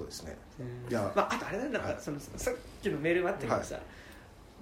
[0.00, 0.38] そうですね。
[0.58, 0.90] うん。
[0.90, 1.12] いや。
[1.14, 2.02] まあ、あとあれなんだから、はい。
[2.02, 3.78] そのさっきのメールもあったけどさ、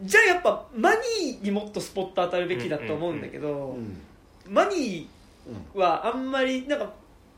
[0.03, 4.01] じゃあやっぱマニーにもっとスポット当たるべきだと思うんだけど、うん
[4.49, 6.91] マニーはあんまりなんか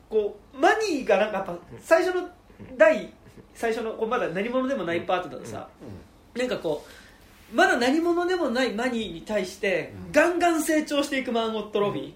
[0.08, 2.28] こうマニーがなんかやっぱ最初の
[2.76, 3.12] 第
[3.54, 5.68] 最初のこうまだ何者でもないパートだとさ、
[6.36, 6.84] なんかこ
[7.52, 10.12] うまだ何者でもないマニーに対してうん。
[10.12, 12.14] ガンガン成長していくマーゴット・ロビ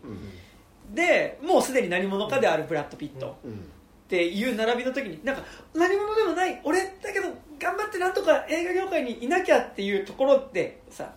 [0.92, 3.36] ーでもうすでに何者かであるブラッド・ピット。
[3.44, 3.68] うん
[4.04, 5.42] っていう並びの時になんか
[5.74, 7.28] 何者でもない俺だけど
[7.58, 11.12] 頑張ってなんとか映画業界にいなきゃっていうところでさ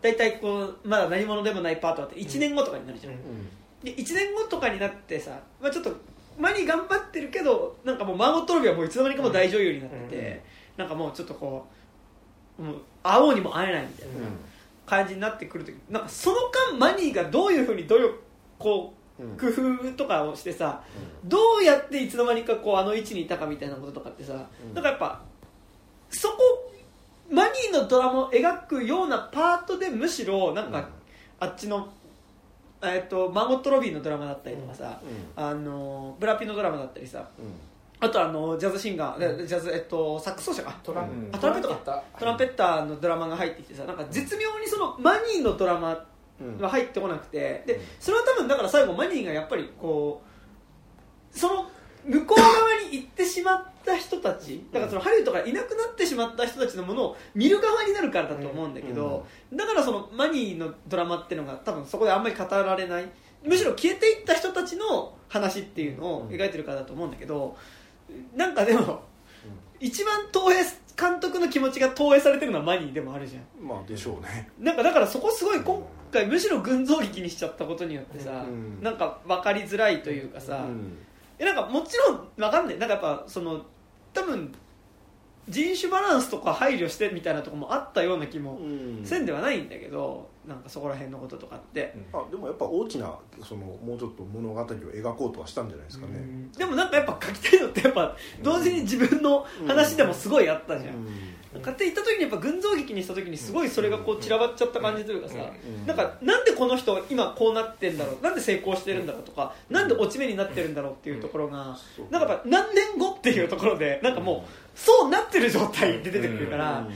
[0.00, 3.20] 大体こうまだ何者でもないパートだって1年後とかになるじゃん、うん。
[3.82, 5.92] で1年後とかになってさ、まあ、ちょっと
[6.38, 10.42] マニー頑張ってるけどなんかもうマーゴット・ロビーはもういつの間にかもう大女優になってて、
[10.78, 10.84] うん。
[10.84, 11.66] なんかもうちょっとこ
[12.58, 14.22] うもう会おうにも会えないみたいなうん。
[14.86, 16.36] 感じになってくるときなんかその
[16.72, 18.22] 間マニーがどういうふうに努力
[18.58, 18.97] こううん
[19.38, 20.82] 工夫とかをしてさ
[21.24, 24.74] どうやっていつの間にかこうあの位置にいたかみたいなこととかってさ、うん。
[24.74, 25.20] なんかやっぱ
[26.10, 26.36] そこ
[27.30, 30.84] マニーのドラマを描くようなパートでむしろなんか、うん。
[31.40, 31.88] あっちの、
[32.82, 35.00] えっとマーゴット・ロビーのドラマだったりとかさ、
[35.36, 35.44] うん。
[35.44, 37.52] あのブラピのドラマだったりさうん。
[38.00, 40.78] あとあのジャズシンガー、ジャズ、えっと、サックス奏者か？
[40.84, 41.30] トランうん。
[41.32, 46.06] あトランペットかトランペッターのドラマが入ってきてさなんか絶妙にそのマニーのドラマ
[46.40, 46.58] うん。
[46.58, 47.64] は入ってこなくて。
[47.66, 47.82] でうん。
[48.00, 51.70] それは多分だから最後マニーがやっぱりこうその
[52.04, 63.08] 向こう側に行ってしまった人たちだからそのハリウッドからいなくなってしまった人たちのものを見る側になるからだと思うんだけど、だからそのマニーのドラマっていうのが多分そこであんまり語られない
[63.44, 67.56] むしろ消えていった人たちの話っていうのを描いてるからだと思うんだけど
[68.34, 69.02] なんかでも
[69.80, 70.56] 一番投影
[70.96, 73.66] 監督の気持ちが投影されてるのはマニーでもあるじゃん。
[73.66, 74.50] まあでしょうね。
[74.58, 78.82] なんかだからそこすごい今回むしろ群像劇にしちゃったことによってさ、うん。
[78.82, 80.98] なんか分かりづらいというかさ、うん。
[81.38, 82.78] えなんかもちろん分かんない。
[82.78, 83.64] なんかやっぱその
[84.12, 84.52] 多分
[85.48, 89.00] 人種バランスとか配慮してみたいなところもあったような気もうん。
[89.04, 93.14] せんではないんだけどなんかそこら辺のこととかって、あでもやっぱ大きな
[93.46, 96.14] そのもうちょっと物語を描こうとはしたんじゃないですかね。
[96.56, 105.86] でもなんかやっぱ書きたいのってやっぱ同時に自分の話でもすごいあったじゃん、買って行った時にやっぱ群像劇にした時にすごいそれがこう散らばっちゃった感じというかさ、うん。
[105.86, 111.76] なんかなんでこの人今こうなってんだろうなんで成功してるんだろうとかなんで落ち目になってるんだろうっていうところが
[112.10, 116.86] なんかやっぱ何年後っていうところでなんかもうそうなってる状態で出てくるから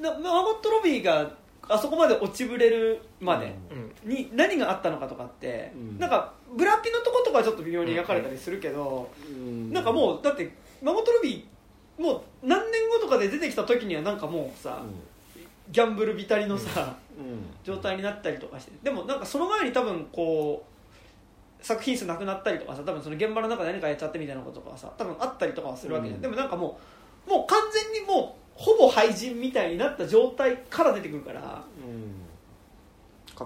[0.00, 1.30] なマーゴット・ロビーが
[1.68, 4.10] あそこまで落ちぶれるまでうん。
[4.10, 5.98] に何があったのかとかってうん。
[5.98, 9.70] なんかブラピのとことかはちょっと微妙に描かれたりするけどうん。
[9.70, 10.50] なんかもうだって
[10.82, 14.82] マーゴット・ロビーもう何年後とかで出てきた時にはなんかもうさ
[15.70, 17.44] ギャンブル浸りのさ、うん。
[17.64, 18.72] 状態になったりとかして。
[18.82, 20.77] でもなんかその前に多分こう
[21.60, 26.22] 作品数なくなったりとかさ多分その現場の中で何かやっちゃってみたいなこととかさ多分あったりとかはするわけじゃん、うん。
[26.22, 26.78] でもなんかも
[27.26, 31.62] うもう完全にもうほぼ廃人みたいになった状態から出てくるから。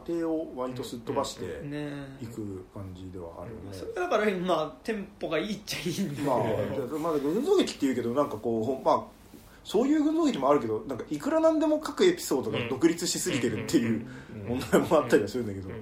[0.06, 1.90] 家庭を割とすっ飛ばしてね。
[2.22, 3.72] いく感じではあるよね。
[3.72, 9.02] それだからまあテンポがいいっちゃいいんだけど、まあ、まあ、群像劇っていうけどなんかこうまあ
[9.64, 14.06] そういう群像劇もあるけどなんかいくらなんでも各エピソードが独立しすぎてるっていう
[14.48, 15.74] 問題もあったりはするんだけど、うん。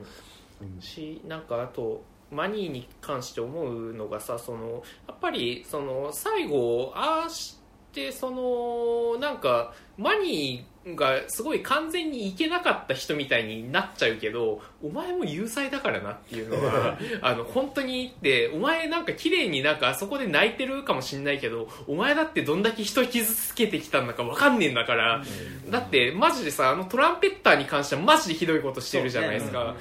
[0.75, 0.83] うん。
[0.83, 1.43] しなん。
[1.43, 7.59] かあとマニーに関して思うのがさそのやっぱりその最後ああし
[7.93, 25.23] てそのなんかマニーがすごい完全にいけなかった人みたいになっちゃうけどお前も有罪だからなっていうのは あの本当にってお前なんか綺麗になんかあそこで泣いてるかもしんないけどお前だってどんだけ人傷つけてきたんだか分かんねえんだから、
[25.69, 29.77] だってマジでさあのトランペッターに関してはマジでひどいことしてるじゃないですか、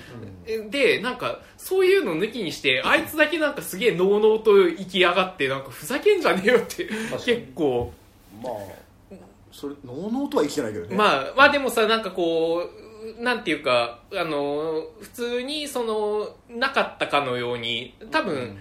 [0.69, 6.89] でなんかそういうの抜きにしてあいつだけなんかすげえのうのうと生きやがってなんかふざけんじゃねえよって
[7.25, 7.93] 結構。
[8.43, 8.78] まあ
[9.51, 10.95] それのうのうとは生きてないけどね。
[10.95, 12.69] まあまあでもさなんかこ
[13.17, 18.57] うなんていうかあの普通にそのなかったかのように多分、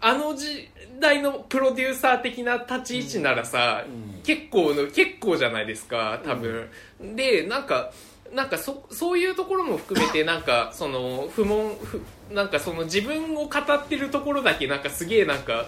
[0.00, 0.68] あの時
[1.00, 4.14] 代のプロデューサー的な立ち位置ならさ、うん。
[4.22, 6.68] 結構の結構じゃないですか多分、
[7.14, 7.92] でなんか
[8.34, 12.02] なんかそそういうところも含めてなんかその不問不
[12.32, 15.66] なんかその自分を語ってるところだけなんかすげえなんか、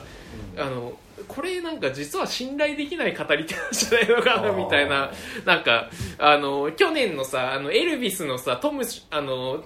[0.57, 0.95] あの
[1.29, 5.11] これなんか実は信頼できない語り手なんじゃないのかなみたいな。
[5.45, 9.65] なんかあの去年のさあのエルビスのさトムあの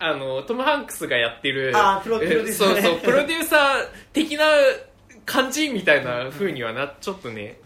[0.00, 1.72] あのトム・ハンクスがやってる
[2.02, 2.82] プロデューサーね。
[2.82, 4.44] そうそうプロデューサー的な
[5.24, 7.58] 感じみたいな風にはなちょっとね。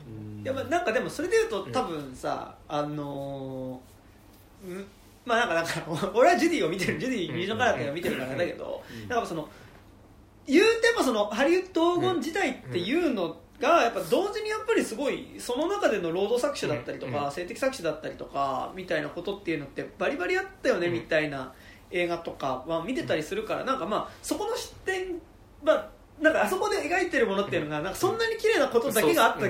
[0.42, 4.86] いやまあなんかでもそれでいうと多分さ、あのーん
[5.24, 9.48] まあなんかなんか 俺はジュディを見てるジュディリージョンカラーを見てるからだけど、なんかその
[10.46, 21.52] 言うてもそのハリウッド黄金時代っていうのがやっぱ同時にやっぱりすごいその中での労働搾取だったりとか、うん性的搾取だったりとかみたいなことっていうのってバリバリあったよね、うんみたいな
[21.90, 25.20] 映画とかは見てたりするからなんかまあそこの視点
[25.62, 25.88] まあ
[26.20, 29.46] なんかあそこで描いてるものっていうのがなんかそんなに綺麗なことだけがあった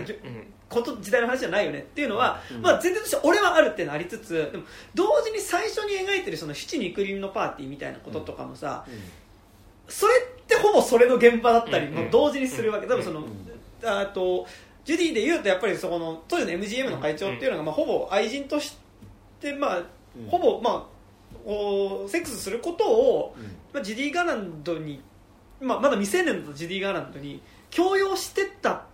[0.69, 2.63] こと時代の話じゃないよねっていうのは、うん。
[2.63, 8.87] まあ、前提として俺はあるっていうのはありつつでも同時に最初に描いてるその七肉林のパーティーみたいなこととかもさ、
[9.93, 13.27] それってほぼそれの現場だったりうんも同時にするわけ、多分その、ん
[13.85, 14.47] あと
[14.85, 18.77] ジュディで言うとやっぱりそこの当時の MGM の会長っていうのが、まあ、ほぼ愛人とし
[19.41, 19.83] て、まあ
[20.17, 20.29] うん。
[20.29, 23.45] ほぼ、まあ、おセックスすることを、うん。
[23.73, 25.03] まあ、ジュディ・ガランドに、
[25.61, 27.41] まあ、まだ未成年だとジュディ・ガランドに
[27.71, 28.87] 強要してった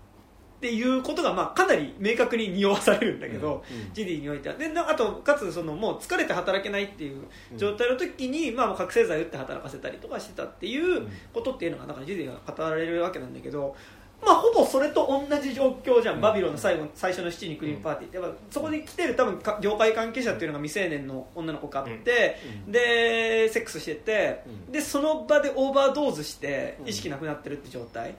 [0.58, 4.48] っていうことが、まあ、かなり明確に匂わされるんだけど、うんジュディにおいて。
[4.48, 7.22] はでなあとかつそのもう疲れて働けないっていう
[7.56, 13.76] 状態の時に、まあ、覚醒剤打って働かせたりとかしてたっていうことっていうのがなんかディが語られるわけなんだけど、
[14.20, 16.20] まあ、ほぼそれと同じ状況じゃん、うん。
[16.20, 22.72] バビロンの最後最初の七人クリーンパーティーってやっぱそこに来てる多分か業界関係者っていうのが未成年の女の子があって、うん。
[22.72, 24.72] でセックスしてて、うん。
[24.72, 26.88] でその場でオーバードーズしてうん。
[26.88, 28.16] 意識なくなってるって状態、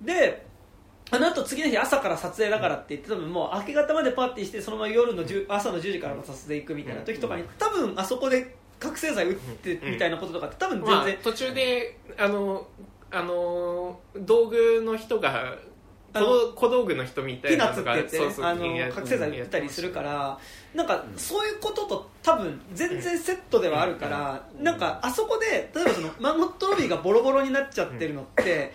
[0.00, 0.06] うん。
[0.06, 0.46] で
[1.14, 12.66] あの後次の日朝から撮影だからって言って多分もう明け方までパーティーしてそのまま夜の10朝の10時からも撮影行くみたいな時とかに多分あそこで覚醒剤打ってみたいなこととかって多分全然、まあ、途中であの
[13.10, 15.56] あの道具の人が
[16.12, 20.38] 小小道具の人みたいなのがッツって言ってあのや覚醒剤打ったりするから
[20.74, 28.72] なんかうんそういうことと多分全然セットではあるからなんかあそこで例えばそのマンゴットロビーがボロボロになっちゃってるのって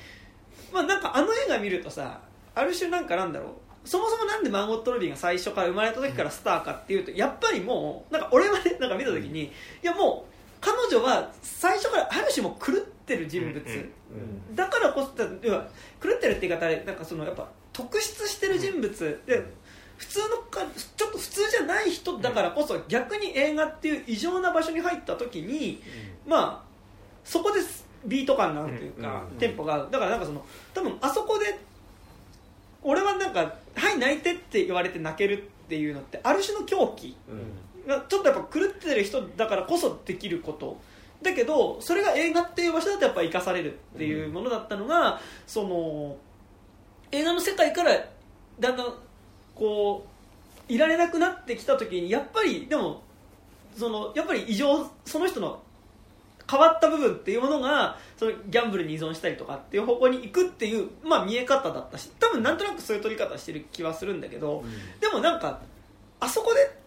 [0.74, 2.22] まあなんかあの映画見るとさ
[2.60, 9.52] ある種なんかなんだろうそもそもなんでマンゴットロビーが最初から生まれた時からスターかっていうとやっぱりもうなんか俺はね なんか見た時にい
[9.82, 13.90] やもう彼女は最初からある種もう狂ってる人物、
[14.54, 15.66] だからこそ要は
[16.04, 19.22] 狂ってるって言い方でなんかそのやっぱ特筆してる人物。
[19.26, 19.44] で
[19.98, 20.62] 普通のか
[20.98, 25.82] ちょっと普通じゃない人だからこそ逆に映画っていう異常な場所に入った時に
[26.26, 26.70] まあ
[27.26, 27.60] そこで
[28.06, 31.60] ビート感があるというか、うんテンポがあるだからなんかその多分あそこで
[32.84, 37.16] 俺はなんか「はい泣いて」って言われて泣けるっていうのってある種の狂気
[37.88, 40.78] がちょっとやっぱ狂ってる人だからこそできること。
[41.22, 46.16] だけどそれが映画っていう場所だとやっぱ生かされるっていうものだったのが、その
[47.12, 47.92] 映画の世界から
[48.58, 48.94] だんだん
[49.54, 50.06] こ
[50.70, 53.02] ういられなくなってきた時にやっぱりでも
[53.76, 55.62] そのやっぱり異常その人の
[56.50, 64.64] 変わった部分っていうものがそのギャンブルに依存したりとかっていう方向に行くっていう、まあ、見え方だったし多分なんとなくそういう取り方してる気はするんだけど、
[65.00, 65.62] でもなんか
[66.20, 66.80] あそこで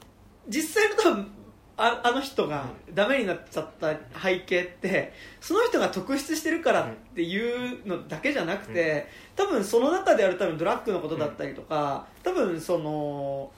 [0.48, 1.30] 実際の多分
[1.76, 9.06] ああの人がダメになっちゃった背景ってその人が特筆してるからっていうのだけじゃなくて
[9.36, 13.50] 多分その中である多分ドラッグのことだったりとか多分その、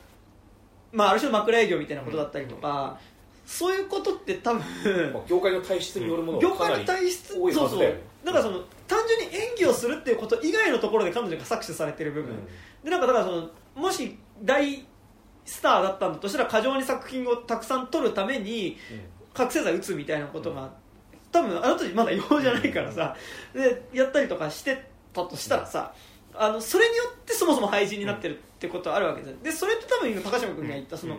[0.93, 2.99] まあ、ある種の枕営業みたいなことだったりとか
[3.47, 4.63] そういうことって多分
[5.13, 7.95] まあ業界の体質によるもの業界体質そうそう。
[8.25, 12.35] だからその単純に演技をするっていうこと以外のところで彼女が搾取されてる部分、
[12.83, 14.87] でなんかだからそのもし大
[15.45, 18.79] スターだったんだとしたら過剰に作品をたくさん撮るために
[19.35, 20.73] 覚醒剤打つみたいなことが、
[21.31, 23.17] 多分あの時まだ違法じゃないからさ、
[23.53, 25.95] でやったりとかしてたとしたらさ、
[26.35, 31.19] あのそれによってそもそも廃人になってるってことはあるわけですでそれって多分今高島君が言ったその、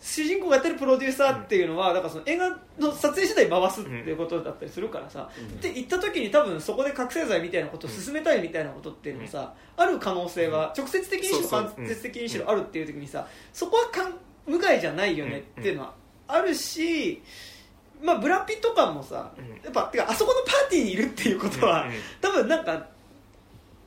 [0.00, 14.14] 主人公がやってるプロデューサーっていうのはだからその映画の撮影次第回すっていうことだったりするからさ、って言った時に多分そこで覚醒剤みたいなことを進めたいみたいなことっていうのはさ、ある可能性は直接的にしろ間接的にしろあるっていう時にさそこはかん
[14.46, 15.94] 無害じゃないよねっていうのは
[16.26, 17.22] あるし、
[18.02, 19.50] まあ、ブラピとかもさうん。
[19.62, 22.86] やっぱてかあそこのパーティーにいるっていうことは、うん多分なんか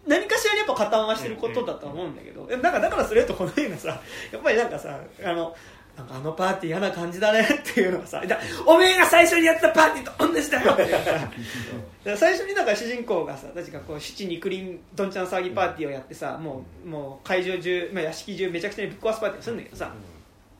[0.05, 4.01] 何かしらにやっぱ加担はしてることだとは思うんだけど、でもなんかだからそれとこの映画さ
[4.33, 5.55] やっぱりなんかさあの
[5.97, 10.73] なんかあのパーティー嫌な感じだねっていうのがさだおめえが最初にやったパーティーと同じだよ。
[10.73, 10.77] っ
[12.03, 19.93] て最初になんか主人公がさ確かこう七肉林どんちゃん騒ぎパーティーをやってさもうもう会場中、まあ、屋敷中めちゃくちゃにぶっ壊すパーティーをするんだけどさ、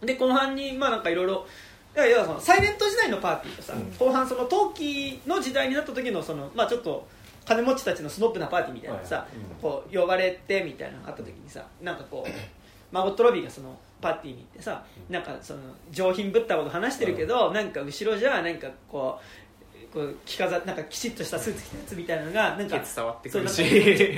[0.02, 1.48] で後半にまあなんかいろいろ
[1.96, 7.08] そのサイレント時代のパーティーとさ、後半その陶器の時代になった時のそのまあちょっと
[7.46, 9.28] 金持ちたちのスノップなパーティーみたいなのさ、はい
[9.62, 22.78] こう呼ばれてみたいなのがあった時にさなんかこうマゴットロビーがそのパーティーに行ってさなんかその上品ぶったこと話してるけど、なんか後ろじゃなんかこうこう着飾なんかきちっとしたスーツ着たやつみたいなのがなんか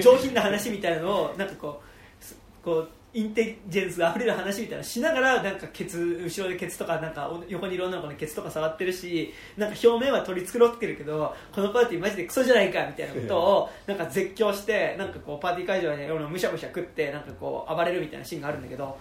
[0.02, 1.82] 上品な話みたいなのをなんかこ
[2.20, 18.98] うすこうインテリジェンスが溢れる話みたいなのしながらなんかケツ後ろでケツとかなんかお横にいる女の子のケツとか触ってるしなんか表面は取り繕ってるけどこのパーティーマジでクソじゃないかみたいなことをなんか絶叫してなんかこうパーティー会場でむしゃむしゃ食ってなんかこう暴れるみたいなシーンがあるんだけど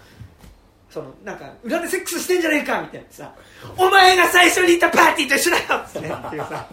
[0.94, 3.34] そのなんか裏でセックスしてんじゃねえかみたいなさ
[3.76, 6.68] お前が最初にいたパーティーと一緒だよっつって っていうさ。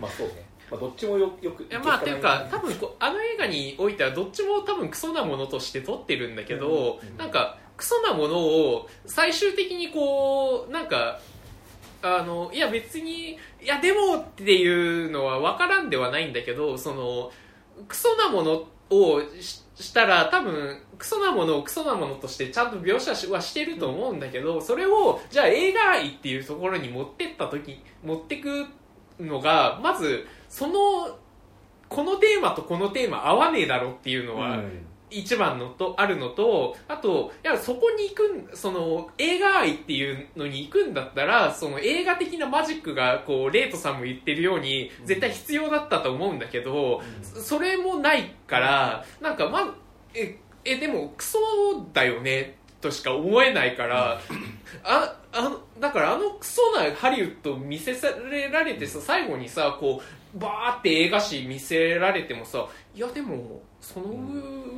[0.00, 11.18] まあそうね、まあ、どっちもよよくいやまあっていうか多分こうあの映画においてはどっちも多分クソなものとして撮ってるんだけど、うんなんかクソなものを最終的にこうなんか
[12.02, 17.32] あのいや別にいやでもっていうのは分からんではないんだけどその
[17.88, 28.66] クソなものをししたら多分クソなものをクソなものとしてちゃんと描写しはしてると思うんだけどそれをじゃあ映画愛っていうところに持ってった時持ってく
[29.18, 31.18] のがまずその
[31.88, 34.60] このテーマとこのテーマ合わねえだろっていうのは、
[35.18, 49.76] 一番のとあるのとあといやそこに行くんその映画愛っていうのに行くんだったらその映画的なマジックがこうレイトさんも言ってるように絶対必要だったと思うんだけど、そそれもないからなんかま
[50.14, 51.38] ええでもクソ
[51.92, 54.20] だよねとしか思えないから、
[54.84, 57.96] ああのだからあのクソなハリウッド見せ
[58.50, 60.02] られてさ最後にさこ
[60.34, 64.06] うバーって映画史見せられてもさいやでもその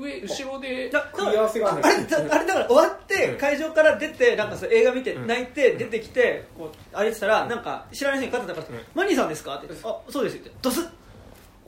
[0.00, 0.90] 上後ろで。
[0.90, 5.26] だ組み合わせがあれだあれだから終わって会場から出てなんかそれ映画見てうん。
[5.26, 10.88] 泣いて出てきてこう歩いてたらなんか知らない人に肩たからうん「マニーさんですか?」って「あそうです」ってドスッ。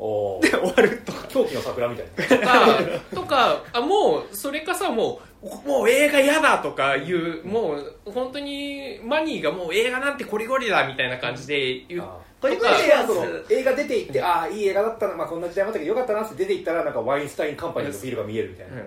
[0.01, 1.27] おて 終わるとか。
[1.29, 2.39] 狂気の桜みたいな。
[2.39, 2.79] とか
[3.17, 18.83] とかあもうそれかさもうもう映画嫌だとかいうもう本当にマニーがもう映画なんてこりごりだみたいな感じで言うあこれとかこれやその映画出て行ってああいい映画だったな、まあ、こんな時代もあったけどよかったなって出て行ったらなんかワインスタインカンパニーのビールが見えるみたいな、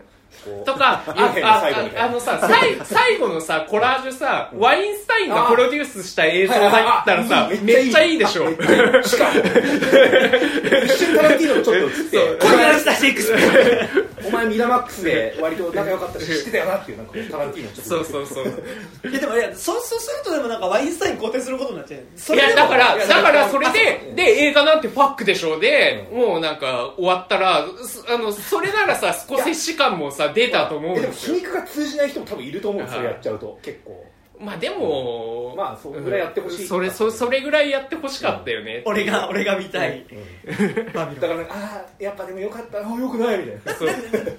[0.65, 1.13] とか、あ
[1.95, 8.49] ああのさ、さい最後のさ、コラージュさ、ワインスタインがプロデュースした映像だったらさあ、めっちゃいいでしょ。
[9.03, 9.31] しかも
[10.85, 12.17] 一瞬タランティーノのちょっと映って。
[12.39, 13.21] これがしたシェイク
[14.27, 17.89] お前ミラマックスで割と仲良かったし知ってたよなっていうなんかタランティーノのちょっと。
[17.89, 19.09] そうそうそう。
[19.09, 22.01] いやでもいやそうそうするとでもなんかワインスタイン肯定することになっちゃう。
[22.15, 25.59] そいや、だから、だからそれあでで、映画なんてパックでしょ。
[25.59, 31.35] で、うもうなんか終わったら、すあの、それならさ、少しし感もさ、出たと思うんえでもですよ。
[31.37, 34.05] 皮肉が通じない人も多分いると思うんですそれやっちゃうと結構。
[34.39, 38.81] まあでも、まあそれぐらいやってほしいそれ、そそれぐらいやってほしかったよね。
[38.85, 40.03] 俺が俺が見たい。
[40.95, 41.19] バビロン。
[41.21, 42.79] だからああやっぱでもよかった。
[42.79, 43.73] あよくないみたいな。
[43.75, 43.87] そう。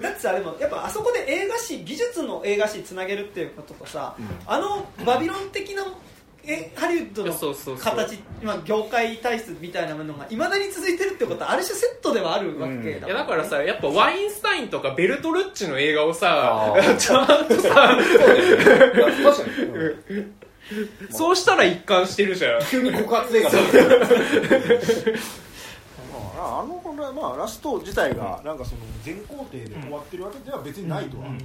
[0.02, 5.84] だってさでもやっぱあそこで映画史技術の映画史つなげるっていうこととさ、あのバビロン的な
[6.44, 7.84] えハリウッドのそうそうそう。
[7.96, 18.02] 形まあ業界体質みたいなものがいまだに続いてるってことはある種セットではあるわけだいやだからさやっぱワインスタインとかベルトルッチの映画をさちゃんとさそうだよね。
[18.94, 20.34] いや確かに、うん。
[21.10, 22.60] そうしたら一貫してるじゃん。
[22.64, 23.50] 急に告発映画
[26.38, 26.82] あ、あの
[27.12, 31.26] まあ、ラスト自体がなんかその全工程で終わってるわけでは別にないとは。
[31.26, 31.40] 思う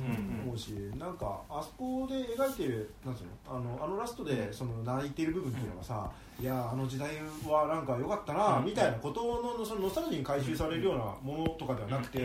[0.58, 3.58] しなんかあそこで描いてるなんつうの？
[3.58, 6.10] あのあのラストでその泣いてる部分っていうのがさ
[6.40, 7.10] いやあの時代
[7.48, 9.22] はなんか良かったなみたいなこと
[9.58, 12.20] のそのノスタルジーに回収されるようなものとかではなくて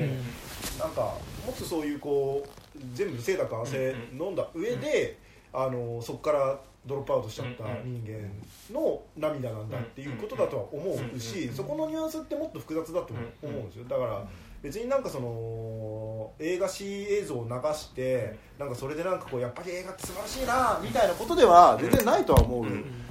[0.78, 5.18] なんかもっとそういうこう全部清濁合わせ飲んだ上で
[5.52, 8.28] あのそこからドロップアウトしちゃった人間
[8.72, 13.84] の涙なんだっていうことだとは思うしそこのニュアンスってもっと複雑だと思うんですよ。
[13.84, 14.24] だから
[14.62, 22.66] 別になんかその映画史映像を流してなんかそれでなんかこうやっぱり映画って素晴らしいなみたいなことでは全然ないとは思う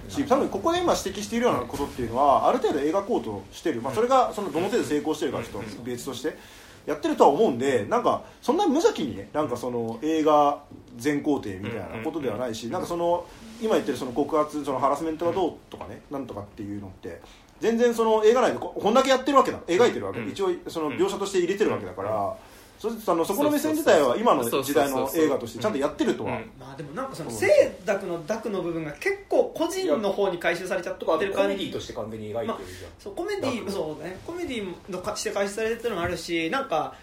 [0.09, 6.37] し多分ここで今指摘しているようなことっていうのはある程度描こうとしてる、まあ、それがそのどの程度成功してるかちょっと別として
[6.85, 10.63] やってるとは思うんでなんかそんな無邪気にねなんかその映画
[10.97, 13.25] 全工程みたいなことではないしなんかその
[13.61, 17.21] 今言ってるその告発そのハラスメントがどうとかねなんとかっていうのって
[17.61, 19.59] 全然その映画内でここんだけやってるわけだ。
[19.67, 20.29] 描いてるわけ、うん。
[20.29, 22.35] 一応その描写として入れてるわけだから、
[22.81, 26.51] そあのそこの目線自体は今の時代の映画としてちゃんとやってるとは、うん。
[26.59, 27.47] まあでもなんかその清
[27.85, 31.53] 濁の濁の部分が結構個人の方に回収されちゃってとかあとる感じ。
[31.53, 34.19] コメディとして完全に描いてるじゃん、そうコメディ濁そうね。
[34.25, 36.95] コメディのかして回収されてるのもあるしなんか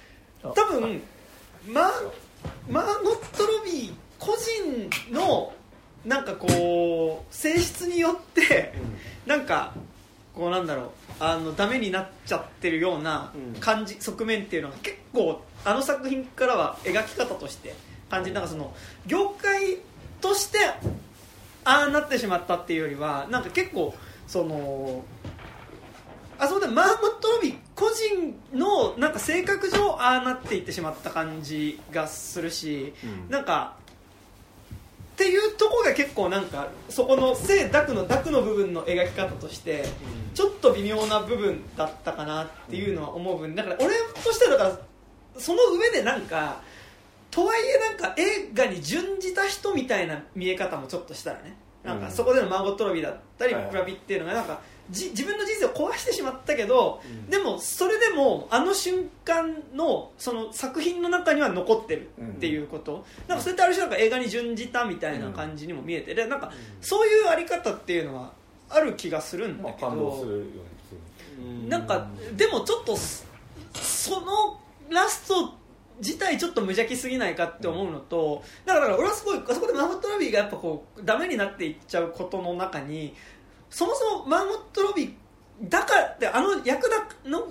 [0.42, 1.00] 多分
[1.68, 1.92] マ
[2.68, 5.52] マーゴット・ロビー個人の
[6.04, 8.72] なんかこう性質によって
[9.26, 9.74] なんか
[10.38, 13.60] こうなんだろうあのダメになっちゃってるようなうん。
[13.60, 17.74] 感じ、側面っていうのが結構あの作品からは描き方として
[18.08, 18.72] 感じなんかその
[19.06, 19.78] 業界
[20.20, 20.58] として
[21.64, 23.94] ああなってしまったっていうよりはなんか結構
[24.28, 25.04] その
[26.38, 33.28] あそこでマーモット・ロビー個人のなんか性格上ああなっていってしまった感じがするし、うん。
[33.28, 33.76] なんか
[35.18, 39.84] っていうとこが結構なんかそこの性濁の濁の部分の描き方として
[40.32, 43.56] ちょっと微妙な部分だったかなっていうのは思う分。
[43.56, 44.78] だから俺としてはだから
[45.36, 46.62] その上でなんか
[47.32, 51.56] とはいえなんか映画に準じた人みたいな見え方もちょっとしたらね。
[51.82, 53.72] なんかそこでのマーゴット・ロビーだったりはいはい。
[53.72, 68.32] ブラピっていうのがなんかじ自分の人生を壊してしまったけど、でもそれでもあの瞬間のその作品の中には残ってるっていうこと、なんかそれってある種なんか映画に準じたみたいな感じにも見えてでなんかそういうあり方っていうのは
[68.70, 70.26] ある気がするんだけど、
[71.68, 73.24] なんかでもちょっとそ
[73.74, 74.58] その
[74.90, 75.54] ラスト
[75.98, 83.14] 自体ちょっと無邪気すぎないかって思うのと、だから俺はすごいあそこでマーモット・ロビーがやっぱこうダメになっていっちゃうことの中に
[83.70, 87.48] そもそもマーモット・ロビーだからってあの役だの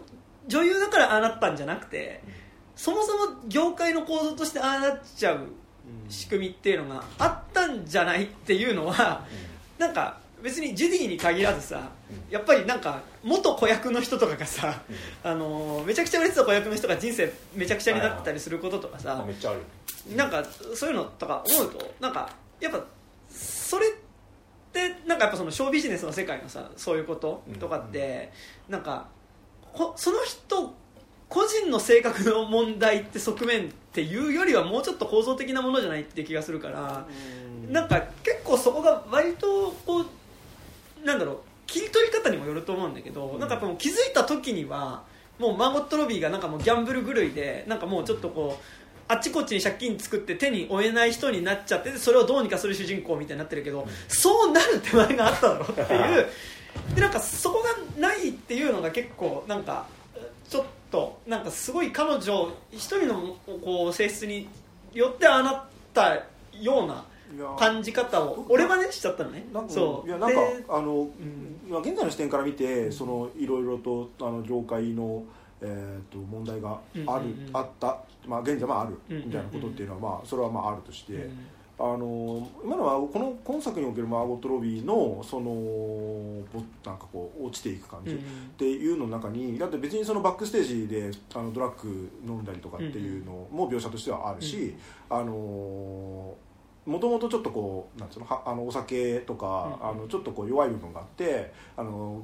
[0.48, 2.24] 女優だからああなったんじゃなくて、
[2.76, 5.48] そもそも業界の構造としてああなっちゃう
[6.10, 9.26] 仕組みっていうのがあったんじゃないっていうのは、
[9.78, 11.90] なんか別にジュディに限らずさ、
[12.30, 14.82] やっぱりなんか元子役の人とかがさ、
[15.24, 19.16] あのーめちゃくちゃ売れてた子役の人が人生めちゃくちゃになったりすることとかさ、
[20.16, 20.46] なんか
[20.76, 22.30] そういうのとか思うとなんか
[22.62, 22.82] やっぱ
[23.30, 24.07] それって
[25.06, 28.32] なんかやっぱそのショービジネスの世界のさそういうこととかって、
[28.70, 29.08] なんか
[29.62, 30.74] ほその人
[31.30, 37.06] 個人の性格の問題って側面っていうよりはもうちょっと構造的なものじゃないって気がするから、
[37.70, 45.04] なんか結構そこが割とこうなんだろう切り取り方にもよると思うんだけど、なんかやっぱもう気づいた時には
[45.38, 48.64] もうマーゴット・ロビーがなんかもうギャンブル狂いでなんかもうちょっとこう
[49.08, 56.28] あっちこっちに借金作って手に負えない人になっちゃってでそれをどうにかする主人公みたいになってるけど、そうなる手前があっただろうっていう。
[56.96, 59.88] でなんかそこがないっていうのが結構なんか
[60.50, 64.48] ちょっとなんかすごい彼女一人のこう性質に
[64.94, 66.16] よってああなった
[66.60, 67.04] ような
[67.58, 69.46] 感じ方を俺はねしちゃったのね。
[69.68, 70.08] そう。
[70.08, 71.10] いやなんかであの、ん
[71.70, 75.24] まあ現在の視点から見てそのいろいろとあの業界の、
[75.62, 77.98] えー、と問題がある、あった、
[78.28, 81.48] まあ、現在もあるみたいなことっていうのは、まあ、それはまああるとして、うん。
[81.80, 85.52] あの今のはこの今作におけるマーゴット・ロビーのその
[86.52, 88.22] ぼなんかこう落ちていく感じ、うんっ
[88.58, 94.76] ていうの中にだって別にそのバックステージであのドラッグ飲んだりとかっていうのも描写としてはあるし、
[95.08, 96.36] あの
[96.88, 99.90] もともとちょっとこうなんつうのはあのお酒とか、うん。
[99.90, 102.24] あのちょっとこう弱い部分があってあの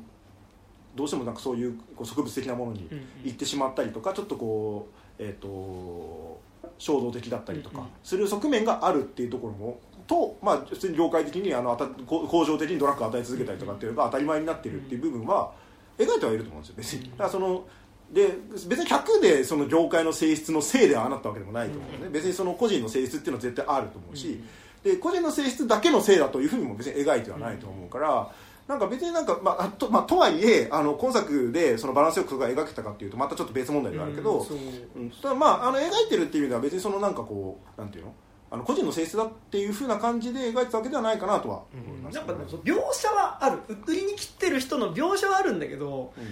[0.96, 6.42] どうしてもなんかそういうこう植物的なものにうん行ってしまったりとかちょっとこうえっ、と
[6.78, 7.90] 衝動的だったりとかうんうん。
[8.04, 15.52] する側面があるっていうところもと、まあ、普通に業界的にあのあたこ恒常的にドラッグを与え続けたりとかっていうのが当たり前になってるっていう部分は
[15.98, 17.12] 描いてはいると思うんですよ別に。
[17.12, 17.66] だからその
[18.12, 18.28] で
[18.68, 24.40] 別に100でその業界の性質のせいではああなったわけでもないと思うね、別にその個人の性質っていうのは絶対あると思うし、
[24.84, 28.32] で個人の性質だけのせいだというふうにも別に描いてはないと思うから、
[28.68, 38.14] なんか別になんか、まあ、あとまあ、とはいえあの今作でそのバランスよくが描けたかっていうとまたちょっと別問題ではあるけど、うんただまああの描いてるっていう意味では別にそのなんかこうなんていうの？
[38.52, 43.58] あの個人の性質だっていうふうな感じで描いてたわけではないかなとは思います、なんかそう描写はある。
[43.88, 46.24] 売りに切ってる人の描写はあるんだけどうん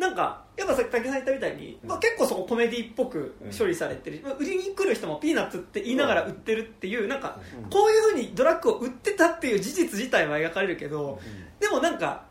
[0.00, 7.70] なんかやっぱさっき武さん言ったみたいに、まあ、結構そこコメディっぽく処理されてる、まあ売りに来る人もピーナッツって言いながら売ってるっていうなんかうん。
[7.70, 11.20] こういうふうにドラッグを売ってたっていう事実自体は描かれるけど
[11.60, 12.24] でもなんか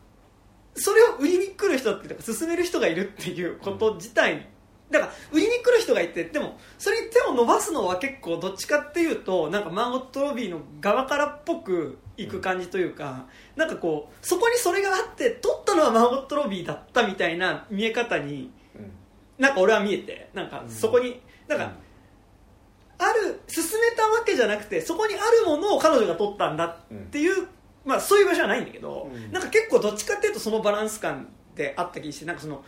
[0.73, 4.47] それを売りに来る人っていうか勧める人がいるっていうこと自体
[4.89, 18.91] だから売りに来る人がいてでもそれに手を伸ばすのは結構どっちかっていうとなんかマーゴット・ロビーの側からっぽくいく感じというかなんかこうそこにそれがあって取ったのはマーゴット・ロビーだったみたいな見え方にうん。
[19.37, 21.71] なんか俺は見えてなんかそこになんか
[22.97, 27.47] ある進めたわけじゃなくてそこにあるものを彼女が取ったんだっていう、
[27.85, 29.31] まあ、そういう場所はないんだけど、うん。
[29.31, 32.63] なんか結構どっちかっていうとそのバランス感であった気がしてなんかその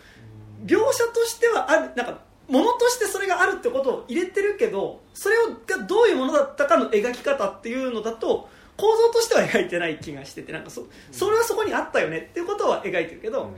[0.65, 5.35] 描写としてはあるなんかものとしてそれがあるってことを入れてるけどそれ
[5.67, 8.49] がどういうものだったかの描き方っていうのだと
[8.81, 13.53] 構造としては描いてない気がしててなんかそそれはそこにあったよねっていうことは描いてるけど、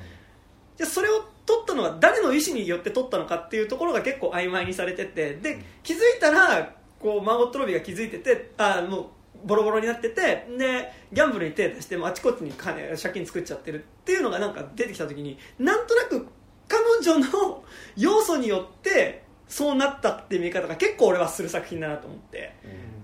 [0.75, 9.05] じゃあそれを取ったのは誰の意思によって取ったのかっていうところが結構曖昧にされててで気づいたらこうマーゴット・ロビーが気づいててあもう
[9.45, 16.27] ボロボロになっててでギャンブルに手出してもうあちこちに金借金作っちゃってるっていうのがなんか出てきた時になんとなく
[16.67, 17.63] 彼女の
[17.95, 22.53] 要素によってそうなったっていう見方が結構俺はする作品だなと思って。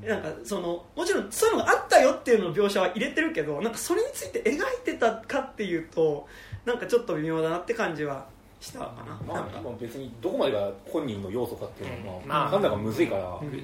[0.03, 6.27] なんかそのもちろんそういうのがあったよっていうのの描写は入れてるけどなんかそれについて描いてたかっていうと
[6.65, 8.25] なんかちょっと微妙だなって感じは
[8.59, 9.61] したかな,、まあなんか。
[9.61, 12.49] まあ別にどこまでが本人の要素かっていうのは、まあ、まあ。
[12.49, 13.47] 判断がむずいから、うん。
[13.47, 13.63] うん。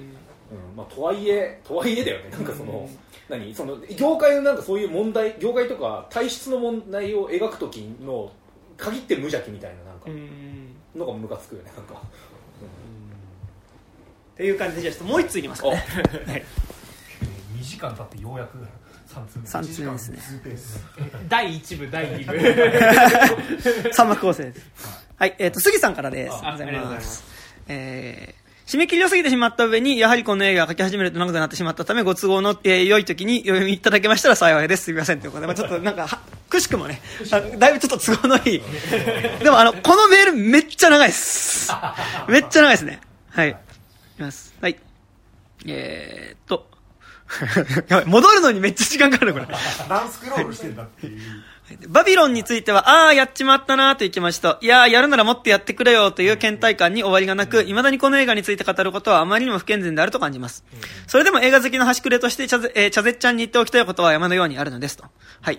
[0.76, 2.30] まあ、とはいえとはいえだよね。
[2.30, 2.88] なんかその、
[3.28, 3.54] 何？
[3.54, 8.30] その業界のなんかそういう問題業界とか体質の問題を描く時の
[8.76, 10.06] 限って無邪気みたいななんか。
[10.06, 10.76] うん。
[10.96, 12.02] のがムカつくよねなんか、
[14.36, 16.44] っていう感じでじゃあちょっともう一ついきますかね
[17.58, 18.58] 2 時間経ってようやく
[19.08, 20.84] 3通目三通目ですね2ペース
[21.26, 24.60] 第1部第2部 三幕構成です
[25.16, 27.24] はいえっ、と杉さんからですあありがとうございます
[27.68, 34.86] えー締め切りを過ぎてしまった上に、やはりこの映画が書き始めると長くなってしまったため、ご都合の、えー良い時にお読みいただけましたら幸いです。
[34.86, 35.20] すみません。
[35.20, 36.18] ということで、まあ、ちょっとなんか、は
[36.48, 38.62] くしくもね、あだいぶちょっと都合のいい。
[39.40, 41.70] でもあの、このメールめっちゃ長いです。
[42.28, 42.98] めっちゃ長いですね。
[43.30, 43.56] はい。
[44.16, 44.54] いきます。
[44.60, 44.78] はい。
[45.66, 46.66] えーっと。
[47.88, 49.46] やばい戻るのにめっちゃ時間かかるこれ。
[49.88, 51.20] 何スクロールしてんだっていう
[51.88, 60.64] バビロンについては、ああ、やっちまったなーという気持ちと、いやー、やるならもっとやってくれよという倦怠感に終わりがなく、未だにこの映画について語ることはあまりにも不健全であると感じます。
[61.08, 65.04] それでも映画好きの端くれとして、チャゼ、えーチャゼッちゃんに言っておきたいことは山のようにあるのですと。
[65.40, 65.58] はい。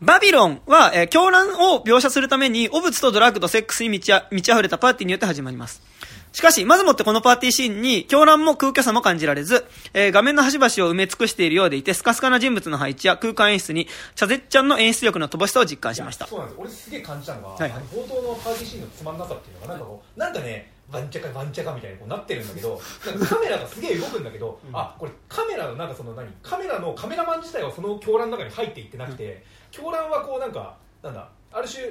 [0.00, 5.82] バビロンは、えー狂乱を描写するために、汚物とドラッグとセックスに満ちあ満ち溢れたパーティーによって始まります。
[6.36, 16.26] しかし、まずもってこのパーティーシーンに、狂乱も空虚さも感じられず、えー画面の端々を埋め尽くしているようでいて、スカスカな人物の配置や空間演出に、チャゼッちゃんの演出力の乏しさを実感しました。
[16.26, 16.60] そうなんです。
[16.60, 17.70] 俺すげえ感じたのが、はいはい。
[17.84, 22.80] 冒頭のパーティーシーンのつまんなさっていうのがなんかこうなんかねワンチャカワンチャカみたいにこうなってるんだけど
[23.30, 31.82] カメラがすげえ動くんだけど、あこれカメラのなんかその何カメラのカメラマン自体はその狂乱の中に入っていってなくて、狂乱はこうなんかなんだある種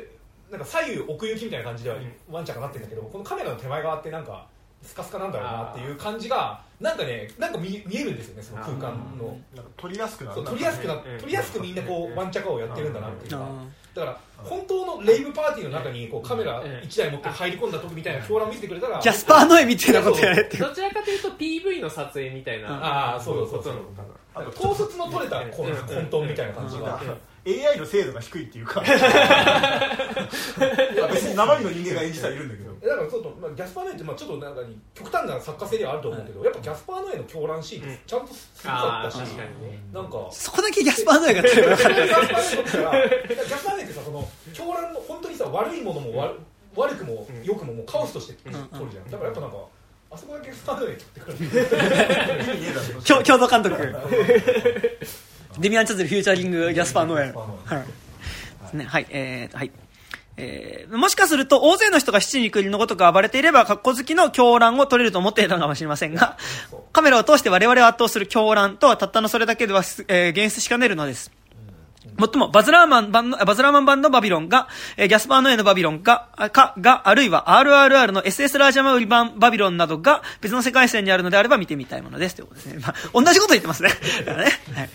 [0.51, 1.97] なんか左右奥行きみたいな感じでは
[2.29, 4.47] ワンチャカなってるんだけどこのカメラの手前側ってなんか
[4.81, 9.37] スカスカなんだろうなっていう感じがなんかねなんか見見えるんですよねその空間の。
[9.55, 13.49] なんか取りやすくなるそう取りやすくなりやすくみんなこうワンチャカをやってるんだなっていうのがあ
[13.95, 20.57] だから本当のレイブパーティーの中にこうカメラ1台持って入り込んだ時みたいな狂乱を見せてくれたらージャスパーノエみたいなことやれって。
[20.57, 23.63] どちらかというと PV の撮影みたいなああそうそうそう。
[23.63, 24.01] そうこと
[24.41, 24.49] のな。
[24.49, 27.01] んか統率の取れた混沌みたいな感じが
[27.45, 28.81] AI の精度が低いっていうか。
[28.85, 28.87] い
[30.97, 32.73] や別に生身の人間が演じてはいるんだけど。
[32.89, 39.79] だからちょっと、まあ、ギャスパーノエって、まあ、ちょっとなんかに極端な作家性ではあると思うけど、やっぱギャスパーノエの狂乱シーンってちゃんとすごかああったし、確かにね。
[39.93, 40.27] なんか。
[40.31, 41.93] そこだけギャスパーノエがやってればよかった。
[41.93, 46.39] ギャスパーノエってさギャスパーノエってさその狂乱の本当にさ悪いものも悪,、
[46.75, 49.57] 悪くも良くももうカオスとして取るじゃん、だからやっぱなんか
[50.09, 51.45] あそこだけギャスパーノエって言ってくる。
[51.45, 53.75] 意味ねえだろ共共同監督。
[55.59, 57.25] デミアン・チャズルフューチャリングギャスパーノエ。
[57.25, 57.87] ギャスパーノエはい。
[57.87, 58.85] ですね。
[58.85, 59.07] はい。
[59.09, 59.71] えーと、はい。
[60.37, 66.37] えーもしかすると大勢の人が七人国のごとく暴れていれば格好好きの狂乱を取れると思っていたのかもしれませんが、
[66.91, 71.31] カメラを通して我々を圧倒する狂乱とはたったのそれだけでは、えー、現出しかねるのです。
[72.17, 82.35] もっとも、バズラーマン版の、バズラーマン版のバビロンが、えーギャスパーノエのバビロンが、あか、が、あるいは RRR の SS ラージャマウリ版バビロンなどが別の世界線にあるのであれば見てみたいものです。
[82.35, 82.79] ということですね。
[82.79, 83.89] まあ、同じこと言ってますね。
[84.25, 84.51] だからね。
[84.75, 84.89] はい。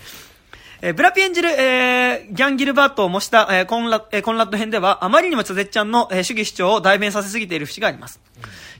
[0.82, 8.20] えーブラピ演じる、えーギャン・ギルバートを模した、えーコンラえーコンラッド編では、あまりにもチャゼッちゃんの、えー主義主張を代弁させすぎている節があります。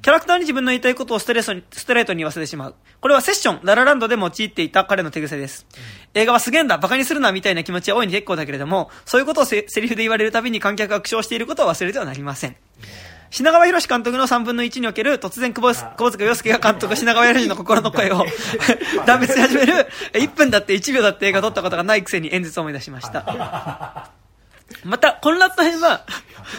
[0.00, 2.74] キャラクターに自分の言いたいことをストレートにストレートに言わせてしまう。
[3.00, 5.66] これはセッション、ララランドで用いていた彼の手癖です。
[6.14, 12.56] 映画はすげえんだ、馬鹿にするな、みたいな気持ちは大いに結構だけれども、そういうことをせセリフで言われるたびに観客が苦笑していることを忘れてはなりません。
[13.30, 18.24] 品川博監督の3分の1における突然久保久保塚洋介が監督品川博の心の声を
[19.06, 24.10] 断別し始める1分だって1秒だって映画撮ったことがないくせに演説を思い出しました。
[24.84, 26.04] また、コンラッド編は、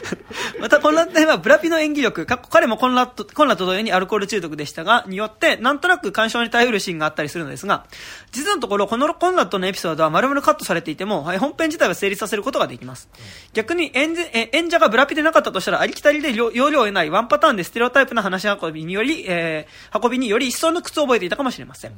[0.59, 7.85] また、コンラッド編は、ブラピの演技力、かっこ彼もコンラッド、コンラッド同様にアルコール中毒でしたが、によって、なんとなく干渉に耐えるシーンがあったりするのですが、
[8.31, 13.09] 実のところ、このコンラッドのエピソードは丸々カットされていても、本編自体は成立させることができます。
[13.53, 21.91] 逆に演じ、え演者がブラピでなかったとしたら、ありきたりで要要領を得ないワンパターンでステレオタイプな話運びにより、えー運びにより一層の苦痛を覚えていたかもしれません。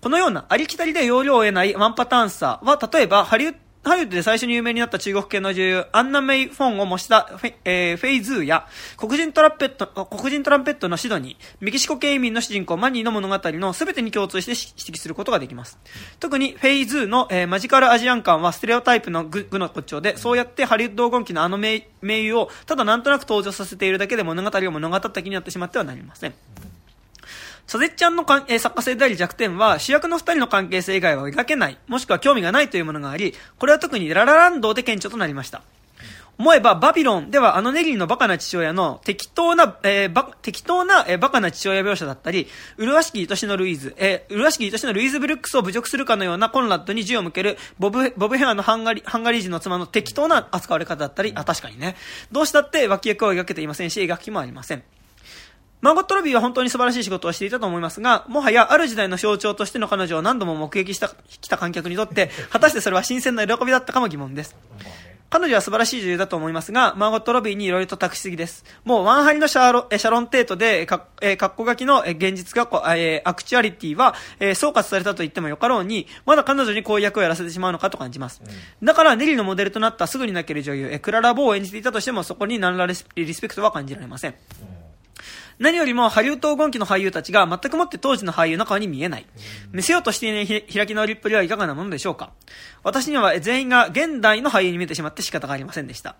[0.00, 15.78] このようなありきたりで要領を得ないワンパターンさは、例えばハリウッドハリウッドで最初に有名になった中国系の女優、アンナ・メイ・ウォンを模したフェ,、えーフェイズーや、黒人トランペット、黒人トランペットのシドニー、メキシコ系移民の主人公マニーの物語の全てに共通して指摘することができます。
[16.20, 26.34] 特にフェイズーの、えーマジカルアジアン感はステレオタイプの愚の骨頂で、そうやってハリウッド黄金期のあの名優をただなんとなく登場させているだけで物語を物語った気になってしまってはなりません。
[27.68, 35.60] チャゼッちゃんの、作家性であり弱点は、主役の二人の関係性以外は描けない、もしくは興味がないというものがあり、これは特にララランドで顕著となりました。
[36.38, 42.46] 思えばバビロンではあのネリーのバカな父親の適当な、えー、バ適当な、えー、バカな父親描写だったり、
[42.78, 51.96] 麗しき愛しのルイーズ、えー、麗しき愛しのルイーズ・ブルックスを侮辱するかのようなコンラッドに銃を向けるボブ、ボブヘアのハンガリハンガリー人の妻の適当な扱われ方だったり、あ、確かにね。
[52.32, 54.82] どうしたって脇役を描けていませんし、描きもありません。
[55.80, 61.08] マーゴット・ロビーは本当に素晴らしい仕事をしていたと思いますが、もはやある時代の象徴としての彼女を何度も目撃した、
[61.40, 64.56] 来た観客にとって、果たしてそれは新鮮な喜びだったかも疑問です。
[65.30, 68.64] 彼女は素晴らしい女優だと思いますが、マーゴット・ロビーにいろいろと託しすぎです。
[68.84, 78.40] もうワンハリのシャロシャロン・テートで、か、えー、括弧書きの現実が、え、アクチュアリティは、え、総括されたと言ってもよかろうに、まだ彼女にこういう役をやらせてしまうのかと感じます。
[78.42, 84.30] うん、だから、ネリのモデルとなったすぐに泣ける女優、え、クララ・ボーを演じていたとしても、そこに何らリスペクトは感じられません。
[84.30, 84.34] う
[84.84, 84.87] ん
[85.58, 89.26] 何よりもハリウッド黄金期の俳優たちが全くもって当時の俳優の顔に見えない。
[89.72, 92.32] 見せようとしていない開き直りっぷりはいかがなものでしょうか
[92.84, 96.16] 私には全員が現代の俳優に見えてしまって仕方がありませんでした。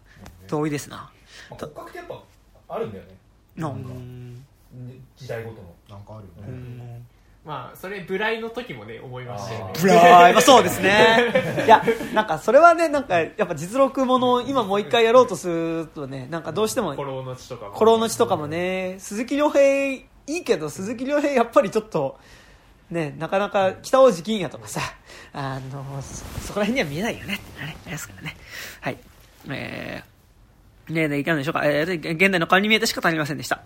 [0.49, 1.11] 遠いですな。
[1.51, 2.23] 骨格ってやっぱ
[2.69, 3.11] あるんだよね。
[3.57, 3.91] なんか。
[5.17, 5.75] 時代ごとの。
[5.89, 7.03] なんかあるよね。
[7.45, 9.73] まあそれブライの時もね思いましたよね。
[9.81, 11.33] ブライ、まあ、そうですね。
[11.65, 17.73] いやなんかそれはねなんかやっぱ実録もの今もう一回やろうとするとねなんかどうしても古老の地とかも。
[17.75, 22.19] 古老の地とかもね鈴木亮平いいけど鈴木亮平やっぱりちょっと
[22.91, 24.81] ねなかなか北大路欣也とかさ
[25.33, 27.35] あのそこら辺には見えないよね。
[27.35, 28.37] ってなりますからね。
[28.81, 28.99] はい。
[29.49, 30.18] えー
[30.95, 31.63] 例でいかがでしょうか？
[31.65, 33.61] えー、現代の顔に見えてしか足りませんでした。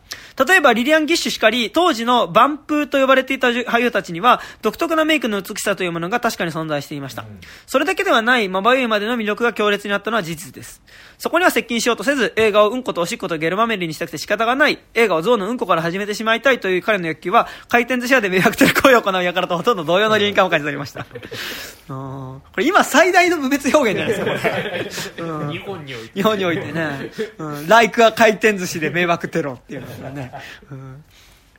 [0.46, 7.24] 例えば、リリアン・ギッシュしかり、当時のバンプと呼ばれていた俳優たちには、独特なメイクの美しさというものが確かに存在していました。
[7.66, 10.82] それだけではない、まばゆいまでの魅力が強烈になったのは事実です。
[11.22, 21.06] そこには接近しようとせず、映画をうんことおしっことゲルマメリにしたくて仕方がない、映画を象のうんこから始めてしまいたいという彼の欲求は、回転寿司屋で迷惑的行為を行う輩とほとんど同様の理因感を感じ取りました。
[21.86, 25.52] これ今最大の無別表現じゃないですか、これ。
[25.52, 26.12] 日本において。
[26.12, 27.12] 日本においてね。
[27.38, 30.32] うん、ライクは回転寿司で迷惑テロっていうのがね。
[30.72, 31.04] うん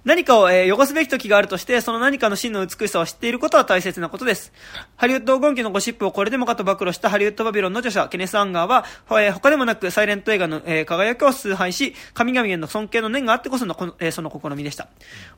[0.05, 4.51] 何かを、えー、汚すべき時があるとして、その何かの真の美しさを知っていることは大切なことです。
[4.97, 14.89] ハリウッド黄金期のゴシップをこれでもかと暴露したハリウッドバビロンの著者、ケネス・アンガーは、えー、他でもなくサイレント映画の、えー、輝きを崇拝し、神々への尊敬の念があってこそのこの、えー、その試みでした。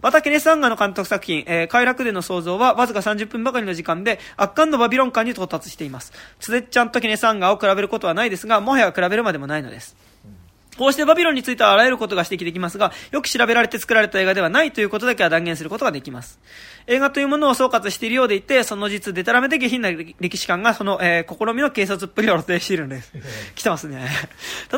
[0.02, 6.12] また、ケネス・アンガーの監督作品、えー、快楽殿の創造はわずか30分ばかりの時間で、圧巻のバビロン感に到達しています。
[6.40, 9.96] チャゼッちゃんとケネス・アンガーを比べることはないですが、もはや比べるまでもないのです。
[10.78, 16.40] こうしてバビロンについてはあらゆることが指摘できますが、よく調べられて作られた映画ではないということだけは断言することができます。
[16.88, 23.12] 映画というものを総括しているようでいて、その実、デタラメで下品な歴史観がその、えー、試みの軽率っぷりを露呈しているんです。
[23.56, 24.08] 来てますね。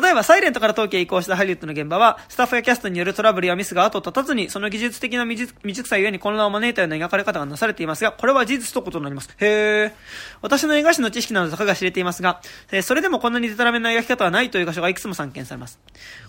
[0.00, 9.30] 例えば、サイレントからトーキーへ移行したハリウッドの現場は、スタッフやキャストによるトラブルやミスが後を絶たずに、その技術的な未熟さゆえに混乱を招いたような描かれ方がなされていますが、これは事実とことになります。
[9.38, 9.92] へー。
[10.40, 15.78] 私の映画史の知識などたかが知れていますが、えー、それでもこんなにデタラメな描き方はないという場所がいくつも散見されます。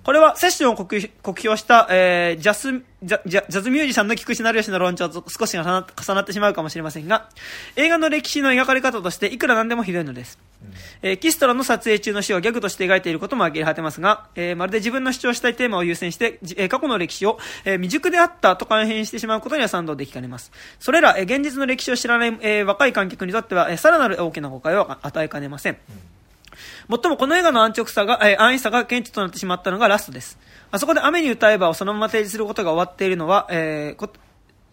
[0.03, 2.71] これは、セッションを酷評した、えー、ジャス、
[3.03, 7.29] ジャジャズミュージシャンの菊池成吉の論調と少し重なってしまうかもしれませんが、
[7.75, 10.39] 映画の歴史の描かれ方としていくらなんでもひどいのです。
[10.63, 10.73] うん、
[11.09, 20.51] えー、キストラの撮影中の死をギャグとして描いていることも呆れ果てますが、えー、まるで自分の主張したいテーマを優先して、えー、過去の歴史を、え未熟であったと改変してしまうことには賛同できかねます。
[20.79, 25.73] それら、え現実の歴史を知らない、え若い観客にとっては、えさらなる大きな誤解を与えかねません。
[25.73, 26.18] うん
[26.87, 30.37] もっともこの映画の安直さが、えー、安易さが顕著となってしまったのがラストです。
[30.71, 34.09] あそこで雨に歌えばをそのまま提示することが終わっているのは、えー、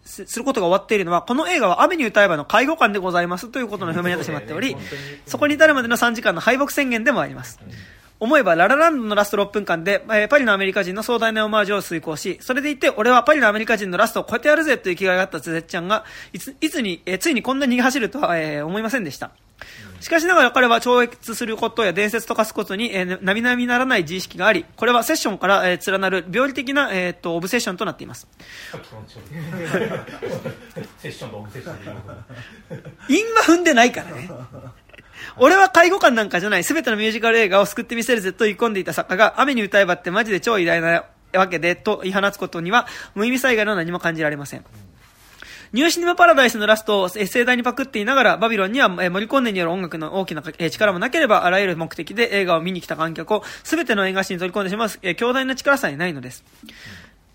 [0.07, 4.75] することが終わっているのは、この映画は雨に歌えばの介護官でございますということの表明になってしまっており、
[5.25, 7.59] そこに至るまでの3時間の敗北宣言でもあります。
[8.19, 16.03] 思えば、ララランドのラスト6分間で、えー、パリのアメリカ人の壮大なオマージュを遂行し、それでいて、俺はパリのアメリカ人のラストを超えてやるぜという気概があったゼゼッちゃんが、
[16.33, 19.31] いつ、いつに、えー、ついにこんなに逃げ走るとは、えー、思いませんでした。
[19.99, 28.27] しかしながら彼は超越することや伝説と化すことに、えー、並々ならない自意識があり、これはセッションから、えー、連なる病理的な、えー、とオブセッションとなっています。
[30.99, 31.75] セッションとオブセッション
[33.09, 34.29] 韻は踏んでないからね。
[35.37, 44.65] 俺は介護官なんかじゃない、すべてのミュージカル映画を救ってみせるぜと言い込んでいた作家が、雨に歌えばってマジで超偉大なわけで、と言い放つことには、無意味さ以外の何も感じられません。
[45.73, 56.45] ニューシネマパラダイスのラストを盛大にパクっていながら、バビロンには、えー、森コンネによる音楽の大きな、力もなければ、あらゆる目的で映画を見に来た観客を全ての映画史に取り込んでしまう、強大な力さえないのです。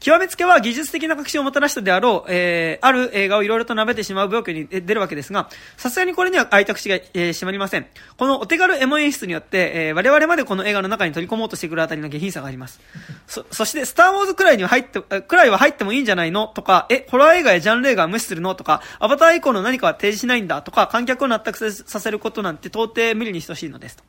[0.02, 7.86] 極めつけは技術的な革新をもたらしたであろう、えー、ある映画をいろいろと舐めてしまう病気に出るわけですが、さすがにこれには開いた口が、えー、閉まりません。
[8.16, 12.80] このお手軽エモ演出によって、えー、我々までこの映画の中に取り込もうとしてくるあたりの下品さがあります。
[13.28, 16.48] そ、そして、スターウォーズくらいには入って、くらいは入ってもいいんじゃないの？
[16.48, 18.56] とか、え、ホラー映画やジャンル映画は無視するの？
[18.56, 20.62] とか、アバター以降の何かは提示しないんだ？
[20.62, 24.02] とか、観客を納得させることなんて到底無理に等しいのです。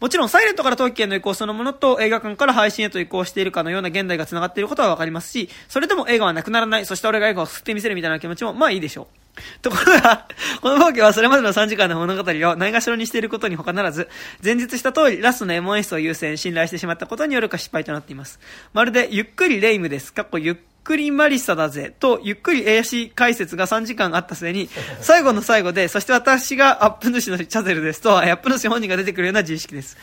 [0.00, 9.23] もちろん、サイレントから陶器への移行そのものと映画館から配信へと移行しているかのような現代が繋がっていることはわかりますし、それでも映画はなくならない、そして俺が映画を吸ってみせるみたいな気持ちも、まあいいでしょう。
[9.62, 10.26] ところが、
[10.60, 14.08] この冒険はそれまでの3時間の物語をないがしろにしていることに他ならず、
[14.42, 18.38] 前日した通りラストのエモ演出を優先、信頼してしまったことによるか失敗となっています。
[18.72, 20.12] まるで、ゆっくりレイムです。
[20.12, 21.94] かっこゆっくりマリサだぜ。
[21.98, 24.68] と、ゆっくり AC 解説が3時間あった末に、
[25.00, 29.96] 最後の最後で、そして私がアップ主のチャゼルですと、アップ主本人が出てくるような自意識です。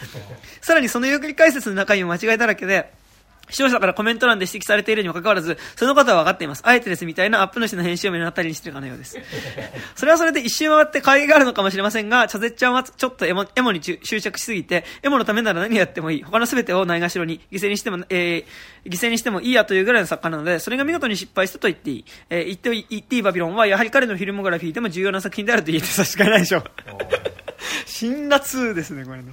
[0.62, 2.92] さらにそのゆっくり解説の中身も間違いだらけで、
[3.52, 6.64] 視聴者からコメント欄で指摘されているにもかかわらず、そのことは分かっています。
[6.66, 9.18] あえてですみたいなアップ主の編集を目の当たりにしているかのようです。
[9.96, 16.24] それはそれで一周回って会議があるのかもしれませんが、チャゼッちゃんはちょっとエモエモに執着しすぎて、エモのためなら何やってもいい。
[16.24, 22.06] 他の全てをないがしろに、犠牲にしても、えー、犠牲にしてもいいやというぐらいの作家なので、それが見事に失敗したと言っていい。
[22.30, 26.64] えー、言っていい、言っていいバビロンは、やはり彼のフィルモグラフィーでも重要な作品であると言えて差し支えないでしょう。
[28.02, 29.26] 辛辣ですね、これね。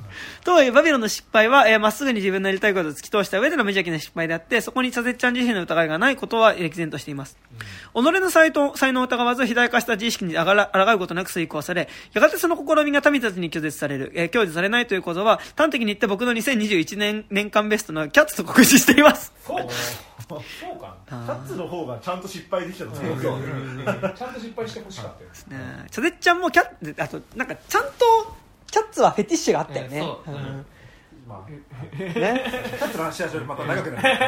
[0.44, 7.38] とはいえ、バビロンの失敗は、えーまっすぐに自分のやりたいことを突き通した上での無邪気な失敗であって、そこにチャゼッちゃん自身の疑いがないことは歴然としています。
[7.94, 19.33] 己の才能才能を疑わず、肥大化した自意識にあがら抗うことなく遂行され、やがてその試みが民たちに拒絶される、えー享受されないということは、端的に言って僕の2021年年間ベストのキャッツと告知しています。
[19.46, 19.66] そう。
[20.28, 23.20] そうか キャッツの方がちゃんと失敗できたと思う。
[23.22, 25.59] ちゃんと失敗してほしかったよ。
[25.59, 28.37] ねチャゼッちゃんもキャッツ、あと、なんか、ちゃんと、
[28.70, 30.00] キャッツはフェティッシュがあったよね。
[30.00, 30.66] そううん
[31.28, 31.61] まあね。
[31.98, 34.18] キャッツの話はまた長くなる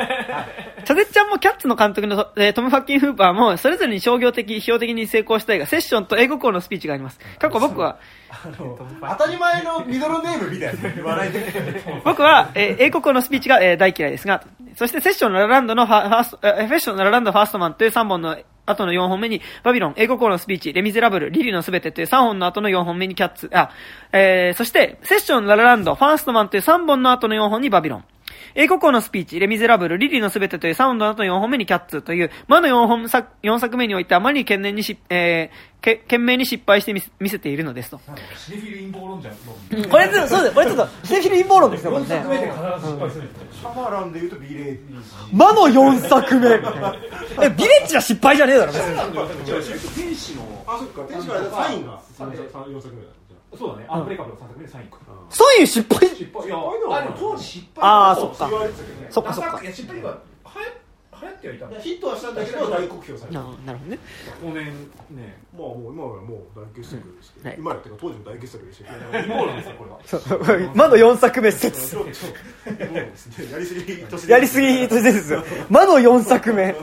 [0.84, 7.18] チャゼッちゃんもキャッツの監督の、えートム・ファッキン・フーパーも、それぞれに商業的、批評的に成功した映画、セッションと英国王のスピーチがあります。
[7.38, 7.98] 過去僕は、
[8.30, 8.78] あの
[9.18, 14.44] 当たり前のミドルネームみたいな言わないで僕は、えー英国王のスピーチが、えー大嫌いですが、
[14.76, 18.36] そしてセッションララランドのファースト、えーフェッションララランドファーストマンという3本の
[18.70, 23.70] 後の4本目に、バビロン、英語校のスピーチ、レミゼラブル、リリのすべてという3本の後の4本目にキャッツ、あ、
[24.12, 28.04] えー、そして、セッションララランド、ファーストマンという3本の後の4本にバビロン。
[28.54, 38.00] 英国王のスピーチ、レミゼラブル、リリのすべてという3本の後の4本目にキャッツという、まの4本作、4作目においてあまりに懸念にし、えー、け、懸命に失敗してみせ見せているのですと。
[38.36, 40.54] シネフィル陰謀論者のこれ、そうです。
[40.54, 42.28] これちょっと、セフィル陰謀論ですよ、これ4ね作。
[42.28, 44.78] 目で必ず失敗するシャマランで言うとビレー
[45.32, 50.04] 魔の4作目え、ビレッジは失敗じゃねえだろ、別に。
[50.04, 53.19] 天使のあそっか天使からサインが4作目だ
[53.58, 53.86] そうだね。
[53.88, 56.08] アンブレイカブル3作目で3位かそういう失敗？
[56.08, 56.46] 失敗。
[56.46, 57.82] いやあでも当時失敗。
[57.82, 58.48] あーそっか。
[58.48, 59.06] 言われてたけどね。
[59.10, 59.60] そっかそっか。
[59.72, 60.16] 失敗がは
[60.62, 60.72] や
[61.22, 61.66] 流行ってはいた。
[61.66, 63.38] のヒットはしたんだけど大酷評された。
[63.40, 63.98] ななるほどね。
[64.42, 64.64] 5年
[65.10, 65.42] ね。
[65.52, 67.58] まあもう今はもう大傑作ですけど、はい。
[67.58, 69.10] 今やってか当時も大傑作でしたけど。
[69.12, 69.84] 陰謀論ですよこ
[70.54, 70.72] れは。
[70.74, 71.88] 魔の4作目説。
[71.88, 72.00] そう。
[72.00, 72.34] そうですね。
[73.52, 74.30] やりすぎ。
[74.30, 75.44] やりすぎとですよ。
[75.68, 76.74] 魔の4作目。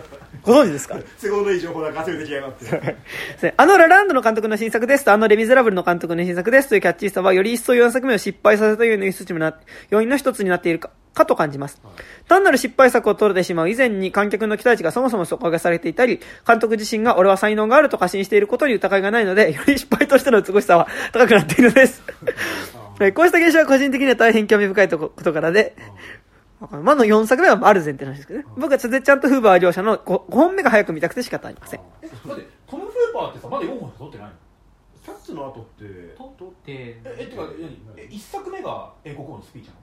[0.48, 0.98] ご存知ですか？
[1.22, 2.96] 都合のいい情報なんか集めてきやがって。
[3.58, 11.82] あのラランドの監督の新作ですと、あのレ・ミゼラブルの監督の新作ですというキャッチーさは、より一層4作目を失敗させたような要因にな要因の一つになっているか、かと感じます。
[12.30, 22.02] 単なる失敗作を取れてしまう以前に観客の期待値がそもそも底上げされていたり、監督自身が俺は才能があると過信していることに疑いがないので、より失敗としての美しさは 高くなっているのです。
[23.02, 25.76] えこうした現象は個人的には大変興味深いとこことからで、
[26.60, 28.46] 魔の4作目はある前提なんですけどね。
[28.58, 31.80] 僕はチャゼちゃんとフーバー両者の 5, 5本目が早く見たくて仕方ありません。
[32.02, 34.34] えだってトム・フーパーってさまだ4本しか撮ってないの？
[35.04, 37.36] キャッツの後って撮ってええって。
[37.36, 37.80] か何？
[37.98, 39.76] え1作目が英国王のスピーチな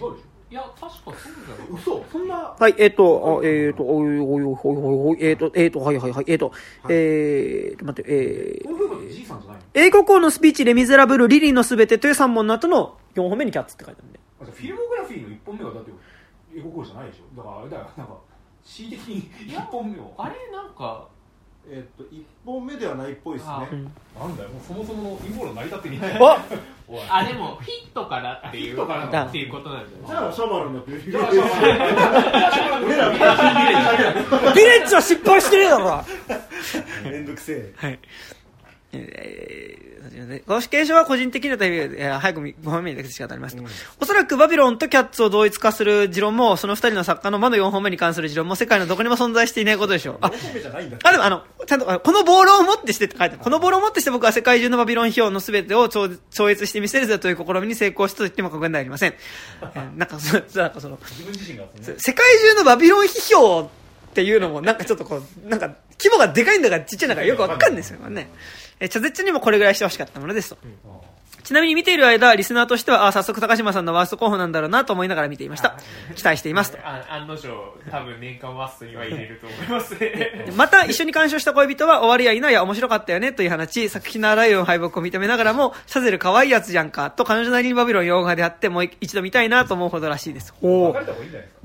[0.00, 0.10] の？
[0.10, 1.18] 違うでしいや確かそうだ
[1.64, 2.04] ろょ嘘？
[2.12, 6.52] そんなはい、えっ、と、あえっ、と、おいおいおいおいおいおい、えっ、と、えっ、と、はいはいはい、えっ、と、
[6.90, 9.62] えーと、待って、えー。
[9.72, 14.20] 英国王のスピーチ、レ・ミゼラブル、リリーのすべてという3本の後の4本目にキャッツって書いてあるんで。
[14.42, 14.80] あじゃあフィルモ
[15.20, 15.90] グラフィーの1本目がだって
[16.56, 17.36] 英国王じゃないでしょ。
[17.36, 18.16] だからあれだよなんか
[18.64, 20.14] 恣意的に1本目を。
[20.18, 21.08] あれなんか
[21.68, 23.52] えっと1本目ではないっぽいですね。
[23.52, 23.58] あ
[24.20, 26.18] なんだよもうそもそもの陰謀論成り立ってねえ。
[26.20, 26.44] あ
[26.88, 27.00] おい。
[27.08, 36.04] あでもヒットからっていうヒットからだっていうことなんじだよゃあシャマランだってじゃあじゃあ俺らみたいなビレッジは失敗してねえだろ
[37.04, 37.72] めんどくせえ。
[37.76, 37.98] はい。
[38.92, 39.91] えー
[40.46, 43.62] 公式継承は個人的には大変、えー早く5本目にだけしかありますと、
[44.00, 50.18] おそらくバビロンとキャッツを同一化する持論も、その2人の作家の魔の4本目に関する持論も世界のどこにも存在していないことでしょう。
[50.20, 53.38] あ、4本目じゃないんだあ、でもあの、ちゃんと、あこのボールを持ってしてって書いてある。
[53.38, 59.14] このボールを持ってして僕は世界中のバビロン票の全てを超超越してみせるぜという試みに成功したと言っても過言ではありません。
[59.62, 60.98] えーなんかそ、なんかその、
[61.98, 63.60] 世界中のバビロン批評
[64.12, 68.30] っていうのもなんかちょっとこう、なんか規模がでかいんだかちっちゃいんだかよくわかんないですよね。
[68.82, 70.58] えー、チャゼッチャにもこれぐらいしてほしかったものですと。
[71.44, 75.76] ちなみに見ている間リスナーとしてはあ早速高島さんのワースト候補なんだろうなと思いながら見ていました。
[76.14, 76.78] 期待していますと。
[76.84, 77.48] あ案の定
[77.90, 79.94] 多分年間ワーストには入れると思います。
[79.98, 83.88] ね また一緒に鑑賞した恋人は終わりやいないや面白かったよねという話。
[83.88, 90.54] 作品のあらゆる敗北を認めながらもシャゼル可愛いやつじゃんかと彼女なりにバビロン洋画であってもう一度見たいなと思うほどらしいです。
[90.60, 91.62] 別れた方がいいんじゃないで。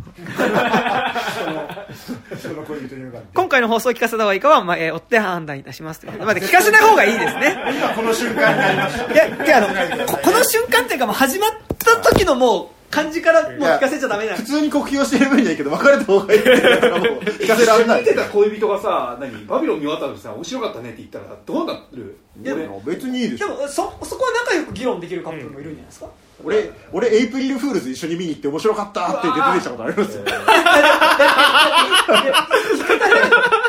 [1.94, 7.56] す かその恋人に向かって今回の放送を聞かせた方がいいかは、まあえー追って判断いたしますということで、まあ、 聞かせない方がいいですね。
[7.78, 9.14] 今この瞬間になりました。
[9.14, 9.67] いやいやあの
[10.08, 19.46] ここの瞬間っていうかもう始まった時のもう感じからもう聞かせちゃダメな普通に酷評してる分にはいいけど別れた方がいいってう聞かせられない見てた恋人がさ何？
[19.46, 22.18] バビロン見終わった時さ面白かったねって言ったらどうなる？
[22.42, 22.70] いや俺？
[22.96, 26.08] 別にいいでしょでもそそこは仲良く議論できるカップルもいるんじゃないですか、
[26.46, 30.24] 俺俺エイプリルフールズ一緒に見に行って面白かったって言って出てきたことありますよ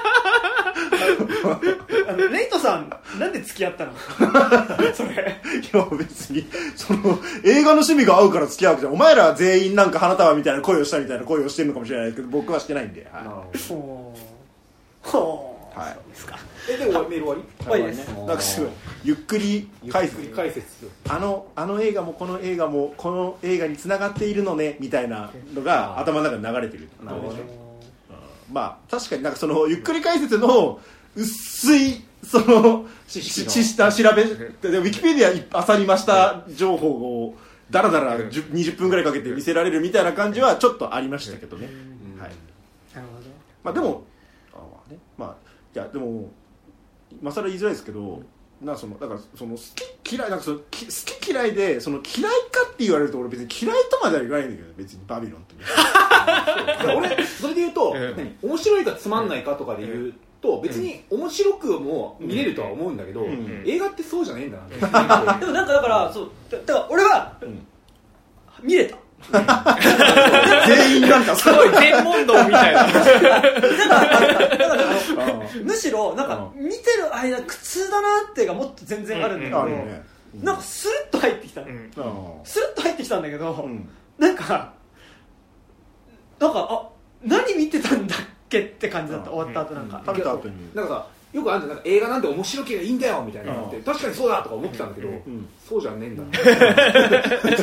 [2.09, 3.93] あのレイトさんなんで付き合ったの？
[4.95, 5.11] それ。
[5.12, 8.93] いや別にその映画の趣味が合うから付き合うわけじゃん。
[8.95, 13.20] お前ら全員なんか花束みたいな恋をしたみたいな恋をしてるのかもしれないけど僕はしてないんで、は
[13.55, 13.59] い。
[13.59, 14.14] ほ
[15.05, 15.09] う。
[15.09, 15.79] ほう。
[15.79, 15.93] はい。
[15.95, 16.39] そうですか。
[16.70, 17.64] えでもメール終わり？
[17.64, 18.09] 終わりです。
[18.09, 18.70] なんかすごい
[19.05, 20.66] ゆっくり解説ゆっくり解説。
[21.09, 27.35] あのあの映画もこの映画もこの映画につながっているのねみたいなのが頭の中に流れてるなるほど。
[27.35, 27.41] ね
[28.53, 30.81] まあ確かになんかそのゆっくり解説の
[31.19, 33.51] 薄いその知識の。
[33.51, 36.89] しした調べでウィキペディアあさりました情報
[37.25, 37.35] を
[37.71, 41.66] だらだら10 20分ぐらいかけて見せられるみたいな感じはちょっとありましたけどね、
[42.19, 42.31] はい。
[42.95, 43.29] なるほど。
[43.64, 44.05] まあ、でも
[44.55, 44.99] あまあね。
[45.16, 46.31] まあいやでも
[47.21, 48.23] 今更言いづらいですけど、
[48.62, 49.62] なんかそのだからその好
[50.03, 55.55] き嫌いなんかそのき好き嫌いでその嫌いかって言われると俺別に嫌いとまでは言わないんだけど別にバビロンって
[56.97, 58.37] 俺それで言うと、うん何？
[58.43, 63.62] 面白いかつまんないかとかで言うと、別に面白くも見れるとは思うんだけど、ん。
[63.66, 64.64] 映画ってそうじゃねえんだな
[65.32, 65.41] って。
[65.41, 67.66] でもなんかだからそうだだから俺は、ん。
[68.62, 68.97] 見れた。
[70.66, 72.86] 全員なんかすごい全問答みたいな。
[75.64, 80.03] むしろなんか見てる間苦痛だなっていうがもっと全然あるんだけど、あるね
[80.43, 81.62] なんかスルッと入ってきた。
[81.62, 81.91] の、うん。
[81.97, 83.89] あスルッと入ってきたんだけど、うん。
[84.18, 84.72] なんか
[86.39, 86.89] なんかあ
[87.24, 88.18] 何見てたんだっ
[88.49, 90.55] けって感じだった、終わった後なんか、食べた後に。
[90.74, 91.68] なんかさよくあるじゃん。
[91.68, 93.53] なんか映画なんて面白ければいいんだよみたいな。
[93.53, 93.82] のって、うん。
[93.82, 95.49] 確かにそうだとか思ってたんだけど、ん。
[95.68, 96.22] そうじゃねえんだ。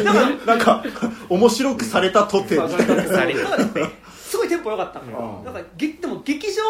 [0.03, 0.59] ななん。
[0.59, 0.83] か
[1.29, 5.43] 面白くされたとてすごいテンポ良かったから、うん。
[5.45, 5.53] なん。
[5.53, 6.61] かげでも劇場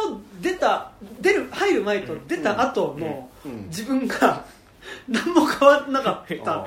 [0.41, 3.65] 出た出る入る前と出た後のうん。
[3.67, 4.45] 自分が
[5.09, 6.65] 何も変わらなかった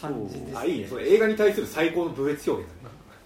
[0.00, 2.81] 感じですあいいねそれ映画に対する最高の武別表現だね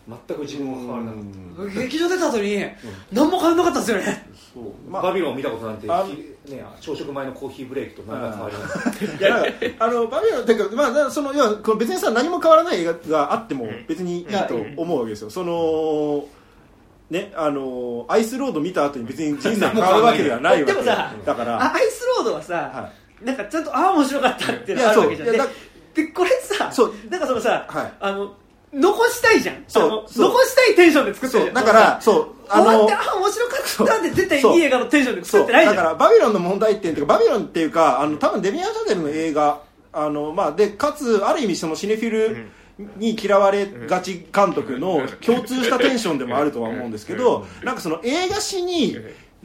[0.09, 1.19] 全く自分は変わらなか
[1.65, 2.65] った、劇場出た後に
[3.13, 4.29] 何も変わらなかったですよね。
[4.55, 4.91] そう。
[4.91, 6.07] まあバビロンを見たことなんて、あ
[6.49, 9.43] ね、朝食前のコーヒーブレイクと何ら変わりないいやなん
[9.79, 15.31] かあのバビロンっていうかまあなその要はこの別にさ何も変わらない映画があっても別にいいと思うわけですよ。
[15.31, 16.29] その
[17.11, 20.73] ねあのアイスロード見た後に別に人生変わるわけではないわけ。
[20.73, 21.57] でもさだから。
[21.57, 22.93] あアイスロードはさ、は
[23.23, 25.33] なんかちゃんとああ面白かったっていうのいやがあるわけじゃん。
[25.95, 26.95] でこれさそう。
[27.11, 27.93] なんかそのさ、はい。
[27.99, 28.37] あの
[28.73, 29.65] 残したいじゃん。
[29.69, 31.57] そう残したいテンションで作ってるじゃん。
[31.57, 35.77] そうだからそうあの終わってあ面白かったって出ていい映画のテンションで作ってないじゃん。
[35.77, 39.63] だからバビロンの問題点っていうかバビロンっていうかあの多分デミアン・シャゼルの映画
[39.93, 42.49] あの、まあ、でかつある意味そのシネフィル
[42.97, 48.97] に嫌われがち監督の共通したテンションでもあるとは思うんですけどなんかその映画史に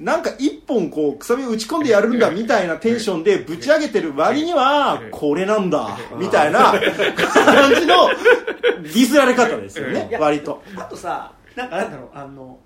[0.01, 6.79] なんか一本こうくさびを打ち込んでやるんだみたいなテンションでぶち上げてる割にはこれなんだみたいな感
[7.75, 8.09] じの
[8.81, 10.63] ディスられ方ですよね割と。
[10.75, 12.57] あとさなんかなんだろうあの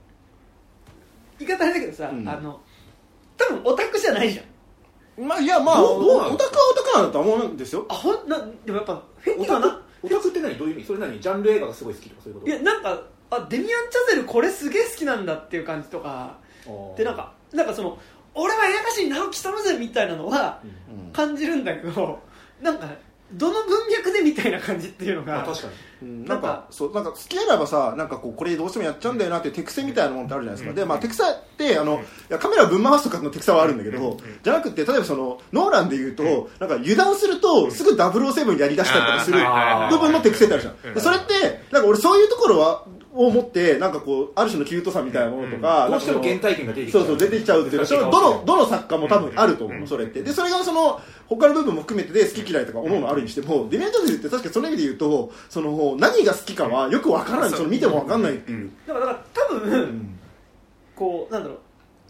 [1.38, 2.28] 言い方あれだけどさ、うん。
[2.28, 2.62] あの
[3.36, 5.28] 多分オタクじゃないじゃん。
[5.28, 7.86] まあいやまあオタクはオタクなんだと思うんですよ。
[7.90, 10.58] あほんなでもやっぱフェオタクチはなオタクって何？
[10.58, 10.86] どういう意味？
[10.86, 11.20] それ何？
[11.20, 12.52] ジャンル映画がすごい好きとかそういうこと？
[12.52, 16.38] いやなんかあデミアン・チャゼルこれすげえ好きなんだっていう感じとか
[16.98, 17.98] でなんかなんかその
[18.34, 20.60] 俺は映画史に直木したのぜみたいなのは
[20.90, 21.12] うん。
[21.12, 22.20] 感じるんだけど
[22.62, 22.90] なんか
[23.32, 25.36] どの文脈でみたいな感じっていうのが。
[25.38, 25.74] まあ確かに。
[25.74, 32.00] うんなんかかそうなんか好きならばさなんかこうこれどうしてもやっちゃうんだよなっていう手癖みたいなものってあるじゃないですか、でまあ手癖ってあの、い
[32.30, 36.24] やカメラぶん回すとかの手癖はあるんだけど、じゃなくて例えばそのノーランで言うと、
[36.60, 39.40] なんか油断するとすぐ007やりだしたりとかする
[39.90, 42.86] 部分の手癖ってあるじゃん、それってなんか俺そういうところは
[43.16, 50.22] を持ってなんかこうある種のキュートさみたいなものとか、どうしても原体験が出てきちゃそうそう出てきちゃうっていうのはどのどの作家も多分あると思う、それって。
[50.22, 60.20] でそれがその他の部分も含めてで好き嫌いとかおのおのあるにしてもデミアン・ジョゼルって確かにその意味で言うとその何が好きかはよくわからないその見てもわかんないっていう、だからだから多分、
[60.96, 61.60] こうなんだろう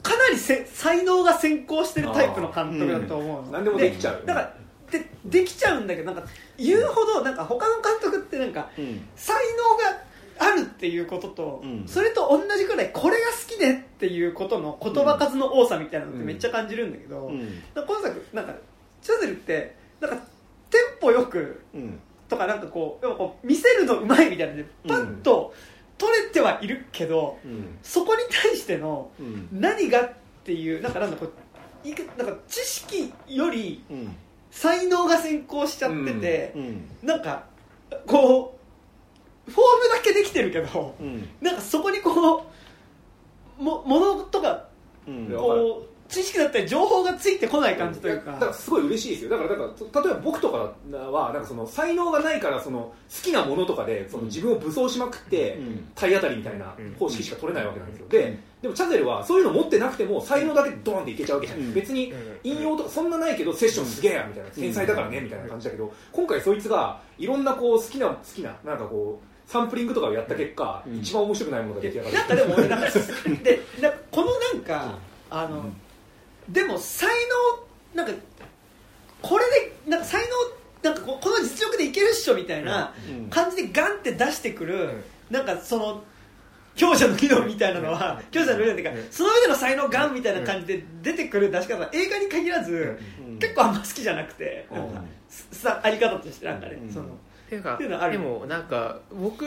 [0.02, 3.52] かなりせ才能が先行してるタイプの監督だと思うの。
[3.52, 4.24] 何でもできちゃう。
[4.26, 4.54] だから
[4.92, 9.02] でできちゃうんだけどなんか言うほどなんか他の監督ってなんかうん。
[9.16, 10.05] 才能が
[10.38, 11.84] あるっていうことと、うん。
[11.88, 17.64] それと同じくらいこれが好きでっていうことの言葉数の多さみたいなのってめっちゃ感じるんだけど、うん。
[17.74, 18.54] 今作なんか
[19.02, 20.18] チャゼルってなんか
[20.70, 22.00] テンポよくうん。
[22.28, 25.54] とかなんかこうやっぱこう見せるのうまいみたいなのでパッと
[25.98, 27.78] 取れてはいるけど、うん。
[27.82, 29.48] そこに対してのうん。
[29.52, 30.14] 何がっ
[30.44, 34.16] ていうなんかなんだこういくなんか知識よりうん。
[34.52, 36.90] 才能が先行しちゃってて、うん。
[37.04, 37.44] なんか
[38.08, 38.65] こう
[39.48, 39.62] フォーム
[39.94, 41.28] だけできてるけどうん。
[41.42, 42.46] なんかそこにこ
[43.60, 44.66] うもものとか
[45.08, 45.32] うん。
[45.32, 48.34] やこう知識だったり情報がついてこない感じというか。
[48.34, 49.32] だからすごい嬉しいですよ。
[49.32, 52.94] だからだから例えば僕とかはなんかその才能がないからその好
[53.24, 55.88] きなものとかでその自分を武装しまくってうん。
[55.96, 58.08] 体当たりみたいな方式しか取れないわけなんですよ。
[58.08, 61.74] ででもチャゼルはそういうの持ってなくても才能だけドーンっていけちゃうわけじゃないうん。
[61.74, 71.00] 別に引用とかそんなないけどセッションすげえやみたいな天才だからねみたいな感じだけど今回そいつがいろんなこう好きな好きななんかこうサンプリングとかをやった結果うん。
[71.00, 72.14] 一番面白くないものが出来上がる。
[72.16, 72.88] なんかでも 俺なんか
[73.44, 74.98] でなこのなんか、
[75.30, 75.66] あの、
[76.50, 77.10] でも才
[77.96, 78.20] 能なんか
[79.22, 79.46] これ
[79.86, 80.22] でなんか才
[80.84, 83.30] 能なんかここの実力でいけるっしょみたいなうん。
[83.30, 86.04] 感じでガンって出してくる、なんかその
[86.76, 93.40] 強者の機能みたいなのは、強者の機能っていうか、その上での才能ガンみたいな感じで出てくる出し方は映画に限らず、うん。
[93.40, 94.90] 結構あんま好きじゃなくて、なん。
[94.90, 95.02] か
[95.52, 96.92] さあり方としてなんかね、うん。
[96.94, 97.18] その
[97.50, 99.46] ていうかでもなんか僕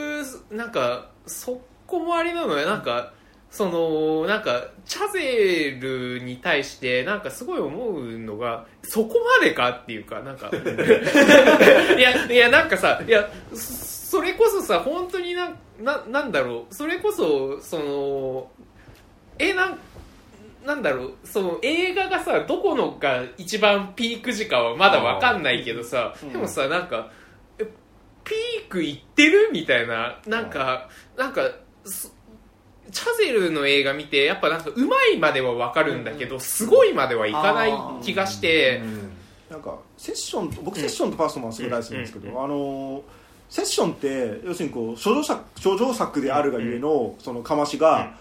[0.51, 2.67] なんかそこもありなのよ。
[2.67, 3.13] なんか
[3.51, 10.51] そのなんかチャゼルに対してなんかすごい思うのがそこまでかっていうかなんか。
[11.97, 16.75] いやいやなんかさいやそそれこそさ本当になななんだろう。
[16.75, 18.51] それこそその
[19.39, 19.79] えなん
[20.65, 21.13] なんだろう。
[21.25, 26.33] その映画がさどこのが一番ピーク時かはまだわかんないけどさ、うん。
[26.33, 27.28] でもさなんかえ
[28.29, 29.51] ピークいってる？
[29.53, 30.21] みたいな。
[30.27, 31.43] なんか、なんか
[31.85, 32.11] そ
[32.91, 37.73] チャゼルの映画見てやっぱなんかうまいまではわかるんだけど、すごいまではいかない
[38.03, 38.81] 気がして、
[39.51, 43.03] なんかセッションと僕セッションとファーストマンすごい大好きなんですけど、あの
[43.51, 48.15] セッションって要するにこう処女作処女作であるがゆえのそのかましが、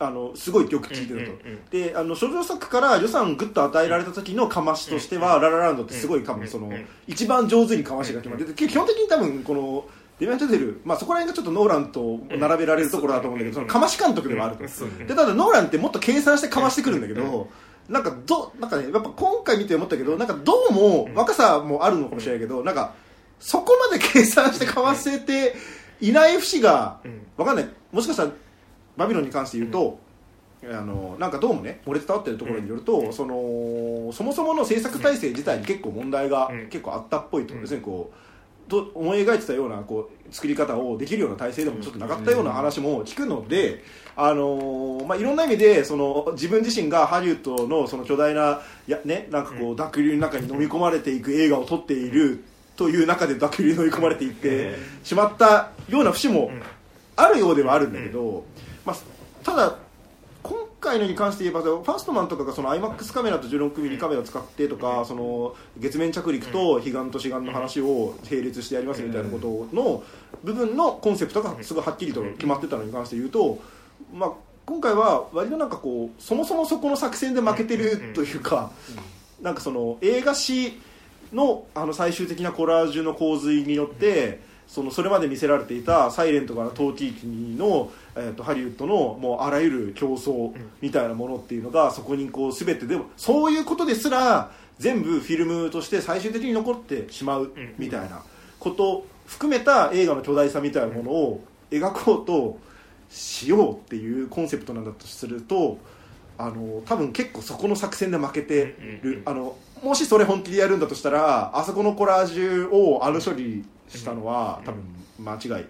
[0.00, 1.64] あのすごいよく効いてると、うんうんうん。
[1.70, 6.72] であの処女作から予算グッと与えられた時のかましとしては、ララランドってすごい多分その、
[7.06, 9.84] 一番上手にかましが決まってて基本的に多分この
[10.18, 17.48] デミアン・チャゼル、まあ、そこら辺がちょっとノーランと並べられるところだと思うんだけど、そのかまし監督ではあると、うんでただノーランってもっと計算してかましてくるんだけど、
[17.88, 22.94] なんかどなんかねやっぱ今回見て思ったけどなんかどうも若さもあるのかもしれないけどなんか
[23.40, 25.54] そこまで計算してかませて
[26.00, 27.26] いない節がうん。
[27.36, 27.68] わかんない。
[27.90, 28.30] もしかしたら
[28.96, 29.98] バビロンに関して言うと、
[30.64, 36.68] あのなんかどうもね漏れ伝わってるところによると、そのそもそもの制作体制自体に結構問題がうん。
[36.68, 43.82] 結構あったっぽいと、うん要するにこうど思い描いてたようなこう作り方をできるような体制でもちょっとなかったような話も聞くので、
[44.16, 52.44] あのまあ、いろんな意味でその自分自身がハリウッドのその巨大なや、ね、なんかこう濁流の中に飲み込まれていく映画を撮っている
[52.76, 56.52] という中で濁流に飲み込まれていってしまったような節も
[57.16, 58.44] あるようではあるんだけど、
[58.84, 58.96] まあ、
[59.44, 59.76] ただ
[60.42, 70.02] 今回のに関して言えばファーストマンとかがその IMAX カメラと 16mm カメラを使ってとかその月面着陸と彼岸と志願の話を並列してやりますみたいなことの
[70.42, 73.60] 部分のコンセプトがすごいはっきりと決まってたのに関して言うと、
[74.14, 74.30] まあ、
[74.64, 78.70] 今回は割となんかこうそもそもそこの作戦で負けてるというか
[79.42, 80.80] なんかその映画史
[81.32, 87.26] のあの最終的なコラージュの洪水によってそのそれまで見せられていた「サイレントからトーティーキ
[87.58, 98.22] の、えー、とハリウッドのもうあらゆる競争みたいなものっていうのがそこにこう全てでもそういうことですら全部フィルムとして最終的に残ってしまうみたいな
[98.58, 102.58] ことを含めた映画の巨大さみたいなものを描こうと
[103.10, 105.78] しようっていうコンセプトなんだとすると
[106.38, 109.22] あの多分結構そこの作戦で負けてる。
[109.26, 114.82] あのもしそれ本気でやるんだとしたらあそこのコラージュをあの処理したのは多分
[115.18, 115.64] 間違い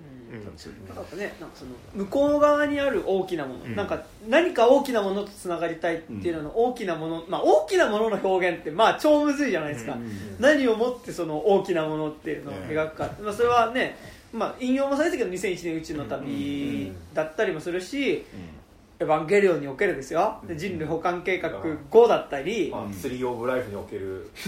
[0.94, 3.76] なんかね、なんかその向こう側にある大きなもの、うん。
[3.76, 13.96] なんか何か大きなものとつながりたいっていうのの大きなもの、まあ大きなものの表現ってまあ超むずいじゃないですか、うん何をもってその大きなものっていうのを描くか、まあ、それはね、
[14.32, 18.24] まあ、引用もされてたけど2001年宇宙の旅だったりもするし
[19.00, 20.38] 「エヴァンゲリオン」におけるですよ。
[20.46, 21.50] で人類保管計画
[21.90, 24.28] 5だったり、まあ、スリー・オブ・ライフにおける。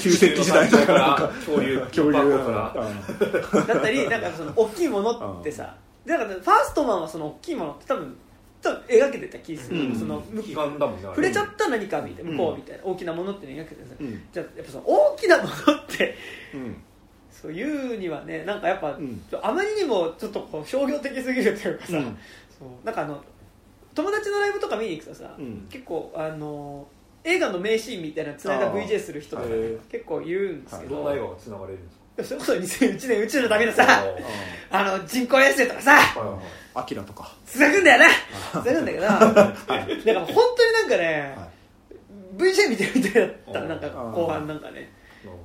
[0.00, 0.92] 旧石器時代とか。
[0.92, 3.64] なんか恐竜恐竜から。
[3.66, 5.76] だったりなんかその大きいものってさ。
[6.04, 8.16] だからファーストマンはその大きいものって多分
[8.60, 9.96] と描けてた気する、うん。
[9.96, 12.30] そのむ悲願だもんね触れちゃった何かみたいな。
[12.30, 12.36] うん。
[12.36, 14.22] 向こうみたいな大きなものっていうのを描けてさ、うん。
[14.32, 16.16] じゃあやっぱその大きなものって
[16.54, 16.82] うん。
[17.30, 19.20] そういうにはねなんかやっぱ、ん。
[19.42, 21.98] あまりにもちょっとこう商業的すぎるというかさ、
[22.84, 23.22] なんかあの
[23.94, 25.66] 友達のライブとか見に行くとさ、うん。
[25.70, 26.86] 結構あの
[27.24, 34.04] 映画の名シーンみたいなつないだ VJ する人とかね、はい結構言うんですけど、どんな映画がつながれるんですそれこそ2001年宇宙の旅のかさ
[34.70, 37.30] あの人工衛星とかさはいアキラとか。
[37.44, 38.62] つなぐんだよな。
[38.62, 41.48] つなぐんだけどなんか本当になんかね、はい。
[42.36, 44.90] VJ 見てるみたいだったなんか後半なんかね。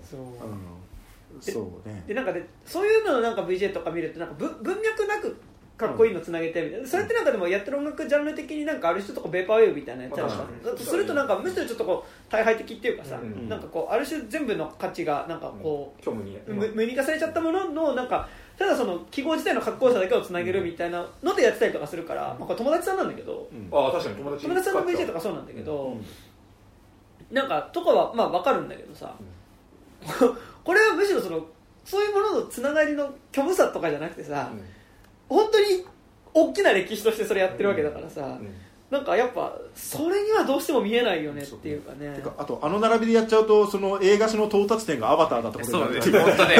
[0.09, 0.20] そう。
[0.20, 1.41] うん。
[1.41, 2.03] そうね。
[2.07, 5.38] でなんかでそういうののなんか VJ とか見るとなんか文文脈なく
[5.78, 10.40] かっこいいのつなげてみたいな、それってなんかでもやってる音楽ジャンル的になんかある種とこベーパーウェーブみたいなやつあるじゃん。
[10.40, 13.48] まあ確かにそれとなんかむしろちょっとこう大敗的っていうかさ、うん。
[13.48, 16.36] なんかこうある種全部の価値がなんかこ虚無に。
[16.48, 25.96] う、む無理化されちゃったもののなんかただその記号自体のかっこよさだけをつなげるみたいなのでやってたりとかするから、まあ、これ友達さんなんだけど、ああ確かに友達友達さんの VJ とかそうなんだけど、
[27.30, 29.14] なんかとかはまあ分かるんだけどさ、
[30.64, 31.46] これはむしろその
[31.86, 34.52] そういうもののつながりの虚無さとかじゃなくてさ、
[35.30, 35.86] 本当に
[36.34, 38.40] 大きな歴史としてそれやってるわけだからさ、
[38.90, 42.16] なんかやっぱそれにはどうしても見えないよねっていうかね。
[42.16, 46.32] てかあとあの並びでやっちゃうとその映画史の到達点がアバターだってことそうですになる。
[46.32, 46.56] 本当ね。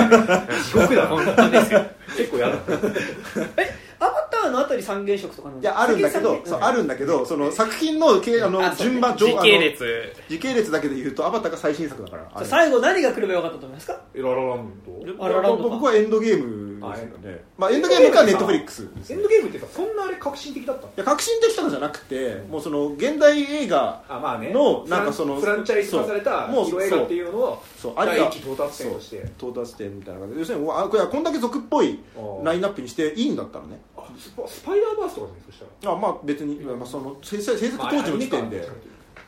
[0.64, 1.86] 地獄 だ本当ですよ。
[2.18, 2.56] 結構やだ。
[3.64, 8.92] えアバターのあたり三原色とかなんいやあるんだけどそうあるんだけどその作品のけあのあそうね。
[8.92, 12.32] 順番時系あの列時系列だけで言うとアバターが最新作だから。
[12.34, 14.02] あれ最後何が来ればよかったと思いますか？
[14.14, 15.24] エララランド。
[15.26, 15.70] あららんとか。
[15.70, 17.44] 僕はエンドゲームですよね。
[17.58, 19.16] まあエンドゲームかネットフリックスですね。
[19.16, 20.90] エンドゲームってさそんなあれ革新的だったの？
[20.90, 24.52] いや革新的とかじゃなくてもうその現代映画あまあね。
[24.52, 29.18] のなんかそのフランチャイズ化されたそうもうヒーロー映画っていうのをそうありが第一到達点として。
[29.40, 32.00] 到達点みたいな感じで要するにあこれこんだけ俗っぽい
[32.44, 33.80] ラインナップにしていいんだったらね。
[33.97, 38.64] あスパスパイダーバースとかねそしたらあまあ別に、まあ、その制作制作当時の時点でま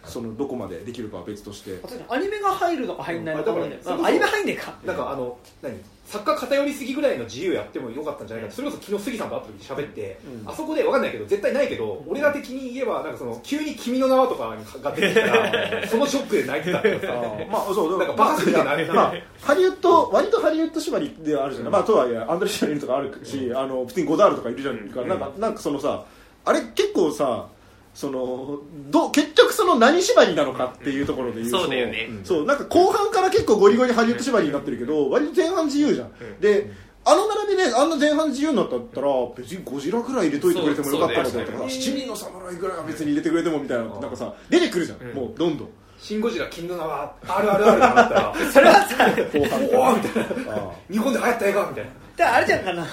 [0.03, 1.77] あそのどこまでできるかは別として。
[2.07, 4.73] アニメが入るのか入んないのかあだからそれこそまあアニメ入んねえか。
[4.85, 5.73] なんかあの何？
[6.09, 10.49] 作家偏りすぎぐらいの自由やってもよかったんじゃないかってそれこそ昨日杉さんと会った時喋って、うん。
[10.49, 17.13] あそこで分かんないけど絶対ないけど、俺ら的に言えばなんかその急に「君の名は」とかが出てきたらそのショックで泣いてたけどさ。
[17.51, 18.95] まあそうなんかバカすぎてまあ泣いてた。
[18.95, 26.05] まあハリウッド割とハリウッド縛りではあるじゃない、まあとはいえアンドレ・シャリルとかあるし、あの普通にゴダールとかいるじゃないか、なんかなんかそのさ
[26.43, 27.47] あれ結構さ
[27.93, 28.59] その
[28.89, 32.09] どう結局その何縛りなのかっていうところで言うとそうだよね。
[32.23, 36.71] そうなんか後半から結構ゴリゴリハリウッド縛りになってるけど割と前半自由じゃん、で
[37.05, 45.69] あの並びであんな前半自由になったったら別にゴジラぐらい入れといてくれてもよかったのそうかとか七人の侍ぐらいは別に入れてくれてもみたいななんかさ出てくるじゃん、もうどんどん。
[45.99, 48.13] シン・ゴジラ君の名はあるあるあるってなった。
[48.13, 49.05] らそれはさ
[49.73, 50.53] おおみたいな。
[50.53, 52.83] あ 日本で流行った映画みたいなであれじゃんかな。
[52.83, 52.85] あ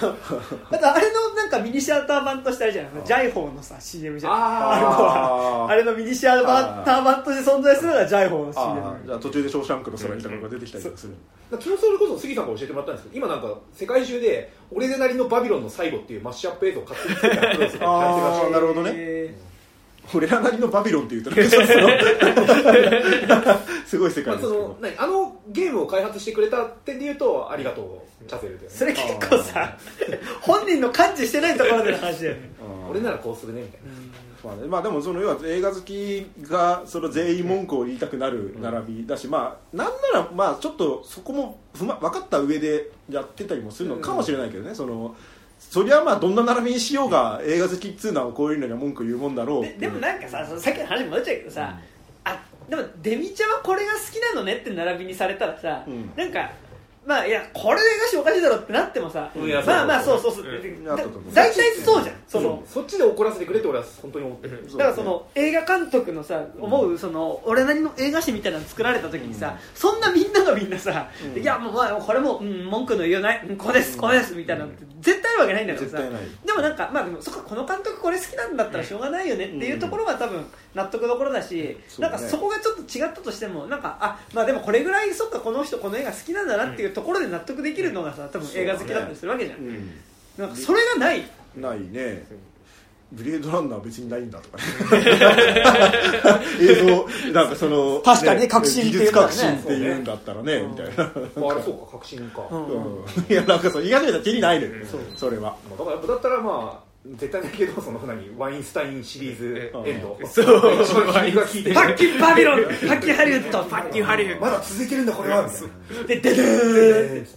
[0.77, 2.87] とあれのなんかミニシアター版としてあれじゃん。
[3.03, 4.31] ジャイホーのさ CM じゃん。
[4.33, 4.37] あ
[4.75, 11.13] あれああれのミニシアター版として存在するのがジャイホーの CM じゃあ途中で「ショーシャンクの空に」とかが出てきたりとかする
[11.51, 18.51] 昨日それこそ杉さんから教えてもらったんですけど今なんか世界中で「俺でなりのバビロンの最後」っていうマッシュアップ映像を勝手に作ってアップロードするあーやってるらしい。
[18.53, 18.91] なるほどね。
[18.95, 19.35] え
[20.13, 21.67] 俺らなりのバビロンって言ったら その
[23.85, 24.49] すごい世まあ、界ですけど。
[24.49, 28.75] その何あのゲームを開発してくれた点で言うとありがとうチャセルだよね。
[28.75, 29.77] ーそれ結構さ
[30.41, 32.51] 本人の感知してないところでの話だよね。
[32.89, 33.87] 俺ならこうするねみたいな、
[34.49, 45.15] まあねまあでもその要は映画好きがその全員文句を言いたくなる並びだし、まあなんならまあちょっとそこもふま分かった上でやってたりもするのかもしれないけどね、その
[45.77, 51.79] そりゃまあどんな並びにしようが映画好きっつうのはこういうのには文句言うもんだろうででもなんかさそのさっきの話に戻っちゃうけどさ、
[52.23, 56.09] あでもデミちゃんはこれが好きなのねって並びにされたらさ、うん。
[56.15, 56.49] なんか
[57.07, 60.61] まあいやこれで映画史おかしいだろってなってもさ、うんまあまあそそううそうそう、うん。
[60.61, 71.41] でなったと思う大体そうじゃんその、そっちで怒らせてくれって俺は本当に思ってる、だからその映画監督のさ思うその俺なりの映画史みたいなの作られた時にさ、そんなみんながみんなさ、うん。
[71.41, 75.97] いやもうまあこれも、うん、文句の言いようない、うん、これですこれですみたいなのって絶対あるわけないんだけどさ。
[75.97, 76.21] 絶対ない。
[76.45, 80.45] でもなんかまあでもそっかこの監督これ好きなんだったらしょうがないよねっていうところが多分
[80.77, 82.09] 納得どころだし、そうね。
[82.09, 89.91] なんかそこがちょっと違ったとしてもなんかあまあでもこれぐらいそっかこの人この映画好きなんだなっていうところで納得できるのがさ多分映画好きだったりするわけじゃん、うん
[90.37, 91.23] なんかそれがない。
[91.55, 92.23] ないね。
[93.11, 94.63] ブレードランナー別にないんだとかね。
[96.61, 100.61] 映像なんかその確かにね革新って技術革新っていうんだったらね。
[100.61, 101.11] みたいな。
[101.35, 102.65] まあ、あれそうか革新か、うん。
[102.65, 103.05] うん。
[103.29, 104.85] いやなんかそう言い始めたらきりないのよ。
[105.15, 105.55] それは。
[105.69, 110.19] まあだからやっぱだったらまあ絶対ないけどその何ワインスタインシリーズエンド。
[110.27, 110.83] そう。
[110.83, 111.69] 一番君が聞いて。
[111.69, 112.63] るパッキンバビロン。
[112.65, 113.63] パッキンハリウッド。
[113.65, 115.43] パッキンハリウッまだ続いてるんだこれは。
[115.43, 115.67] みたいな
[116.01, 116.41] ドででで。
[116.41, 117.27] ーん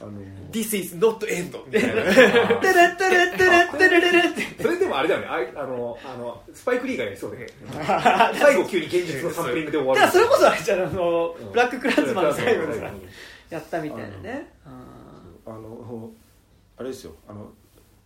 [0.00, 0.12] あの
[0.52, 1.58] This is not end.
[1.66, 2.12] みたいな。
[4.60, 5.26] それでもあれだよね。
[5.28, 7.46] あいあのあのスパイク・リーがやりそうで。
[8.38, 10.00] 最後急に現実のサンプリングで終わる。
[10.00, 11.52] だからそれこそあれじゃんあのうん。
[11.52, 13.02] ブラッククランズマンの最後でさうん
[13.50, 14.52] やったみたいなね。
[15.46, 16.10] あの
[16.76, 17.12] あれですよ。
[17.28, 17.52] あの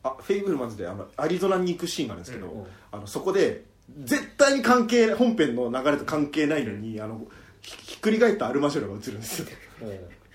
[0.04, 3.64] あフェイブルマンズであのアリゾナに行くシーンがあるんですけど、うんあのそこで
[4.04, 7.26] 絶対に関係本編の流れと関係ないのにあの
[7.60, 9.46] ひひっくり返ったアルマジョラが映るんですよ。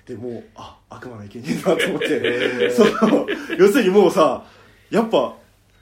[0.06, 2.70] でもうあ悪魔の生贄だと思って。
[2.72, 4.44] その要するにもうさ
[4.90, 5.36] やっぱ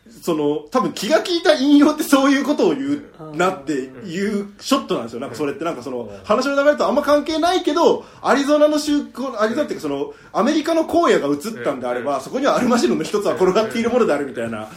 [0.09, 5.19] その多分気が利いた引用ってそういうことを言うなっていうショットなんですよ。
[5.19, 5.65] なんかそれって。
[5.65, 8.99] なんかその話の流れとあんま関係ないけどアリゾナの州
[9.39, 14.69] アリゾナっていうかそのアメリカの荒野が映ったんであればそこにはアルマジロンの一つは転がっているものであるみたいなあ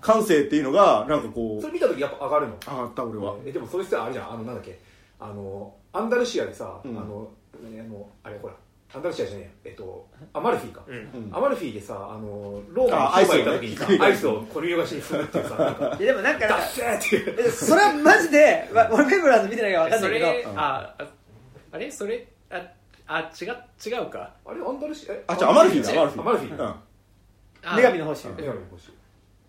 [0.00, 2.56] 感性っていうのがなんかこそうれ見た時やっぱ上がるの？
[2.66, 3.36] 上がった俺は。
[3.44, 4.32] えでもそれってあれじゃん。
[4.32, 4.78] あのなんだっけ？
[5.18, 6.96] あのアンダルシアでさ、うん。
[6.96, 7.30] あの
[7.64, 8.54] 何あのあれほら
[8.94, 10.96] アンダルシアじゃねええっとアマルフィか、うん。
[10.96, 11.30] うん。
[11.32, 17.36] アマルフィでさあのローマあに商売行った時にさアイスをねアイスをコリューガシに踏むっていうさなんかいやでもなんかダッセーっていう。
[17.46, 20.32] えそれはマジでわ俺ペブラーズ見てないから分かんそないけど。
[20.32, 21.04] れああ
[21.72, 21.90] あれ？
[21.90, 22.62] それあ
[23.08, 23.48] あ違う
[23.86, 24.32] 違うか？
[24.46, 24.60] あれ？
[24.66, 25.14] アンダルシア？
[25.14, 26.60] えあじゃあアマルフィだアマルフィアマルフィうん。
[26.62, 26.82] あ
[27.76, 28.28] 女神の星。
[28.28, 28.90] 女神の星。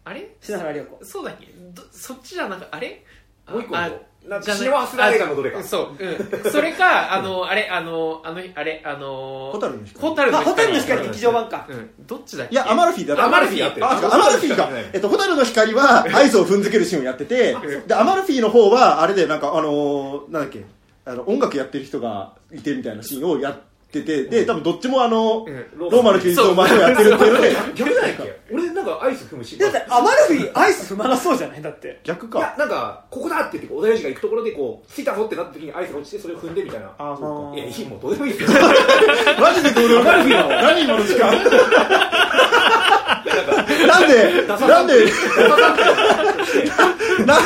[0.03, 0.29] あれ？
[0.41, 1.05] 篠原涼子。
[1.05, 1.45] そうだっけ？
[1.73, 3.03] どそっちじゃなくあれ？
[3.49, 10.07] もう一個あなんじゃないかシネマハスラー映画のどれかあそう、うん、それかあのあれあのあのあれあのホタルの光。
[10.09, 11.65] ホタルのあホタルの光光劇場版か。
[11.69, 11.89] うん。
[12.05, 12.53] どっちだっけ？
[12.53, 13.89] いやアマルフィだアマルフィやってる。
[13.89, 17.55] あ、違うアマルフィが、えっと、ホタルの光は合図を踏んづけるシーンをやってて、
[17.87, 20.65] で、アマルフィの方は、あれで、なんか、あのーなんだっけ、
[21.05, 23.61] あの、音楽やってる人がいてみたいなシーンをやって
[23.91, 25.65] て、で、多分どっちもあの、うん。
[25.77, 31.61] ローマの休日を前をやってるっていうので、 逆じゃないっけ俺なんかアイス踏むしだってアマルフィアイス踏まなそうじゃない？
[31.61, 31.99] だって。
[32.03, 32.55] 逆いやか。
[32.57, 36.91] なんかここだって言って小田裕二が行くところでこう着いたぞってなった時にアイスが落ちてそれを踏んでみたいな。
[36.97, 38.57] あ、そいやいいもうどうでもいいですよ。
[38.59, 38.61] う
[39.35, 39.41] か。
[39.41, 40.27] マジでどうでもない。
[40.27, 41.31] 何今の時間？
[43.87, 45.05] なんで、なんで、
[47.25, 47.39] な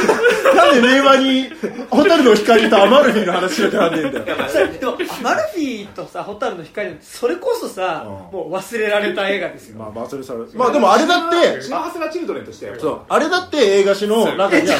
[0.53, 1.49] なんで令和に、
[1.89, 4.49] ホタルの光とアマルフィの話しなきゃなんねえんだよ。
[4.49, 8.11] さでもアマルフィとさホタルの光それこそさうん。
[8.39, 9.77] もう忘れられた映画ですよ。
[9.77, 14.73] まあ、まあ、それさ、まあでもあれだって、シネマハスラーチルドレンとしてはそう、あれだって映画史の中にさ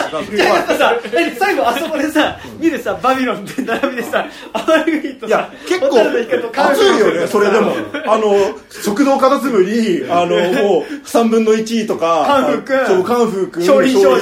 [1.14, 7.72] え最後あそこでさ見るさバビロンって並びでさアマルフィといやさ、結構ホタルの光とカー熱いよね、それでも。
[8.08, 8.34] あの、
[8.70, 14.22] 食堂カタツムリ、あの、もう、三分の一とか、カンフー君そう、カンフー君、少林少もう、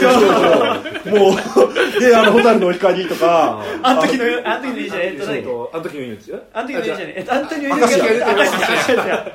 [2.00, 5.40] で、あの、ホタルの光とか、あの時のあの時のいいじゃんえっと何
[5.74, 9.32] あの時の命あの時のいいじゃんえっとアントニオ明石家猪木が明石家明石家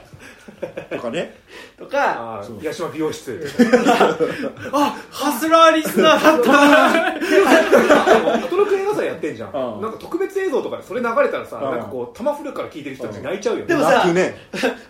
[0.96, 1.34] とかね。
[1.78, 3.50] とか八島美容室。
[4.72, 8.34] あハスラーリスナーだった。
[8.34, 9.50] アトロク映画祭やってんじゃん。
[9.50, 13.66] うんなんか特別映像とかでそれ流れたらさうんなんかこう玉フルから聞いてる人たち泣いちゃうよね。
[13.66, 14.04] でもさ。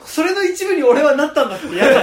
[0.05, 2.01] それの一部に俺はなったんだって嫌だ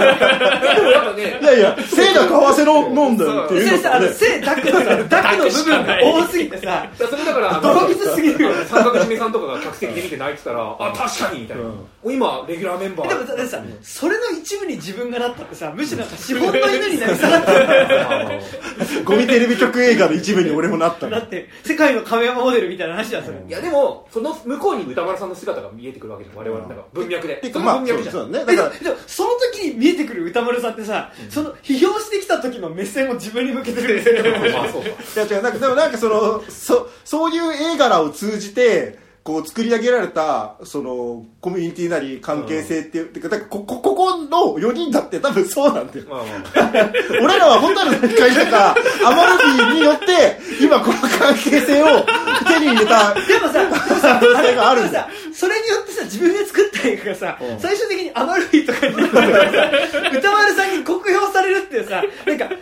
[0.74, 4.12] でもやっぱねいやいや、せいだ為替のもんだよっていうのとね。
[4.12, 5.98] 背ダックのさダックの部分が。
[6.02, 6.86] 多すぎてさ。
[6.98, 11.62] それだから泥水すぎるよ三角締めさんとかが客席で見て泣いてたらあ確かにみたいな。
[12.04, 13.08] 今レギュラーメンバー。
[13.08, 21.12] でもさそれの一部に自分がなったってさむしろなんか資本の犬になり下がってるゴミテレビ局映画の一部に俺もなったの。
[21.12, 23.38] だって世界の亀山モデルみたいな話じゃんそれ。
[23.46, 26.84] いやでもその向こうに歌丸さんの姿が見えてくるわけじゃん我々なんか。
[26.92, 27.36] 文脈で。
[27.36, 28.14] そてかまあ、そうの文脈じゃん。
[28.14, 28.44] そうだね。
[28.48, 34.32] えでだから、もでもその時に見えてくる歌丸さんってさ、その批評してきた時の目線を自分に向けてるんですよ。
[34.52, 34.88] まあそうか。
[34.88, 35.42] いや違う。
[35.42, 46.06] なんかでもなんかそのそそういう映画らを通じてこう作り上げられたそのコミュニティなり関係性っていう、てかだからここここの4人だって多分そうなんだよ。
[46.08, 46.90] まあまあ
[47.22, 52.04] 俺らはホタルの光とかアマルフィによって今この関係性を
[52.48, 53.68] 手に入れたでもさ
[54.00, 57.60] 可能性があるんだそれによってさ自分で作った映画がさ、うん。
[57.60, 59.70] 最終的にアマルフィとかになるからさ
[60.12, 62.54] 歌丸さんに酷評されるっていうさなんかか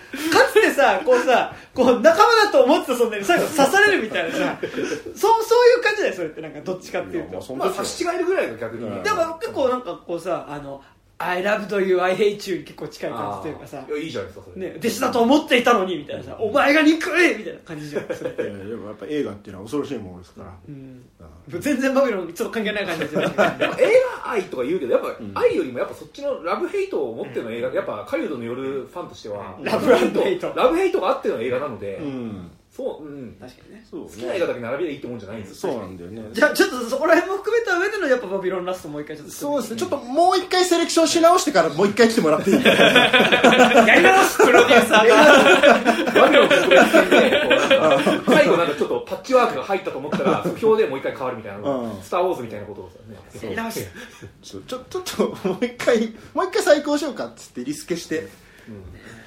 [0.53, 4.73] つてさこうさこう仲間だと思ってたそんなに最後刺されるみたいなさそう
[5.15, 5.29] そう
[5.79, 7.41] いう感じだよそれってなんかどっちかっていうと。
[7.41, 9.03] そまあ差し違えるぐらいが逆にうん。
[9.03, 10.83] でも結構なんかこうさあの
[11.23, 13.85] I loved you, I hate you に結構近い感じというかさ。
[13.87, 14.71] いやいいじゃないですかそれ。
[14.71, 18.31] ね、弟子だと思っていたのにみたいなさ、お前が憎いみたいな感じじゃんそれ。
[18.33, 21.03] いやでもやっぱ映画っていうのは恐ろしいものですから、うん。
[21.53, 21.61] うん。
[21.61, 23.33] 全然バビロンちょっと関係ない感じですよね映
[24.25, 29.59] 画愛とか言うけどやっぱ愛よりもやっぱそっちのラブヘイトを持っての映画やっぱ狩人の夜ファンとしては。
[29.63, 30.55] ラブヘイト。
[30.57, 32.51] ラブヘイトがあっての映画なので、うん
[32.81, 33.07] そう。
[33.07, 33.37] うん。
[33.41, 33.87] 確かにね。
[33.91, 36.23] そう好きな映画だけ並びでいいってもんじゃないんですそうなんだよね。
[36.33, 39.77] じゃあちょっとそこら辺も含めた上でのやっぱバビロンラストもう一回ちょっとそうですね。
[39.81, 42.65] ちょっともう一回セレクションし直してからもう一回来てもらっていい？
[42.65, 47.43] やり直すプロデューサーがバビロン特別編で
[48.27, 52.03] 最後なんかちょっとパッチワークが入ったと思ったら即興でもう一回変わるみたいなうん。
[52.03, 53.17] スター・ウォーズみたいなことをね。
[53.43, 53.87] やり直す
[54.43, 55.03] ちょちょちょっ
[55.43, 58.29] ともう一回もう一回再考しようかっつってリスケして、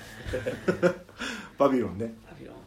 [1.58, 2.14] バビロンね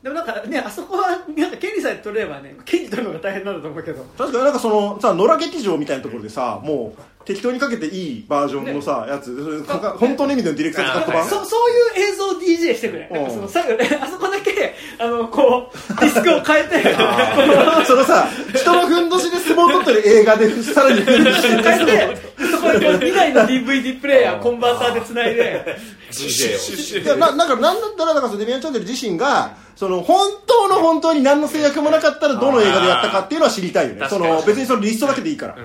[0.02, 4.04] でもなんかねあそこはなんか権利さえ取れればね権利取るのが大変なんだと思うけど。
[4.16, 9.36] 確かになんかそのさ野良劇場みたいなところでさもう適当にかけていいバージョンのさ、やつ。
[9.44, 11.28] それかか本当の意味でのディレクター使った版？
[11.28, 13.08] そそういう映像 DJ してくれ。
[13.08, 16.94] なんかその最後ねあそこだけあのこうディスクを変えて。
[17.84, 22.25] そのさ人のふんどしで相撲取ってる映画でさらにふんどしで変えて
[22.72, 25.64] 2台の DVD プレイヤーコンバーターでつないで。
[26.06, 34.06] いやななんかなんだったらだからそのデミアン・チャンネル自身がその本当の本当に何の制約もなかったらどの映画でやったかっていうのは知りたいよね。
[34.08, 35.62] その別にそのリストだけでいいから、うん。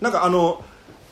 [0.00, 0.62] なんかあの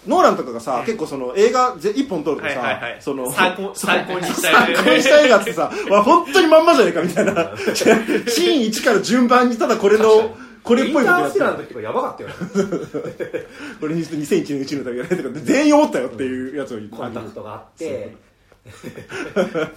[0.07, 2.97] ノーランとかがさ、結構その映画ぜ一本撮るとさ、はいはいはい。
[3.01, 7.53] その参考参考にした参考にした映画ってさ、わ本当にまんまじゃねえかみたいな。
[7.75, 12.35] シーン1から順番にただこれのこれっインぽいことやってターステラーの時とかやばかったよね。
[13.81, 18.15] これにして2001年宇宙の旅やられてるから全員思ったよっていうやつを言ってコンタクトがあって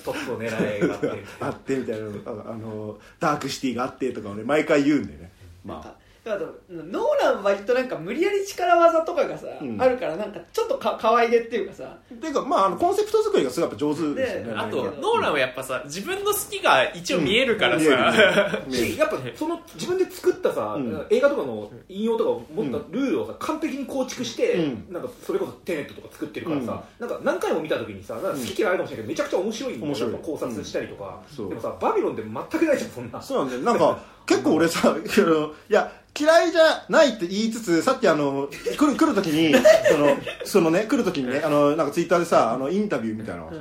[0.03, 5.31] トップを狙いがあって あってみたいなああのダークシティがあってとかをね毎回言うんだよね。
[5.65, 9.81] まああとノーランは割となんか無理やり力技とかがさ、うん。
[9.81, 11.97] あるからなんかちょっとか可愛げっていうかさ。
[12.13, 14.53] っていうかまああのコンセプト作りがすごいやっぱ上手ですよねね。
[14.55, 21.05] あとノーランはやっぱさ自分の好きが一応見えるからさ、見えるし やっぱその自分で作ったさ、うん。
[21.09, 24.93] 映画とかの引用とかを持ったルールをさ完璧に構築して、うん。
[24.93, 29.87] なんかそれこそテネットとか作ってるからさ、なんか何回も見た時にさなんか好き嫌いあるかもしれないけどめちゃくちゃ面白いんだよ。
[29.87, 30.11] 面白い。
[30.13, 31.35] やっぱ考察したりとか、うん。
[31.35, 31.49] そう。
[31.49, 33.21] でもさバビロンって全くないじゃんそんな。
[33.21, 33.61] そうなんだよ。
[33.61, 39.53] なんか 結構俺さあのいや嫌いじゃないって言いつつさっきあの来る来る時に
[39.91, 43.57] そのそのね来る時にねあのなんかツイッターでさあのインタビューみたいなのをさ、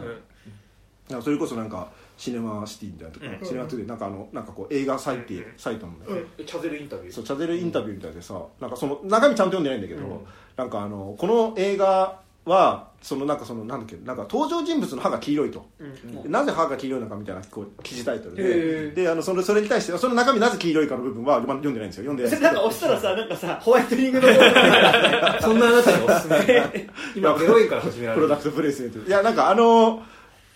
[1.09, 3.47] なんかそれこそなんかシネマシティみたいなとか、うん。
[3.47, 7.13] シネマトゥデイなんかあのなんかこう映画サイト、サイトのね、えチャゼルインタビュー。
[7.13, 10.27] そうチャゼルインタビューみたいでさなんかその中身ちゃんと読んでないんだけど、うん。
[10.57, 16.31] なんかあのこの映画はそのなんかそのなんだっけなんか登場人物の歯が黄色いと、うん。
[16.31, 18.95] なぜ歯が黄色いのかみたいなこう記事タイトルへでー。
[18.95, 22.05] であのそれそれに対してその中身なぜ黄色いかの部分は読んでないんですよ。
[22.05, 22.31] 読んでない。
[22.31, 24.29] んですそれなんか押したらさなんかさ ホワイトニングの
[25.41, 26.91] そんなあなたにおすすめ。
[27.17, 28.27] 今0円から始められる。
[28.27, 28.99] プロダクトプレイスメント。
[28.99, 30.03] いやなんかあの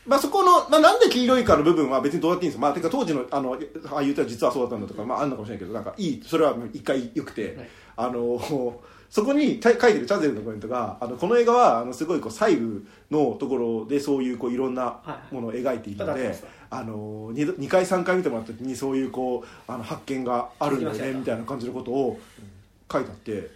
[0.06, 3.58] まあ、そこの、まあ、なんで黄色いかの部分は別にどうやっていいんですよ、まあ、てか当時のあの
[3.90, 7.68] ああいう歌は実はそうだったんだとか、まあ、あるのかもしれないけどなんかいいそれは一回よくて、はい。
[7.96, 8.38] あの
[9.10, 15.00] そこに書いてるチャンゼルのコメントがあのこの映画はあのすごいこう細部のところでそういうこういろんな
[15.30, 16.38] ものを描いているので、はいはい
[16.68, 22.18] あの 2, 2回3回見てもらった時にそういうこうあの発見があるんだよねみたいな感じのことを
[22.90, 23.50] 書いてあって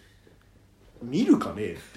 [1.03, 1.77] 見るかね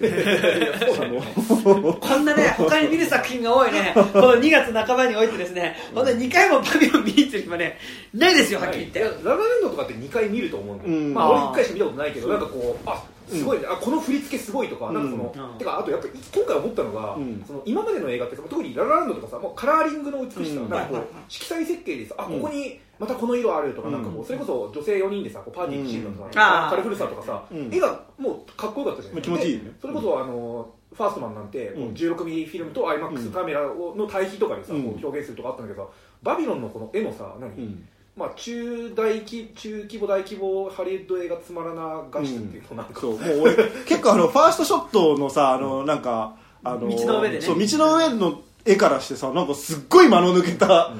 [2.00, 3.92] こんなね他に見る作品が多いね。
[3.94, 5.76] この2月半ばにおいてですね。
[5.94, 7.78] 本当に2回もバビロン見に行ってる暇ね。
[8.14, 9.22] ないですよはっきり言って。
[9.22, 11.12] ララランドとかって2回見ると思うんだよ、うん。
[11.12, 15.58] まあ、俺1回しか見たことないけどなんかこうあすごいね、あこの振り付けすごいとか,、なんかそのうん。
[15.58, 17.44] てかあとやっぱ今回思ったのが、うん。
[17.46, 20.68] その今までの映画って特にララランドとかさもうカラーリングの美しさ、うん。
[20.68, 26.30] なんかこう色彩設計でさあここにまたこの色あるとか,、なんかこううんそれこそ女性4人でさこうパーティーシーンとか、
[26.70, 27.74] カルフルさとかさ、うん。
[27.74, 29.64] 絵がもうかっこよかったじゃない気持ちいいね。
[29.64, 31.94] でそれこそあのファーストマンなんて、うん。
[31.94, 34.84] 16ミリフィルムと IMAX カメラをの対比とかでさ、うん。
[34.84, 35.90] こう表現するとかあったんだけどさ
[36.22, 43.56] バビロンのこの絵のさ何、うんまあ、中大規中規模大規模ハリウッド映画つまらな画質っていうとなんか、そうもう俺
[43.86, 47.42] 結構あのファーストショットのさあのなんかあの道の上でね。
[47.42, 50.94] そう道の上の絵からしてさなんかすっごい間の抜けた、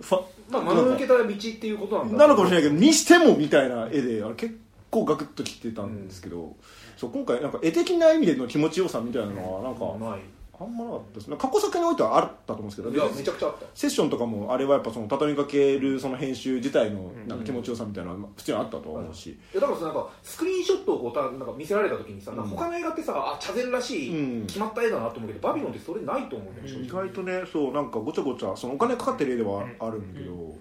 [0.00, 2.18] ファまあ間の抜けた道っていうことなんだ。
[2.18, 4.56] なのかもしれないけどにしてもみたいな絵であれ結
[4.90, 6.54] 構ガクッときてたんですけど、
[6.96, 10.20] そう今回なんか絵的な意味での気持ちよさみたいなのはなんか、ない
[10.60, 11.36] あんまなかったですね。
[11.38, 13.64] 過去作においてはあったと思うんですけどいやめちゃくちゃあった。
[13.74, 24.46] セッションとかもあれはやっぱその畳みかけるその編集自体のなんか気持ちよさみたいなのは普通にあったとは思うし、いやだからさなんかスクリーンショットをこうたなんか見せられた時にさ、なんかうん他の映画ってさあチャゼルらしい、うん。
[24.46, 26.84] 決まった絵だなと思うけどバビロンってそれないと思うね正直。
[26.84, 30.54] 意外とねそうなんかごちゃごちゃそのお金かかってる絵ではあるんだけど、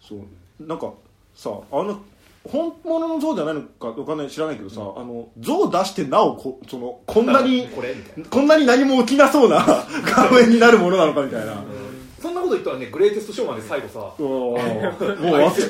[0.00, 0.66] そう。
[0.66, 0.92] なんか
[1.34, 2.00] さあの
[2.48, 8.30] 本物の像じゃないのかわかんない知らないけどさ、あの像出してなおこそのこんなにこれみたいな。
[8.30, 9.64] こんなに何も起きなそうな
[10.04, 11.62] 画面になるものなのかみたいな。
[12.20, 15.66] そんなこと言ったらねグレイテストショーマンで最後さもうあっちあ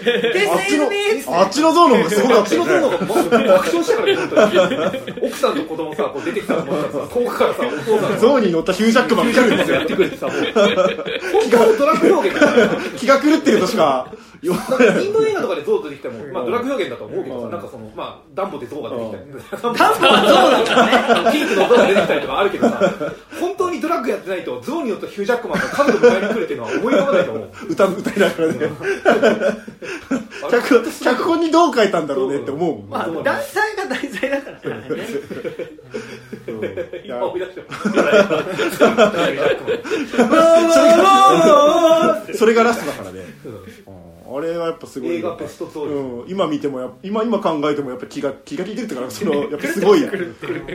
[0.58, 8.18] っちのあっちの像の方がすごかあったよっちの像のね方が爆笑したからね奥さんと子供さこう出てきたと思ったらさ遠くからさお父さんが。
[8.18, 9.76] 像に乗ったヒュージャックマンが来るんですよ。
[9.76, 10.36] やってくれてさもう。
[10.36, 10.52] 本
[11.52, 14.12] 当のドラッグ表現気が狂ってるとしか
[14.42, 14.48] イ
[15.08, 17.50] ンド映画とかでゾウ出てきても、まあ、ドラッグ表現だと思うけどさ、うん。
[17.52, 19.24] なんかその、まあ、ダンボでゾウが出てきたり、
[19.62, 19.84] ダンボは
[20.24, 20.74] そうだか
[21.14, 21.32] らね。
[21.32, 22.80] ピンクのゾウが出てきたりとかあるけどさ、
[23.40, 27.48] 本当にドラッグやってないと、ゾウによってヒュージャックマンが家族迎えに来るっていうのは思い浮かばないと思う。
[27.68, 28.58] 歌歌いながらね。
[30.50, 32.80] 脚脚本にどう書いたんだろうねって思うもん。
[32.80, 34.86] ねまあ題材が題材だからね。
[37.04, 37.62] 今思い出して
[42.34, 43.20] それがラストだからね
[44.36, 45.88] あれはやっぱすごい映画ベストゾウ
[46.22, 50.00] うん、今見てもやっぱ今今考えてもやっぱ気が気が利いてるっていうか そのやっぱすごい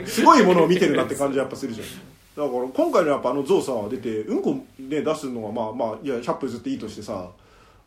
[0.06, 1.88] すごいものを見てるなって感じやっぱするじゃん。
[2.36, 7.30] だから今回のやっぱあのゾウさ出てうんこね出すのはまあまあいや100分ずっていいとしてさ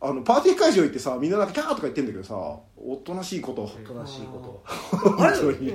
[0.01, 2.35] あのパーティー会場行ってさみんななんかキャーとか言ってんだけどさ
[2.77, 3.63] おとなしいこと。
[3.63, 4.63] おとなしいこ
[5.19, 5.73] あれグレイテ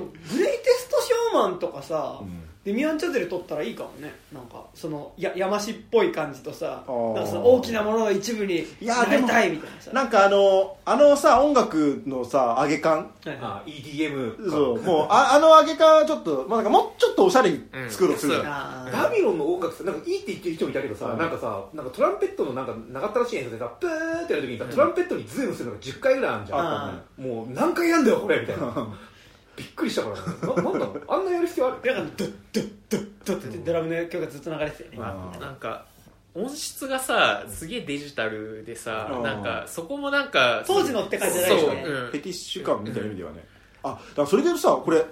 [0.77, 4.11] ストショーマンとかさ、うんデミアン・チャゼル撮ったらいいかもね。
[4.33, 9.91] なんかそのや山師っぽい感じとさなんかその大きなものの一部にいやなりたいみたいなさ。
[9.93, 13.45] なんかあのあのさ音楽のさ上げ感はいと。
[13.45, 14.51] あ、EDM か。
[14.51, 18.39] そうもうああの上げ感はちょっと、まあ、なんかもうちょっとおしゃれに作ろうとする。
[18.39, 19.03] うんあー。
[19.03, 21.19] バビロンの音楽さ、なんかいいって言ってる人もいたけどさ、うん。
[21.19, 27.23] なんかさ、なんかトランペットのなんか長ったらしい演奏でさ、プーってやるときにさ、トランペットにズームするのが10回ぐらいあるじゃん。
[27.27, 28.65] もう何回やんだよこれみたいな。
[29.55, 30.21] びっくりしたからね。
[30.41, 31.03] ななんだろう？
[31.07, 31.93] あんなやる必要ある？
[31.93, 35.39] なんかドッドッドッドッってドラムの曲がずっと流れてたよねあー。
[35.39, 35.85] なんか
[36.33, 39.23] 音質がさすげえデジタルでさうん。
[39.23, 41.85] なんかそこもなんか当時のって感じじゃないそう、よねうん。
[41.85, 43.45] フェティッシュ感みたいな意味ではね、
[43.83, 45.05] あだからそれでさこれ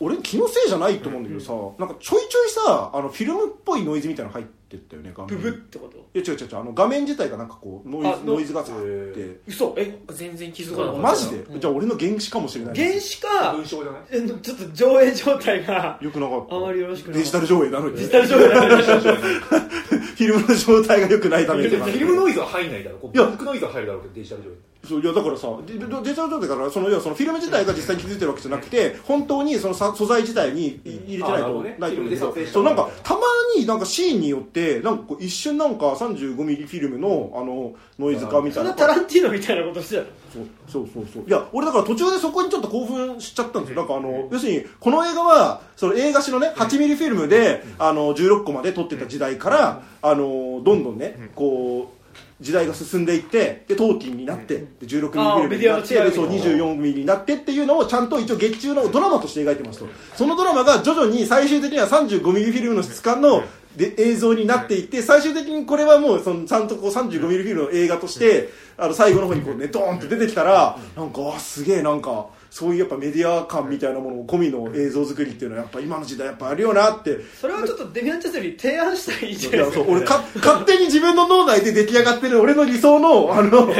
[0.00, 5.36] 俺気のせいじゃないと思うんだけどさ、なんかちょいちょいさあのフィルムっぽいノイズみたいなの入ってったよね画面。
[5.36, 5.96] ブブってこと？
[6.18, 9.74] いや違う違う違うあの画面自体がなんかこうノイあズノイズがさあっへて嘘？
[9.78, 11.00] え全然気づかなかった。
[11.02, 13.52] マジで、じゃあ俺の原始かもしれない原始か？
[13.54, 16.56] 文章じゃないえちょっと上映状態がよくなかった。
[16.56, 17.96] あまりよろしくないデジタル上映なのに。
[17.96, 18.82] デジタル上映だね
[20.14, 21.68] フィルムの状態が良くないために。
[21.70, 22.96] フィルムノイズは入んないだろ。
[22.98, 23.00] う。
[23.00, 23.26] こういや。
[23.26, 24.52] バックノイズは入るだろうけど、デジタル上映。
[24.86, 25.80] そういやだからさデジ
[26.14, 31.76] タルだからその要はそのフィルム自体が実際に気づいてるわけじゃなくて本当にそのさ素材自体にい入れてないとね。
[31.78, 32.46] ないと思うんだけど。
[32.46, 33.20] そうなんかたま
[33.56, 38.74] になんかシーンによってなんかこう一瞬なんか35ミリフィルムのあのノイズ化みたいな。
[38.74, 40.06] タランティーノみたいなことしてたの？
[40.32, 41.24] そうそうそうそう。
[41.26, 43.76] いや俺だから途中でそこにちょっと興奮しちゃったんですよ。
[43.76, 52.03] なんかあの要するにこの映画はその映画史のね8ミリフィルムであの16個まで撮ってた時代からあのどんどんねこう
[52.40, 63.44] 時代が進んでいってでトーになってで16ミリフィルムになってでそう24ミリになってっていうのをちゃんと一応月中のドラマとして描いてますとそのドラマが徐々に最終的には35ミリフィルムの質感の
[63.76, 77.18] で映像になっていって最終的にこれはもうそのちゃんとこう35ミリフィルムの映画としてあの最後の方にこうねドーンって出てきたらなんかあすげえなんかそういうやっぱメディア感みたいなものを込みの映像作りっていうのはやっぱ今の時代やっぱあるよなって。
[77.40, 79.32] それはちょっとデミアン・チャゼルに提案したらい。
[79.32, 83.74] いじゃないですかそう俺か勝手に自分の脳内で出来上がってる俺の理想のあの 多分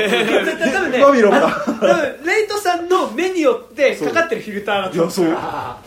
[0.91, 0.99] ね。
[0.99, 1.65] バビロンが。
[1.65, 5.29] 多分レイトさんの目によってかかってるフィルターだといやそう。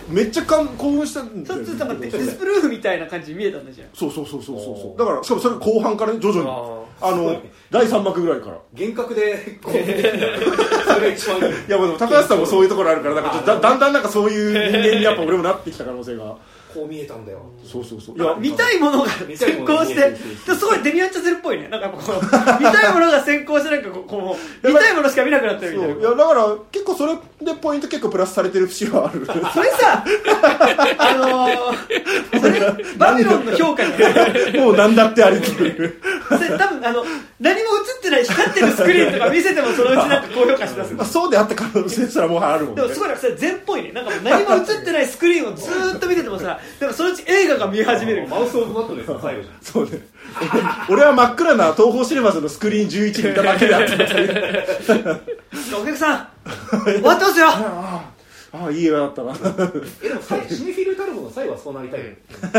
[0.07, 0.63] めっちゃ興
[0.93, 1.23] 奮した。
[1.23, 3.87] んだよちょっとなんかデスプルーフみたいな感じに見えたんだじゃん。
[3.93, 4.97] そうそうそうそうそう。
[4.97, 6.87] だからしかもそれが後半からね徐々に。
[7.01, 8.57] あの第3幕ぐらいから。
[8.73, 9.83] 幻覚でこうそれ
[11.01, 11.43] が一番いい。
[11.43, 16.37] いやまあでも高橋さんもそういうところあるからなんかちょっとだだんだんなんかそういう人間にやっぱ俺もなってきた可能性が
[16.77, 17.39] こう見えたんだよ。
[17.63, 18.15] そうそうそう。
[18.15, 21.67] いいや見たいものが先行してですごいデミアン・チャゼルっぽいね。
[21.69, 22.21] なんかこう
[22.63, 25.95] 見たいものが先行してなんかこう見たいものしか見なくなってるみたいな。
[25.95, 29.25] いやだから結構それでポイント結構プラスされてる節はある。
[29.25, 30.05] それさ
[30.99, 35.99] あのー、そ れバビロンの評価にもう何だってありきる。
[36.29, 37.03] それ多分あの
[37.39, 42.81] 何も映ってない光ってるスクリーンとか見せてもそのうちなんか高評価しだすまあそうであった可能性すらもうあるもんね。
[42.81, 43.91] でもすごいなそれ全っぽいね。
[43.93, 48.27] なんかもう何も映ってないスクリーンをずーっと見ててもさでもそのうち映画が見え始める。
[48.27, 49.55] マウスオブバットですよ最後じゃん。
[49.61, 49.91] そうね。
[50.89, 53.93] 俺は真っ暗な東宝シネマズのスクリーン11にいただけであって
[55.75, 56.27] お客さん
[56.83, 57.47] 終わってますよ。
[57.47, 58.13] あ
[58.53, 59.33] あああいい映画だったな。
[60.03, 62.11] えでも最シネフィルタルボの最後はそうなりたいよ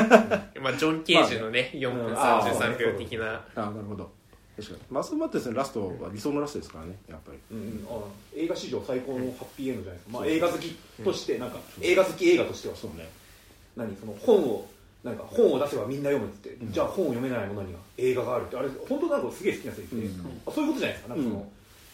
[0.60, 3.34] まあ、ジョン・ケージのね4分33秒的な。
[3.34, 4.10] ああなるほど。
[4.56, 4.80] 確かに。
[4.90, 7.38] マスマッテスのラストは理想のラストですからねやっぱり。
[7.52, 7.86] うんうん。
[7.88, 8.00] あ
[8.36, 12.76] 映画史上最高のハッピーエンドじゃないですか、まあ、映画好きとしてなんか映画好き映画としては。
[12.76, 13.08] そうね
[13.78, 14.66] 何その本を
[15.04, 20.40] なんか本を出せばみんな読むって言って、じゃあ本を読めない者には映画があるってあれ本当なんかすげえ好きなセリフで、うん。
[20.44, 21.46] あそういうことじゃないですかなんかその、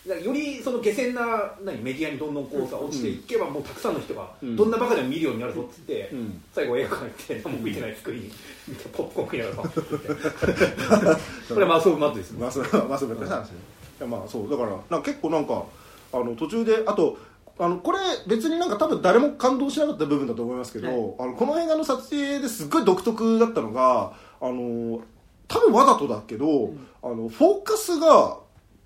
[0.06, 4.56] なんかよりその下船な何メディアにどんどんこうさ落ちていけばもうたくさんの人がうん。
[4.56, 6.42] どんなバカでも見るようになるぞっつって、うん。
[6.54, 8.32] 最後映画館行って何も見てないスクリーン
[8.68, 11.20] 見てポップコーン食いながらさ
[11.54, 13.56] これはマウスオブマットですよマスマスマッテスの話ね
[14.00, 15.62] いやまあそうだからなんか結構なんか
[16.12, 17.18] あの途中であと
[17.58, 25.02] あのこれ別になんか多分誰も感動しなかった部分だと思いますけど、あのこの映画の撮影ですっごい独特だったのがあの
[25.46, 28.38] 多分わざとだけど、あのフォーカスが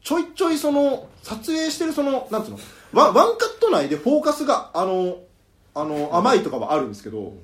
[0.03, 2.59] ちょいちょいその撮影してるそのなんつうの
[2.93, 5.19] ワンワンカット内でフォーカスがあの
[5.75, 7.35] あの甘いとかはあるんですけど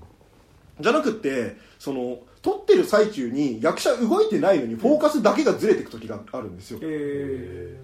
[0.80, 6.80] じゃなくってその撮ってる最中に役者動いてないのにフォーカスだけがずれていく時があるんですよ。
[6.82, 7.78] え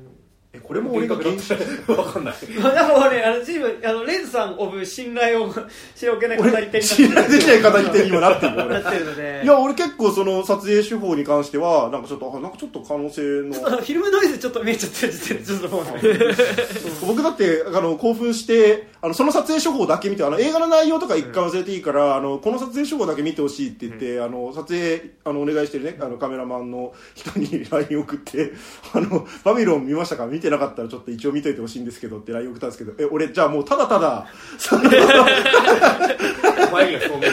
[0.53, 1.53] えこれも俺が原始
[1.93, 2.35] わかんない。
[2.43, 5.49] ー、なんか俺あのチームあのレンズさんをぶ信頼を
[5.95, 13.55] 知りおけない語り手になって俺信頼できない語り手にもなってるよ俺なってるのでいや俺結構その撮影手法に関してはなんかちょっとあなんかちょっと可能性の。
[13.55, 15.69] ちょっとフィルムノイズちょっと見えちゃってる時点でちょっと。
[15.69, 28.53] も う僕だってあの興奮してあのその撮影手法だけ見てあの映画の内容とか一回忘れていいから、あのこの撮影手法だけ見てほしいって言って、あの撮影あのお願いしてるねあのカメラマンの人に LINE 送って
[28.93, 30.27] あの「バビロン見ましたか？
[30.41, 34.27] 見てなかったらちょっと一応見といてほしいんですけど」って LINE 送ったんですけどえ俺じゃあもうただただ
[34.57, 37.27] そ前にはそう思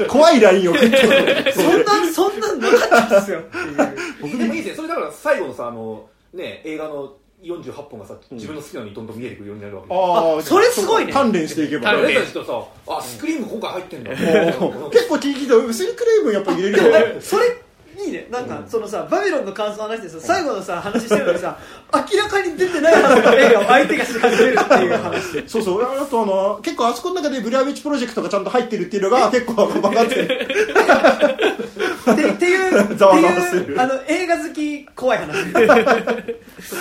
[0.00, 3.76] うん怖い LINE 送ってそんなそんなんなかったんですよっていう
[4.22, 17.56] 僕でもいいですねそれだから最後のさあのね映画の48本がさ自分の好きなのにどんどん見えてくるようになるわけでああそれすごいね鍛錬していけば鍛錬俺たちとさあスクリーム今回入ってんだ結構聞いて薄いクレームやっぱ入れるよそれ
[18.04, 18.26] いいね。
[18.30, 21.58] なんか、そのさバビロンの感想を話してさ最後のさ話してるのにさ
[21.92, 25.44] 明らかに出てないはずの映画を相手がし始めるっていう話。
[25.48, 25.82] そうそう。
[25.82, 33.76] あとあの結構あそこの中でブレアウィッチプロジェクトがちゃんと入ってるっていうのが結構分か ってるってっていう ざわざわする。
[33.80, 35.52] あの映画好き怖い話。
[35.52, 35.60] こ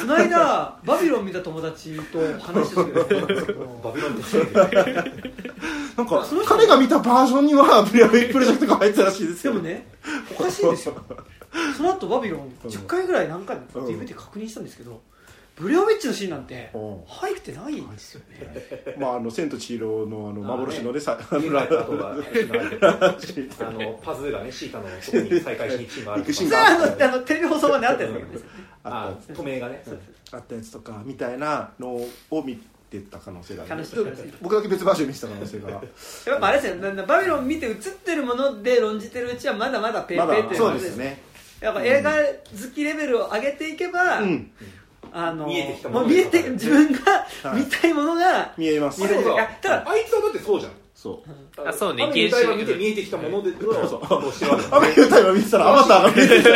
[0.05, 4.81] の間バビロン見た友達と話してたけどバビロンって
[5.97, 9.53] なんか彼が見たバージョンにはブレアウィッチプロジェクトが入ってたらしいですよ。
[9.53, 9.87] でもね
[10.37, 11.01] おかしいんですよ
[11.77, 15.01] その後バビロン10回ぐらい何回もうん DVD 確認したんですけど
[15.55, 17.03] ブレアウィッチのシーンなんてうん。
[17.05, 18.95] 入ってないんですよね。
[18.97, 28.45] まああの千と千尋のあの幻のねさあ家帰った後があのパズーがねシータのとこに再会しに行くシーンがある行くシーンそれはあのあのテレビ放送まであったやつだけどね。
[28.83, 29.83] あ透明がね
[30.31, 31.89] たあったやつとかみたいなの
[32.31, 32.59] を見
[32.91, 33.85] てた可能性がある。
[34.41, 35.69] 僕だけ別バージョン見てた可能性が。
[35.69, 41.21] やっぱあれですよなんだバビロン見て映ってるもので論じてるうちはまだまだペーペーっていうそう感じですね。
[41.61, 42.17] やっぱ映画好
[42.73, 44.51] きレベルを上げていけば、うん。
[45.13, 46.99] あの見えてきたものもう見えて自分が
[47.43, 47.59] はい。
[47.61, 50.71] 見たいものが、見えます見えるあそういやただあいつはだってそうじゃん。
[50.95, 51.29] そう
[51.65, 56.51] あそうねあの舞台は見て見えてきたもので の感動してるわけアメリカタイム見てたらアバターが見えてきた。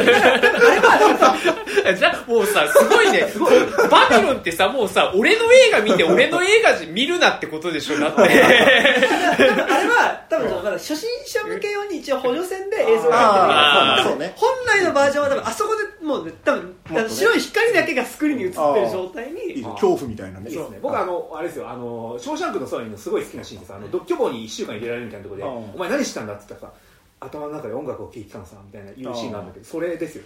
[1.93, 3.27] じゃあもうさすごいね。
[3.91, 8.21] バビロンってさもうさ俺の映画見て俺の映画見るなってことでしょだって。
[8.21, 9.49] あれ
[9.87, 13.13] は多分初心者向け用に一応補助線で映像が入ってる。
[13.19, 14.33] あーそうね。
[14.35, 20.51] 本来のバージョンは多分あそこでもうね多分ねの白い光だけがスクリーンに映ってる状態いいに恐怖みたいないね。
[20.81, 21.69] 僕あのあれですよ。
[21.69, 25.75] あのショーシャンクの空にのすごい好きなシーンでさあの独居房に1週間入れられるみたいなところでうん。
[25.75, 26.77] お前何したんだって言ったらさ
[27.21, 30.23] 頭の中で音楽を聴いてたのさみたいな言うシーンがあるんだけどそれですよ。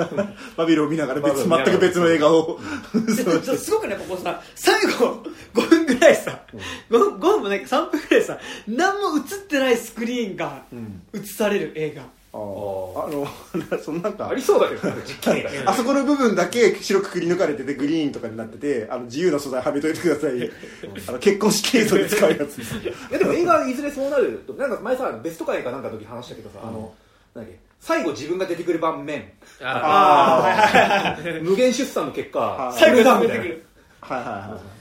[0.56, 2.58] バビロンを見ながら別全く別の映画を。
[3.56, 5.22] すごくねここさ最後
[5.54, 6.40] 5分ぐらいさ
[6.90, 11.02] 5, 5分もない3分ぐらいさ何も映ってないスクリーンがうん。
[11.14, 12.02] 映される映画。
[12.02, 13.26] あーあの
[13.82, 14.28] そのなんか。
[14.28, 14.88] ありそうだけど
[15.66, 20.50] あそこの部分だけ白くくり抜かれててグリーンとかになっててあの自由な素材はめといてください。
[21.08, 22.58] あの結婚式映像で使うやつ。
[22.58, 22.62] い
[23.10, 26.92] やでも映画いずれそうなるとなんか前さベスト回かなんかの時話したけどさ、あの
[27.34, 29.32] なんだっけ最後自分が出てくる盤面。
[29.60, 33.42] あ無限出産の結果はい最後だみたいな。
[33.44, 33.64] に出てくる
[34.02, 34.80] はいはいはい。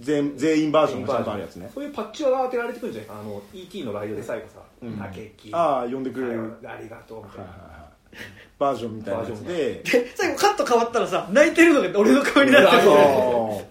[0.00, 1.70] 全全員バージョンがちゃんとあるやつね。
[1.74, 3.20] そういうパッチが当てられてくるんじゃないかな。
[3.20, 5.02] あの ET のライドで最後さ「うん。
[5.02, 7.46] あああ呼んでくれる、ありがとう」みたいな、
[8.58, 9.20] バージョンみたいな。
[9.20, 12.82] やつでで最後カット変わったらさ泣いてるのが俺の顔になってる。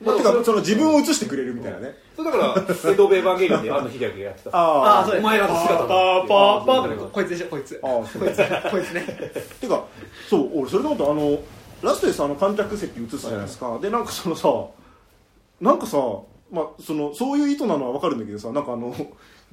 [0.00, 1.92] まあ、てかその自分を映してくれるみたいなね。
[2.14, 2.54] それだから
[2.92, 4.56] 「エド・ベーバーゲリオン」で庵野秀明がやってた。
[4.56, 5.00] ああ。
[5.00, 5.88] あそうお前らの姿だ。
[5.88, 6.96] パーパーパー。
[6.96, 7.80] パーこいつでしょこいつ。
[7.82, 8.22] ああそう。
[8.22, 8.36] こいつ
[8.70, 9.32] こいつね。
[9.60, 9.84] てか
[10.28, 11.38] そう俺それで思ったあの
[11.82, 14.48] ラストでさあの観客席映すじゃないですか、でなんかそのさ
[15.60, 15.96] なんかさ
[16.50, 18.94] まあそのそういう意図なのは分かるんだけどさなんかあの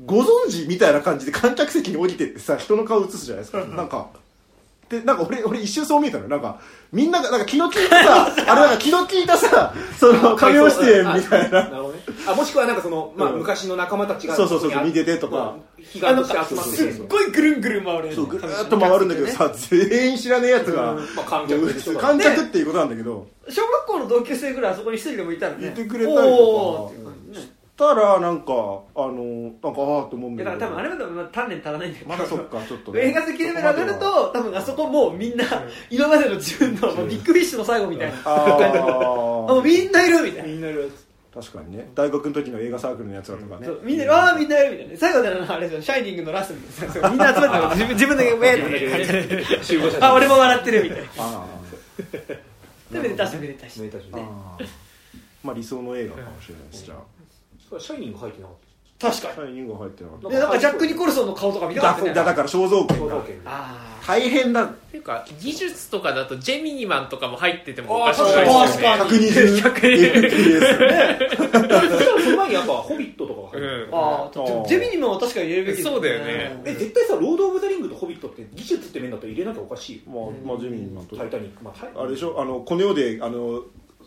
[0.04, 4.10] ご存知みたいな感じで観客席に降りてってさ人の顔映すじゃないですか、なんか
[4.90, 6.30] でなんか俺俺一瞬そう見えたのよ。
[6.30, 6.60] なんか
[6.92, 11.64] みんながなんか気の利いたさ あれなんか気の利いたさその亀尾出演みたいな。
[11.64, 12.00] なるほどね。
[12.28, 13.40] あもしくはなんかその、まあ、うん。
[13.40, 15.36] 昔の仲間たちがそうそうそう見ててとか。
[15.36, 16.72] まあ悲願として集まって。
[16.72, 23.28] すっごいぐるんぐるん回るそうぐるーっと回るんだけどさ全員知らねえやつが、まあ、観客観客っていうことなんだけど。
[23.50, 25.70] 小学校の同級生ぐらいあそこに一人でもいたらね。
[25.70, 26.28] いてくれたりとか。
[26.28, 28.54] おーっていう感じねたらなんか
[28.96, 30.58] あのなんかああと思うんだけど。
[30.58, 32.10] だから多分あれまでも鍛錬足らないんだけど。
[32.10, 33.02] まだそっかちょっとね。
[33.02, 35.44] 映画好きレベル上がると多分あそこもうみんな
[35.90, 38.18] 今までの自分のビッグフィッシュの最後みたいな。
[38.24, 40.48] あ感じあもうあみんないるみたいな。
[40.48, 40.92] みんなる
[41.34, 41.90] 確かにね。
[41.96, 43.68] 大学の時の映画サークルのやつだとかね。
[43.68, 44.98] そうみんなわあみんないるみたいな。
[44.98, 45.82] 最後であのあれですよ。
[45.82, 46.62] シャイニングのラストみ
[46.92, 47.10] たいな。
[47.10, 49.64] みんな集まってる自分自分だけウェーって。
[49.66, 50.06] 集合写真。
[50.06, 51.08] あ俺も笑ってるみたいな。
[51.18, 51.46] あ
[52.90, 53.82] でめでたしめでたし。
[53.82, 54.68] めでたしあねー。
[55.44, 56.98] まあ理想の映画かもしれないですじゃあ
[57.80, 58.56] シャイニング入ってなかっ
[58.98, 62.10] 確かシャイニングは入ってなかっにでなんかジャック・ニコルソンの顔とか見たかったね。
[62.10, 63.16] ただだから肖像た権が。
[63.16, 63.36] 肖像権。
[63.36, 64.64] であ大変だ。
[64.64, 69.62] っていうか技術とかだとジェミニマンとかも入っててもおあーかしくないですよね。
[69.62, 69.94] 確かに。
[69.98, 70.86] 120 fps
[72.24, 73.96] その前にやっぱ「ホビット」とかが入ってるうん。
[73.96, 74.32] あああ
[74.68, 76.62] ジェミニマンは確かに入れるべきそうだよね。
[76.64, 83.64] え絶対さ「ロード・オブ・ザ・リング」と「ホビット」って技術って面だと入れなきゃおかしいよまあまあジェミニマンとタイタニックまあタイあれでしょあのこの世であの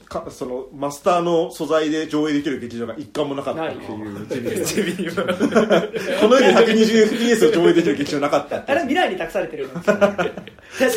[0.09, 5.27] かそのマスターの素材で上映できる劇場が一貫もなかったっていうジェミニマン
[6.21, 9.97] この世で 120fps を上映できる劇場なかったってあれは未来に託されてるんですよ。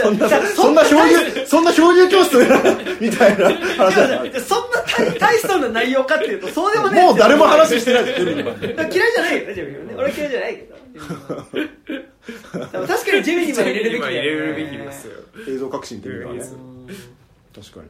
[0.06, 2.38] そんなそんな漂流そんな漂流教室？
[3.00, 3.50] みたいな。
[3.78, 10.72] 話そんな大大層な内容かっていうとそうでもねもう誰も話してないですジェミニマン嫌いじゃないよねジェミニマンね俺は嫌いじゃないけど。
[12.72, 14.96] 確かにジェミニマン入れるべきだよね。
[15.50, 16.40] 映像革新っていうのはね。
[16.42, 16.88] うん。
[17.54, 17.88] 確かに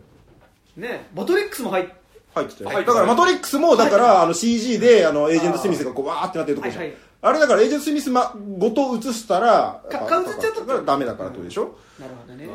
[0.75, 1.85] ねマトリックスも入っ
[2.33, 2.69] 入ってたよ。
[2.69, 2.93] 入ってた。
[2.93, 6.83] だからマトリックスもだからあの CG であのエージェント・スミスがこうわーってなってるとこじゃん。
[6.83, 6.97] はいはい。
[7.23, 10.61] あれだからエージェント・スミスまごと映したらか顔映っちゃうと。
[10.61, 11.75] だからダメだからってことでしょ？
[11.99, 12.47] なるほどね。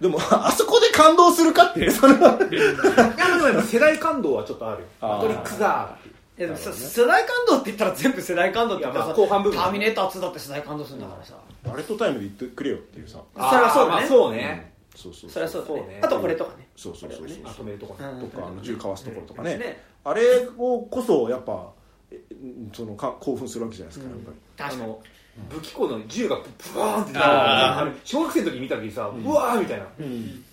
[0.00, 2.38] でもあそこで感動するかっていうそれは。
[2.38, 5.96] いやでも世代感動はちょっとあるマトリックスだ
[6.38, 11.34] いやでもさ世代感動って言ったら全部世代感動って言ったら後半部分ターミネーター2だって世代感動するんだからさ。
[11.64, 13.20] バレットタイムで言ってくれよっていうさ。
[13.34, 14.02] それはそうだね。
[14.02, 16.66] まあそうねそうそうそりゃそうだそうあとこれとかね。
[16.74, 17.38] そうそうそうそう。
[17.44, 18.08] まとめるとこね。
[18.08, 18.28] うん。
[18.30, 19.58] とかあの銃かわすところとかね。
[19.58, 19.80] ね。
[20.04, 20.22] あれ
[20.56, 21.70] をこそやっぱ
[22.10, 22.20] え
[22.72, 24.36] そのか興奮するわけじゃないですかやっぱり。
[24.56, 24.82] 確かに。
[24.82, 25.02] あの
[25.50, 26.36] 武器庫の銃が
[26.72, 29.84] ブワーンってあーあれ小学生の時見た時さうわーみたいな。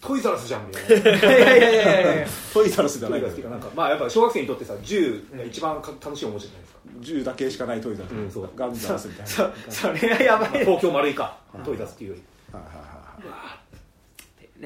[0.01, 1.09] トイザラスじゃんみたいな。
[1.09, 6.79] いやいやいやいやいや トイザラスじゃないザラスっていうかなんかまあやっぱ小学生にとってさ銃が一番か楽しいおもちゃじゃないですか。
[6.99, 8.49] 銃だけしかないトイザラス、うんそう。
[8.57, 9.31] ガンザラスみたいな。
[9.31, 10.51] そそれがやばい。
[10.51, 11.37] ね東京丸いか。
[11.63, 12.23] トイザラスっていうより。
[12.51, 13.23] はいはいはいはい。
[13.23, 13.62] ねま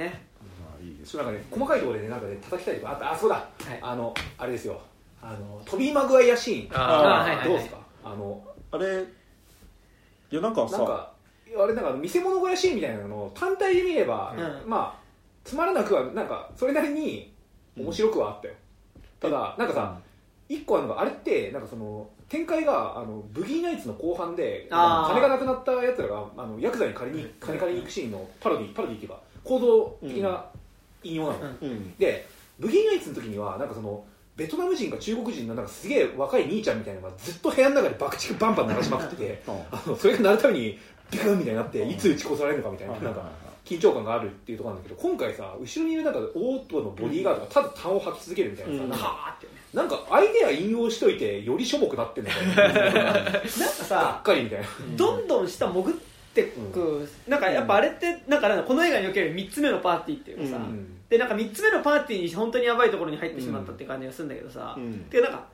[0.06, 1.12] あいいです。
[1.14, 3.44] そうなんかね細かいところでねなんかね叩きたいとかあったあそうだ、い。
[3.82, 4.82] あのあれですよ。
[5.22, 6.70] あのトビー・マグワイアシーン。
[6.74, 7.32] あー。
[7.32, 7.48] はいはいはい。
[7.48, 7.78] どうですか？
[8.04, 9.04] あのあれ
[10.32, 11.12] いやなんかさなんか
[11.64, 14.70] あれなんか見せ物小屋シーンみたいなのを単体で見れば、うん。
[14.70, 15.08] まあ
[15.44, 17.34] つまらなくはなんかそれなりに
[17.78, 18.54] 面白くはあったよ、
[19.20, 19.98] ただなんかさ、
[20.50, 30.46] 一個あるのがあれってなんかその展開があのブギーナイツの後半で金がなくなったやつらがあのヤクザに借りに金借りに行くシーンのパロディパロディっていうか構造的な
[31.04, 31.70] 引用なの、うん。
[31.70, 31.98] うん。
[31.98, 32.28] で
[32.60, 34.04] ブギーナイツの時にはなんかその
[34.36, 40.80] ベトナム人か中国人のなんかすげえ若い兄ちゃんみたいなのがずっと部屋の中で爆竹バンバン鳴らしまくっててあのそれが鳴るために
[41.10, 43.32] ビクンみたいになっていつ撃ち殺されるのかみたいななんか
[43.66, 48.90] 緊張感があるっていうところなんだけど今回さ後ろにいるなんかオートのボディーガードがただ痰を吐き続けるみたいなさ、うん。
[48.90, 52.64] なんかはーってねなんかアイデア引用しといてよりしょぼくなってんのかな。
[52.64, 54.68] なんかがさっかりみたいな。
[54.96, 55.96] どんどん下潜っ
[56.44, 60.98] てく、なんかやっぱあれってなんかなんかこの映画における3つ目のパーティーっていうかさ、うん。
[61.10, 65.10] でなんか3つ目のパーティーに本当にやばいところに入ってしまったって感じがするんだけどさ、うん。
[65.10, 65.46] でなんか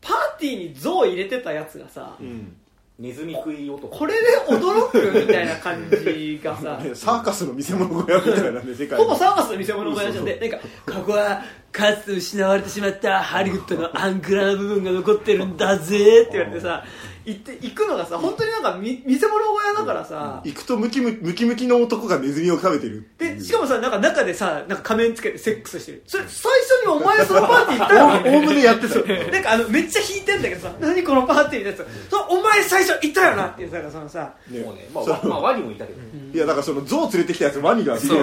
[0.00, 2.56] パーティーに像を入れてたやつがさ、うん。
[2.96, 3.88] ネズミ食い男。
[3.88, 10.24] これで驚くみたいな感じがさ ねサーカスの見せ物小屋みたいなね世界ほぼサーカスの見せ物小屋じゃん。
[10.24, 11.42] でなんかここは
[11.72, 16.84] かつて失われてしまったハリウッドのアングラな部分が残ってるんだぜって言われてさ
[17.26, 22.98] 行って行くのがさ本当になんか見見せ物小屋だからさ、行くとムキムムキムキの男がネズミを食べてる。
[22.98, 26.02] っていうでしかもさなんか中でさなんか仮面つけてセックスしてる。
[26.06, 28.36] それ最初にお前そのパーティー行ったよね。
[28.36, 28.94] おおむねやってた。
[29.32, 31.86] なんかあのめっちゃ引いてんだけどさ何このパーティーのやつ。
[32.10, 34.34] そのお前最初行ったよなっていうさそのさ。
[34.50, 34.60] ね。
[34.60, 36.00] もうね、まあ、わまあワニもいたけど、
[36.32, 38.18] いやだからその象連れてきたやつワニがそう。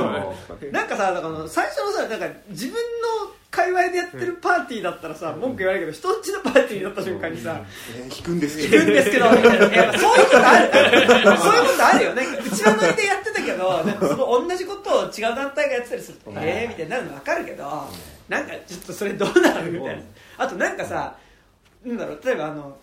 [0.71, 2.79] なんかさだから最初のさなんか自分の
[3.51, 7.61] 界隈でやってるパーティーだったらさ文句言われるけど人んちのパーティーになった瞬間にさ
[7.95, 10.71] えー引くんですけ行くんですけどそういうことある。
[10.71, 12.23] そういうことあるよね。
[12.45, 17.87] うちはノリでやってたけどなんかその同じことを違う団体がやってたりするとえーみたいになるの分かるけど
[18.29, 20.01] なんかちょっとそれどうなるみたいな。
[20.37, 21.17] あとなんかさ
[21.85, 22.77] なんだろう例えばあの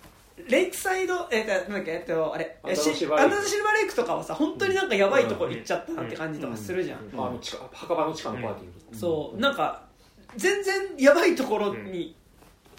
[0.49, 3.35] レイクサイドえー、なんだっけえっとあれアンダーザシシルバーレイク。
[3.35, 9.88] アンダーザシルバーレイクとかはさ本当になんかやばいとこ行っちゃったなって感じとかするじゃん、墓場の地下のパーティー、そうなんか
[10.37, 12.15] 全然やばいところに、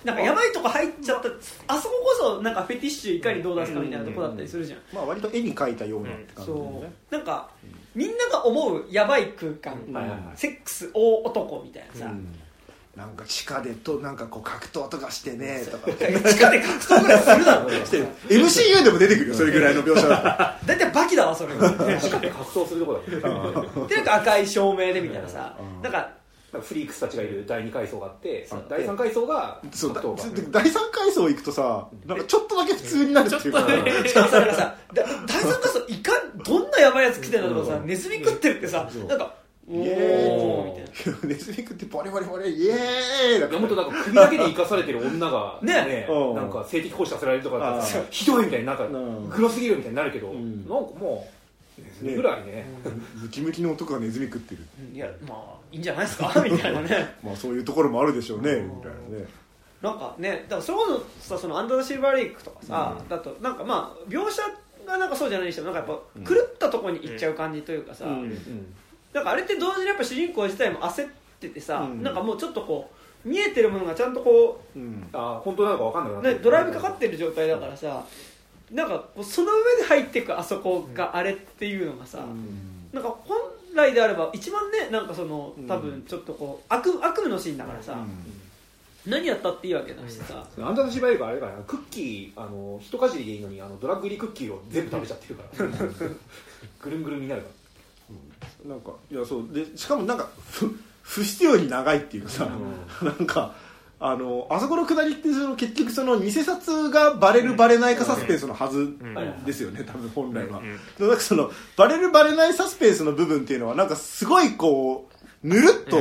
[0.03, 1.29] なんかやばいとこ入っちゃった
[1.67, 1.77] あ。
[1.77, 6.93] そここそなんかフェティッシュいかにどう出すかみたいなとこだったりするじゃん、まあ割と絵に描いたようなって感じでそね。
[7.11, 7.49] うなんか
[7.95, 9.77] みんなが思うやばい空間、
[10.35, 12.27] セックス大男みたいなさ、うん。
[12.95, 15.91] なんか地下でとなんかこう格闘とかしてねとか。
[15.91, 17.97] 地下で格闘ぐらいするだろして。
[17.99, 21.53] る MCU でも出てくるよそれぐらいの描写だ大体バキだわそれ。
[21.55, 25.57] 地下で格闘するとこだったなんか赤い照明でみたいなさ。
[25.81, 26.18] なんか
[26.51, 30.01] フリークスたちがいる第2階層があってあ第3階層がそうだ
[30.51, 33.59] 第三階層行くとさなんかちょっとだけ普通になるっていうか、
[34.07, 39.35] し かもさなんかさだ第三階層いかんどんなやばいやつ来てんだとかさネズミ食ってるってさなんか
[39.69, 41.29] イエおーみたいな。
[41.29, 46.35] ネズミ食ってバリバリバリイエーイだいや本当なんか首だけで生かされてる女がねうん。
[46.35, 48.07] なんか性的行為させられるとかだったらさあー。
[48.09, 49.29] ひどいみたいになんかうん。
[49.29, 50.57] グロすぎるみたいになるけど、ん。
[50.61, 51.29] なんかも
[51.77, 52.65] うネズミぐらいね。
[53.21, 54.65] ムキムキの男がネズミ食ってる。
[54.91, 56.33] いやまあいいんじゃないですか？
[56.43, 57.15] みたいなね。
[57.23, 58.75] まあそういうところもあるでしょうねうん。
[58.77, 59.27] みたいなね。
[59.81, 64.41] なんかねだからそれこそさそのアンダーザシルバーレイクとかさ、だとなんかまあ描写
[64.85, 68.73] がなんかそうじゃないにしてもなんかやっぱ狂ったとこに行っちゃう感じというかさ、うん
[69.13, 71.09] なんかあれって同時にやっぱ主人公自体も焦っ
[71.39, 72.03] ててさ、うん。
[72.03, 72.91] なんかもうちょっとこ
[73.25, 75.07] う見えてるものがちゃんとこうん。
[75.13, 76.17] あー本当なのか分かんなくな。
[76.17, 78.03] う、ってるねドライブかかってる状態だからさ
[78.71, 82.19] なんかこうその上で入っていくあそこがあれっていうのがさ、
[82.93, 83.37] なんか本
[83.79, 87.97] 来であれば一番ねなんかその多分ちょっとこう悪悪夢のシーンだからさ、
[89.05, 95.67] 何やったっていいわけだしさ、アンダーザシバイルがあれだからクッキーあの一かじりでいいのにあのドラッグ入りクッキーを全部食べちゃってるから。
[96.81, 97.47] ぐるんぐるんになるか
[98.65, 99.47] なんかいやそう。
[99.53, 100.67] でしかもなんか不
[101.01, 102.49] 不必要に長いっていうかさ、
[103.01, 103.55] なんか
[104.01, 108.95] あのあそこのくだりってその結局その偽札がバレるバレないかサスペンスのはず
[109.45, 110.61] ですよね多分本来は、
[110.97, 115.09] でなんかそのバレるバレないサスペンスの部分っていうのはなんかすごいこ
[115.43, 115.99] うぬるっと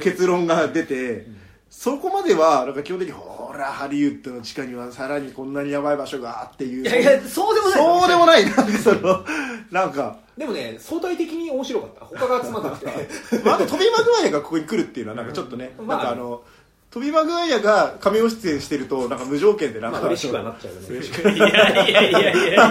[0.00, 1.26] 結論が出て、
[1.70, 6.82] そこまではなんか基本的にほらハリウッドの地下にはさらにこんなにやばい場所がっていう。
[6.82, 7.78] いやいやそうでもない。
[7.78, 8.44] そうでもない。
[8.44, 9.24] なんかその
[9.70, 10.18] なんか。
[10.36, 12.04] でもね相対的に面白かった。
[12.06, 13.38] 他が集まってなくて。
[13.44, 16.42] まあ、あとトビー・マグワイアがここに来るっていうのはなんかちょっとね、まあなんかあの
[16.90, 21.36] トビー・マグワイアがカメオ出演してるとなんか無条件でなんか、まあ嬉しくはなっちゃうよね。
[21.36, 22.62] いやいやいやいやいや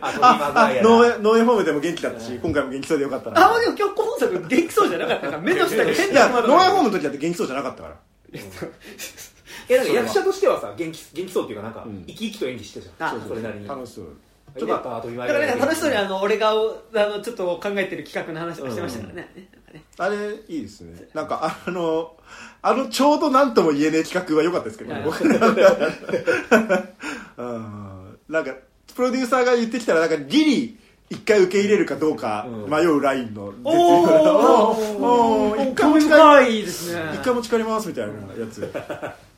[0.00, 3.54] あノーエノーウェイホームでも元気だったし、今回も元気そうでよかったな。
[3.54, 5.40] あでも今日今作元気そうじゃなかったから。
[5.40, 7.96] 目の下に変いやなノーエホームの時だって元気そうじゃなかったから。
[9.68, 12.04] いやなんか役者としてはさ元気元気そうっていうかなんかうん。
[12.06, 13.08] 生き生きと演技してたじゃん。
[13.08, 13.66] あそうそれなりに。
[13.66, 14.04] 楽しそう。
[14.56, 21.08] ちょっとだから楽しそうにあの俺があのちょっと考えてる企画の話をしてましたからね,、なんかねあれいいですね。
[21.12, 22.14] なんかあの
[22.66, 25.02] あのちょうど何とも言えねえ企画は良かったですけど、はい。
[25.02, 25.38] 僕 うん。
[28.26, 28.54] なんか
[28.96, 30.78] プロデューサーが言ってきたらなんかギリ
[31.10, 32.70] 一回受け入れるかどうかうん。
[32.70, 35.56] 迷うラインの絶妙なお お
[37.12, 38.18] 一回持ち帰りますみたいなや
[38.50, 38.72] つ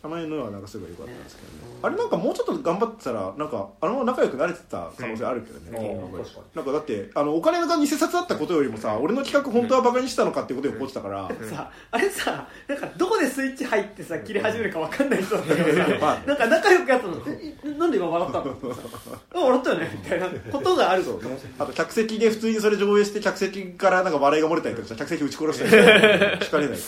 [0.03, 1.79] たまにのはなんかすごい良かったんですけどね。
[1.83, 6.13] あれなんかもうちょっと頑張ってたらなんかあのまま仲良くなれてた可能性あるけどね、うん。
[6.55, 15.89] なんかだってあのお金が偽札だったことよりもさ俺の企画本当はバカにしたのかっていうことを起こってたから、 さあれさなんかどこでスイッチ入ってさ切り始めるか分かんない人だったけどさ。
[16.01, 17.23] まあなんか仲良くやったの。
[17.27, 18.57] えなんで今笑ったの？
[19.35, 20.01] あ笑ったよね。
[20.03, 21.21] みたいなことがあるぞ
[21.59, 26.79] あと客席で普通にそれ上映して客席からなんか笑いが漏れたりとかしたら客席撃ち殺したりして聞かれないからね、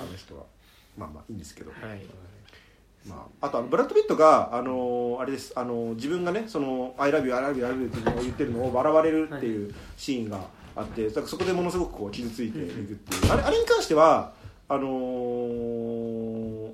[0.00, 0.42] あの人は。
[0.96, 2.02] まあまあいいんですけど、はい
[3.08, 10.38] まあ、あとあのブラッド・ピットが、あのーあれです、あのー自分がね「その I love you, I love you, I love you」って言ってるのを笑われるっていうシーンが
[10.76, 14.32] あって、だからそこでものすごくこう傷ついていくっていう、あれあれに関しては
[14.68, 16.70] あのー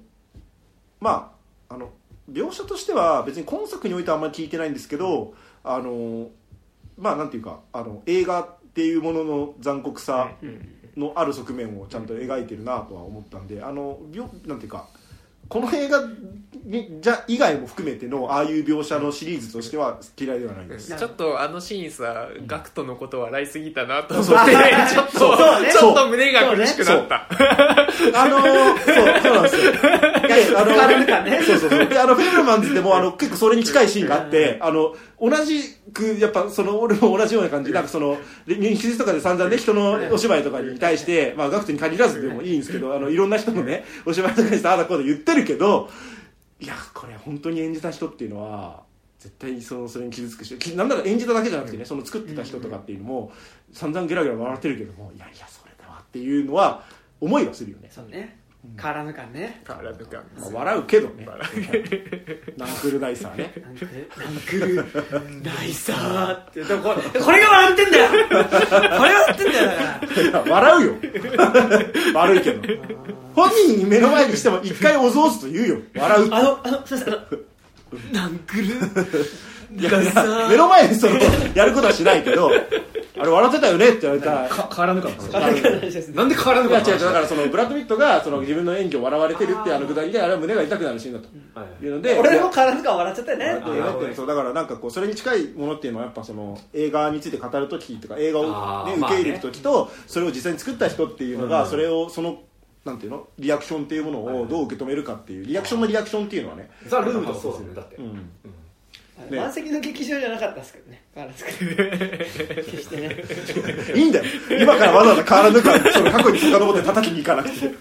[1.00, 1.32] ま
[1.68, 1.90] ああの
[2.30, 5.34] 描写としては別に今作においてはあんまり聞いてないんですけど、
[5.64, 6.28] あのー
[6.98, 10.32] まあなんていうかあの映画っていうものの残酷さ
[10.96, 13.98] のある側面をちゃんと描いてるなとは思ったんであの
[14.46, 14.88] なんていうか
[15.48, 16.02] この映画
[16.64, 25.72] にじゃ以外も含めてのああいう描写のシリーズとしては嫌いではないです、ちょっとあのシーンさ、ガクトのこと笑いすぎたなと思って、ちょっと、そうね。
[25.72, 27.26] ちょっと胸が苦しくなった。
[28.14, 29.72] あのーそうそうなんですよ。
[29.72, 31.42] であの疲れるかね。
[31.42, 31.88] そうそうそう。
[31.88, 35.62] であのフェルマンズでもあの結構それに近いシーンがあってあの同じ
[35.92, 37.72] くやっぱその俺も同じような感じ。
[37.72, 38.16] なんかその
[38.46, 45.90] 日術とかで散々ね人のお芝居とかに対してまあガクトに限らずでもいいんですけどあのいろんな人のねお芝居とかにしてああだこうだ言ってるけど
[46.60, 48.82] いやこれ本当に演じた人っていうのは
[49.18, 53.32] 絶対そのそれに傷つくしきなんなら演じただけじゃなくてねその作ってた人とかっていうのも
[53.72, 56.84] 散々ゲラゲラ笑ってるけどもいやいやそれだわっていうのは
[57.20, 58.37] 思いはするよね、そうね
[58.76, 59.60] 変わらぬかね。
[59.64, 61.26] 体がまあ、笑うけどね。
[62.56, 63.52] ナンクルダイサーね。
[63.56, 66.64] なんかなんかナイサーって。
[66.64, 68.08] でもこれこれが笑ってんだよ。
[68.08, 70.22] これが笑ってんだよだから。
[70.22, 70.94] いや笑うよ。
[72.14, 72.84] 悪いけど。
[73.34, 75.78] 本人に目の前にしても一回おぞおずと言うよ。
[75.96, 77.24] 笑うあのあのすいませんあの
[78.12, 81.16] ナンクルいやいや目の前にその
[81.54, 82.50] やることはしないけど
[83.20, 84.32] あれ笑ってたよねって言われた。
[84.42, 85.44] らか変わらぬかった。
[85.44, 86.08] あれが大事です。
[86.08, 91.28] ねなんで変わらぬかった違う違うだからそのブラッド・ピットがその自分の演技を笑われてるっていうあのくだりであれは胸が痛くなるシーンだと。
[91.58, 91.88] はいい。
[91.88, 93.46] うので俺も変わらぬか笑っちゃったよね。
[93.46, 101.70] だっていうってそうだからなんかこうそれに近いものっていうのはやっぱその映画について語る時とか映画を、受け入れる時とそれを実際に作った人っていうのが、うん。
[101.70, 102.40] それをその
[102.84, 103.28] なんていうの？
[103.38, 107.96] リアクションっていうものをどう受け止めるかっていうリアクションのリアクションっていうのはね、ザ・ルームとかそうですよねだって。
[107.96, 108.30] うん
[109.30, 109.36] ね。
[109.38, 111.02] 満席の劇場じゃなかったですけどね。
[111.14, 113.16] 変わらず決してね。
[113.94, 114.24] いいんだよ。
[114.60, 117.66] 今からわざわざ変わらぬからその過去に遡って叩きに行かなくて。
[117.66, 117.74] ね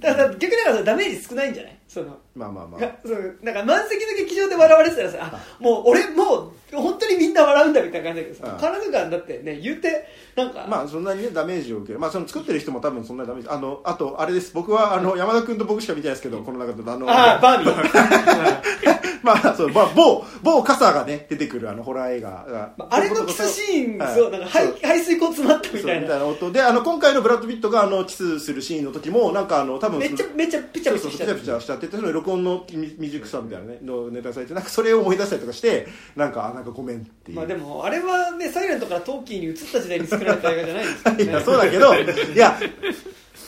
[0.00, 1.76] だから逆にだからダメージ少ないんじゃない？
[1.94, 2.80] そのまあまあまあ。
[2.80, 5.62] がそうなんか満席の劇場で笑われてたらさあ。
[5.62, 12.00] もう俺もう本当にみんな笑うんだみたいな感じだけどさうんカラヌガンだってね言うてなんか、まあそんなにねダメージを受ける。
[12.00, 14.52] まあその作ってる人も多分そんなにダメージあのあとあれです。
[14.52, 19.04] 僕はあの山田君と僕しか見てないですけどこの中であのああバーミー。
[19.24, 22.72] まあそう、まあ、某某傘がね出てくるあのホラー映画が。
[22.76, 24.78] まああれのキスシーン、はいそうなんか排そう。
[24.82, 26.00] 排水口詰まったみたいな。
[26.02, 35.86] みたいな音であの今回のブラッド・ピットがあのキスするシーンの時もなんかあの多分めっちゃめっちゃピチャそうピチャしピチャピチャしちゃっててその録音の未未熟さみたいなねのネタされてなんかそれを思い出したりとかして
[36.16, 42.58] なんかあなんかごめんっていう、まあでもあれはねサイレントからトーキーに移った時代に作られた映画じゃないですかいやそうだけどいや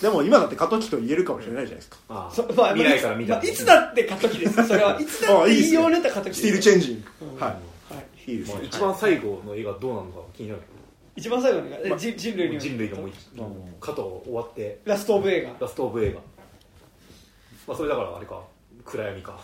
[0.02, 1.96] でも今だって過渡期と言えるかもしれないじゃないですか。
[2.08, 3.34] あそまあ未来から見た。
[3.36, 7.40] まあいつだって過渡期ですそれはいつだって言いようになった過渡期スティールチェンジング、うん。
[7.40, 7.50] はい。
[7.50, 7.56] は
[8.26, 8.32] い。
[8.32, 8.54] いいですね。
[8.56, 10.60] まあ一番最後の映画どうなのか気になる。
[11.16, 11.88] 一番最後の映画？
[11.88, 13.12] まあ人人類に人類がもううん
[13.80, 14.80] 加藤終わって。
[14.84, 15.54] ラストオブ映画。
[15.58, 16.20] ラストオブ映画
[17.66, 18.42] まあそれだからあれか。
[18.84, 19.38] 暗闇か。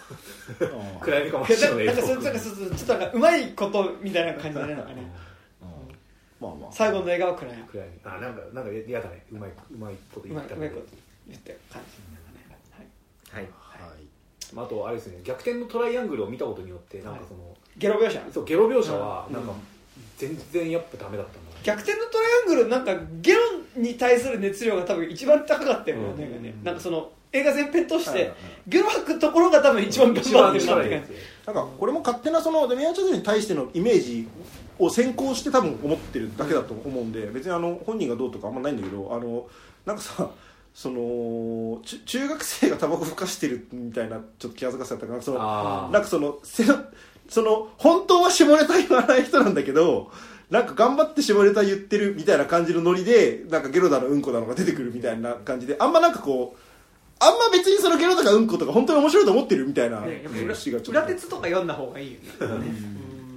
[0.60, 1.00] うん。
[1.00, 1.86] 暗闇かもしれない。
[1.86, 4.84] なんかそなんかそちょっとなんかうまいことみたいな感じでねなん。
[4.84, 5.12] かね
[6.40, 6.72] まあまあ。
[6.72, 9.24] 最後の映画は暗闇暗闇あなんかなんか嫌だね。
[9.32, 10.86] うまいうまいことう言ったうまいこと
[11.28, 13.44] 言ってる感じはい。
[13.44, 13.52] はい。
[14.54, 15.18] まああとあれですね。
[15.24, 17.40] 逆転のトライアングルを見たことによってなんかその、
[17.78, 18.20] ゲロ描写？
[18.32, 19.34] そうゲロ描写はうん。
[19.34, 19.52] なんか
[20.18, 21.56] 全然やっぱダメだったんだな。
[21.64, 23.40] 逆転のトライアングルなんかゲロ
[23.76, 26.20] に対する熱量が多分一番高かったよね,、うん。
[26.20, 26.54] なんかね。
[26.62, 28.36] なんかその映画全編としてはいはいはい。
[28.68, 31.12] ゲロ吐くところが多分一番頑一番張ってるなって感じ。
[31.46, 34.28] なんかこれも勝手なそのデミアン・チャゼルに対してのイメージ
[34.78, 39.46] を先行して多分思ってるだけだと思うんで別にあの本人がどうとかあんまないんだけどあの
[39.84, 40.30] なんかさ
[40.74, 45.22] そのち中学生がタバコふかしてるみたいなちょっと気恥ずかしさだったかな。
[45.22, 45.92] そのあー。
[45.92, 46.64] なんかそのせ
[47.28, 50.10] その本当は下ネタ言わない人なんだけど
[50.50, 56.58] なんか頑張って下ネタ言ってるみたいな感じのノリでなんかゲロだのうんこだのが出てくるみたいな感じであんまなんかこう
[57.22, 60.90] あんま別にそのゲロとかうんことか本当に面白いと思ってるみたいなねやっぱ裏ちょっと。
[60.90, 62.18] 裏鉄とか読んだ方がいいよ
[62.58, 62.74] ね。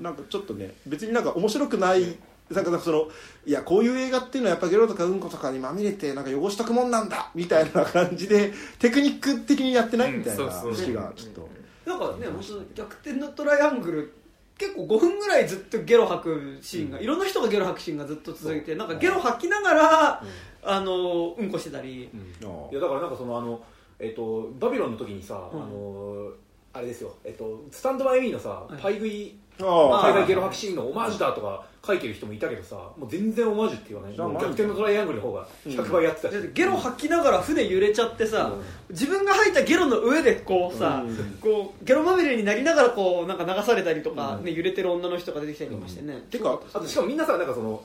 [0.01, 2.17] なんかちょっとね別になんか面白くない
[2.49, 3.07] なんかその
[3.45, 10.51] いやこういう映画っていうのはやっぱゲロとかうんことかにまみれてなんか汚しとくもんなんだみたいな感じでテクニック的にやってないみたいなうん。
[10.51, 10.73] そうそう。
[10.73, 11.49] 節がちょっと。
[11.85, 14.13] なんかね本当逆転のトライアングル
[14.57, 20.23] 結構5分ぐらいずっとゲロ吐くシーンが、いろんな人がゲロ吐くシーンがずっと続いてなんかゲロ吐きながら、
[20.63, 22.09] あのうんこしてたり、
[22.41, 23.61] あいやだからなんかそのあの
[23.99, 25.61] えっとバビロンの時にさ、うん。
[25.61, 26.31] あの
[26.73, 27.15] あれですよ。
[27.23, 28.81] えっとスタンドバイミーのさ、い。
[28.81, 34.17] パイ食いあ海外ゲロ吐きシーンのオマージュだとか書いてる人もいたけどさもう全然オマージュって言わない。
[34.17, 38.51] 逆転のトライアングルの方が100倍やってたし、だってゲロ吐きながら船揺れちゃってさ、
[38.89, 41.15] 自分が吐いたゲロの上でこうさ、うん。
[41.39, 44.43] こうゲロまみれになりながらこうなんか流されたりとか、うん。
[44.43, 47.81] ね、揺れてる女の人が出てきたりとかしてね、てかあとしかもみんなさなんかその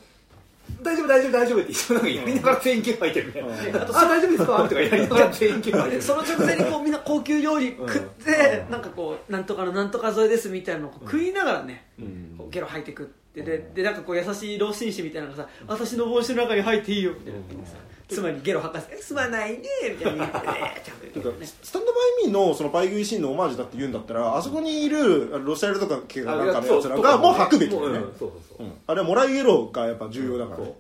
[0.83, 3.55] 大丈夫大丈夫大丈夫って一緒なんかやりながら全員ゲロ吐いてるみたいな、うん。
[3.55, 5.97] あ大丈夫ですかとかやりながら全員ゲロ吐いて。
[5.97, 12.35] るでその直前にこうみんな高級料理食って、うんなんかこうなんとかのなんとか添えですみたいなのを食いながらね、うん。
[12.39, 13.21] こうゲロ吐いてくって。
[13.33, 17.39] ででなんかこう優しい老紳士みたいなのがさ私の帽子の中に入っていいよみたいな
[18.11, 19.59] 妻にゲロ吐かせて「えすまないね」
[19.99, 28.01] みたいな言ってねちゃんとてか言ってねスタンドバイミーのそのパイ食いシーンのオマージュだって言うんだったらあそこにいるロシアルとか系がなんかのやつらがもう吐くべきだよね。
[28.87, 30.59] あれはもらいゲロがやっぱ重要だから。
[30.61, 30.75] ね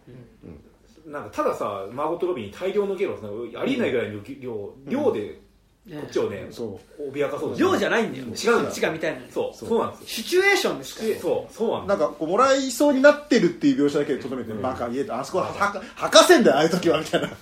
[1.07, 3.19] なんかたださマーゴット・ロビーに大量のゲロ
[3.57, 5.41] ありえないぐらいの量、量で
[5.89, 7.11] こっちをね、そう。
[7.11, 8.25] 脅かそうと量じゃないんだよ。
[8.25, 8.65] 違うんだ。
[8.65, 9.69] こっちがみたいなそうそう。
[9.71, 10.07] そうなんですよ。
[10.07, 11.09] シチュエーションですから。
[11.09, 17.29] でそうそうなんだなんかこうもらいそうになってるっていう描写だけでとどめて、バカ言えとあそこははか吐かせんだよああいう時はみたいな。
[17.29, 17.39] なんか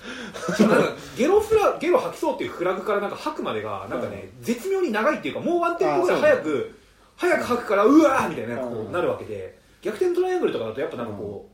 [1.17, 6.79] ゲロフラゲロ吐きそうっていうフラグからなんか吐くまでがなんかね、絶妙に長いっていうかもうワンテンポぐらい早く
[7.17, 9.59] 早く吐くからうわーみたいなこうなるわけで。
[9.81, 11.49] 逆転トライアングルとかだとやっぱなんかこ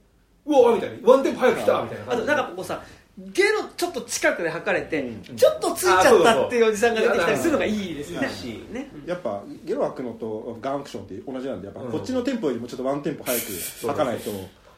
[0.48, 2.82] う、うわーみたいなワンテンポ早く来たみたいなあとなんかこうさ
[3.18, 5.36] ゲロちょっと近くで測れて、うん。
[5.38, 8.20] ちょっとついちゃったっていうおじさんが出てきたりするのがいいですね。
[8.72, 8.92] ね。
[9.06, 13.44] やっぱゲロ吐くのとガンアクションって同じなんでやっぱうんこっちのテンポよりもちょっとワンテンポ早く
[13.88, 14.32] 吐かないと、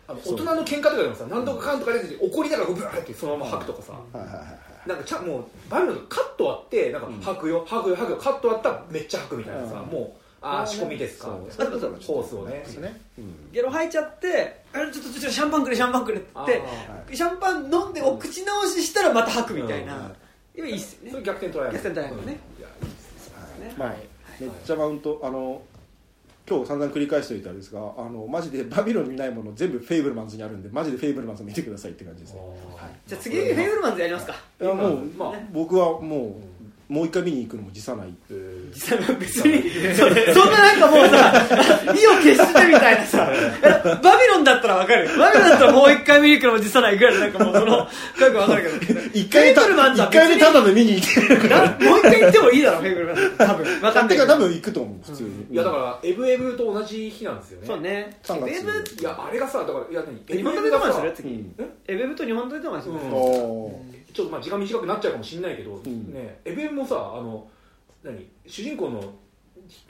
[0.08, 4.44] あの大人の喧嘩とかでもさ何とかかんとか出てて怒りながらブワーってそのまま吐くとかさ、はいはいはいは
[4.86, 4.90] い。
[4.90, 9.88] なんかちゃんもうバイオのカットあってなんか吐くよ吐くよ吐くよカットあったらめっちゃ吐くみたいなさ、うん。
[9.88, 11.38] もうあー仕込みですか。
[11.50, 12.54] そうそうホースをね。
[12.54, 13.52] ですね、うん。
[13.52, 16.30] ゲロ吐いちゃってあれちょっとちょっとシャンパンくれシャンパンくれって。
[16.34, 16.62] 言って
[17.12, 20.16] あシャンパン飲んでお口直ししたらまた吐くみたいな、うん。
[20.56, 21.12] 今いいっすよね。
[21.12, 21.78] それ逆転トライアングル。
[21.78, 22.40] 逆転トライアングルね。
[22.58, 22.60] うん。
[22.60, 23.30] いやいいっす
[23.60, 23.74] ね。
[23.78, 23.96] まあ、
[24.40, 25.62] めっちゃマウントあの
[26.50, 32.40] 今日散々繰り返しておいたんですがあのマジでバビロンにないもの全部フェイブルマンズにあるんでマジでフェイブルマンズ見てくださいって感じですね。
[33.06, 34.36] じゃあ次フェイブルマンズやりますか。
[34.62, 36.57] いやもう、まあ僕はもう
[36.90, 38.14] もう一回見に行くのも辞さない。
[39.20, 41.34] 別にそそんななんかもうさ
[41.94, 43.30] 意を決してみたいなさ
[44.02, 45.06] バビロンだったらわかる。
[45.06, 47.88] よバビロンだったらもう一回見に行くのも辞さないぐらいでなんかもうそのよ
[48.32, 49.00] くわかるけど。
[49.14, 51.58] 一回でただで見に行ってるな
[51.90, 53.16] もう一回行ってもいいだろフェイブルマン。
[53.18, 55.30] ズ多分わかんない多分行くと思う普通に。
[55.52, 57.68] いやだからエブエブと同じ日なんですよね。
[57.68, 58.18] そうね。
[58.24, 60.38] 3月エブいやあれがさだからいや何？
[60.38, 61.54] 日本撮りとかにするう次ん
[61.88, 63.12] エブエブと日本撮りとかにするうん。
[63.14, 63.82] お
[64.18, 66.14] ちょっとまあ時間短くなっちゃうかもしれないけど、ん。
[66.14, 67.48] ねエブエブもさあの
[68.04, 69.02] 何主人公の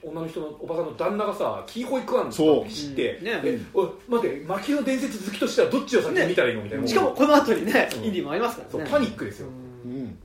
[0.03, 2.69] 女の人のおばさんの旦那がさキーホイクワンそう。
[2.69, 3.25] 知って、うん。
[3.25, 3.41] ね。
[3.43, 8.03] えおい待って牧野伝説好きとしてはどっちを先に見たらいいのみたいな、しかもこの後にねうん。
[8.03, 8.85] インディもありますからね。
[8.85, 10.17] そうパニックですよ、ーうん。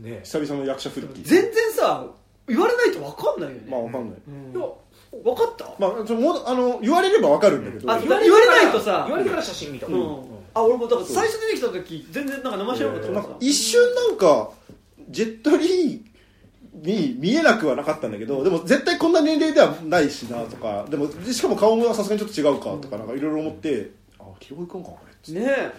[0.00, 0.20] ね。
[0.24, 2.06] 久々の役者復帰全然さ
[2.46, 3.68] 言われないとわかんないよね。
[3.70, 4.18] まあわかんない。
[4.28, 4.52] うん。
[4.52, 4.66] いや
[5.24, 5.64] わかった？
[5.78, 7.90] まあちょもうあの言われればわかるんだけど。
[7.90, 9.04] あ言われ言われないとさ。
[9.06, 14.50] 言われてから写真見た、うんあ俺もだから最初出てきた時全然なんか生知らなかったからさなんか一瞬なんか
[15.10, 16.00] ジェットリー
[16.74, 24.98] に見えなくはなかったんだけどでも絶対こんな年齢ではないしなとかでもでしかも顔もさすがにちょっと違うかとかなんかいろいろ思ってあ気をいかんかこ
[25.28, 25.72] れね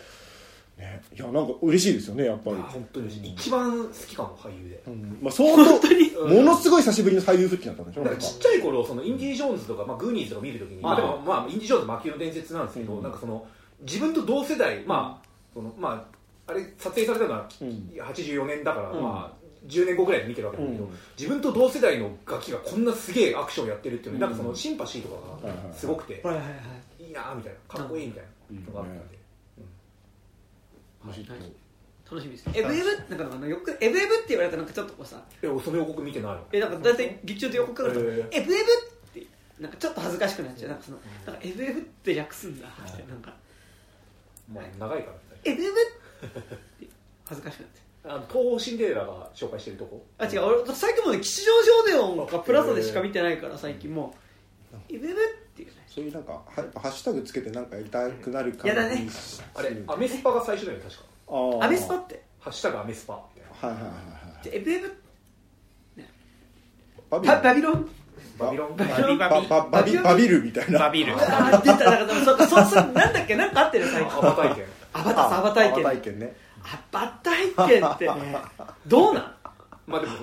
[0.79, 1.01] ね。
[1.13, 3.33] いやなんか嬉しいですよねやっぱり、本当に。
[3.33, 4.81] 一番好きかも俳優で。
[4.87, 5.19] うん。
[5.21, 13.03] まあ、相当ものすごい久しぶりの俳優復帰だったんでしょだちっちゃい頃そのインディ・ージョーンズとか、まあ、グーニーズとか見るときに、まあ、でもまあインディ・ジョーンズ魔球の伝説なんですけど、うん。
[13.03, 13.45] なんかその
[13.81, 16.05] 自分と同世代まあそのま
[16.47, 17.67] ああれ撮影されたのはうん。
[17.97, 19.03] 84年だから、うん。
[19.03, 20.97] まあ10年後ぐらいで見てるわけなんだけど、うん。
[21.17, 24.29] 自分と同世代のガキがこんなすげえアクションやってるっていうのに、うん。
[24.31, 25.09] なんかそのシンパシーと
[25.41, 26.49] かがすごくて、はいはいは
[26.99, 27.03] い。
[27.03, 28.97] いいなーみたいなかっこいいみたいなのがあったん。
[29.09, 29.19] で、
[32.09, 32.49] 楽しみです。
[32.55, 39.27] エブエブなんかあのよくエブエブって言われたらなんかちょっとこうさえその予告見てないのえなんか大体劇中で横からとえエブエブって
[39.59, 40.69] なんかちょっと恥ずかしくなっちゃう。
[40.69, 40.97] なんかその
[41.27, 43.33] なんかエブエブって略すんだってなんか
[44.53, 45.75] まあ、長いからエブエブっ
[46.81, 46.87] て
[47.25, 50.03] 恥ずかしくなっちゃうあの東宝シンデレラが紹介してるとこ？
[50.17, 50.63] あ違う。
[50.63, 51.51] 俺最近もね吉祥
[51.85, 54.15] 寺オデオンかプラザでしか見てないから最近も
[54.73, 54.75] う。
[54.93, 55.73] エブエブっていうね。
[55.87, 59.07] そういうなんかはハッシュタグつけてなんかやりたくなる感やだね。
[59.53, 61.65] あれアメスパが最初だよね確か。
[61.65, 62.23] アメスパって？
[62.39, 63.77] ハッシュタグアメスパみたいな。
[63.77, 64.93] はいはいはいはいじゃあエブエブ
[67.09, 67.89] バビババビロン？
[68.37, 74.17] バビロンバビバビバビバビルみたいなバビルあー出たなんかそそそなんだっけなんかあってる最近。
[74.17, 76.35] アバ体験アバタ体験アバ体験ね。
[76.63, 78.07] アバ体験って。
[78.07, 78.37] ね
[78.87, 79.35] どうなん？
[79.87, 80.13] まあでも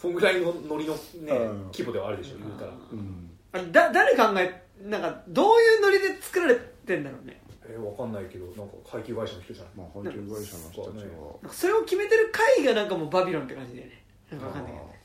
[0.00, 1.62] そんぐらいのノリのね、うん。
[1.72, 2.72] 規模ではあるでしょ言うたら。
[2.92, 3.30] うん。
[3.52, 6.54] あだ誰考えなんかどういうノリで作られ
[6.86, 7.40] てんだろうね。
[7.70, 9.72] えー、わかんないけどなんか配給会社の人じゃない？
[9.76, 11.36] まあ配給会社の人たちは。
[11.42, 14.02] なんかそれを決めてる会がなんかもうバビロンって感じだよね。
[14.30, 14.84] なんかわかんないけど。
[14.86, 14.97] ね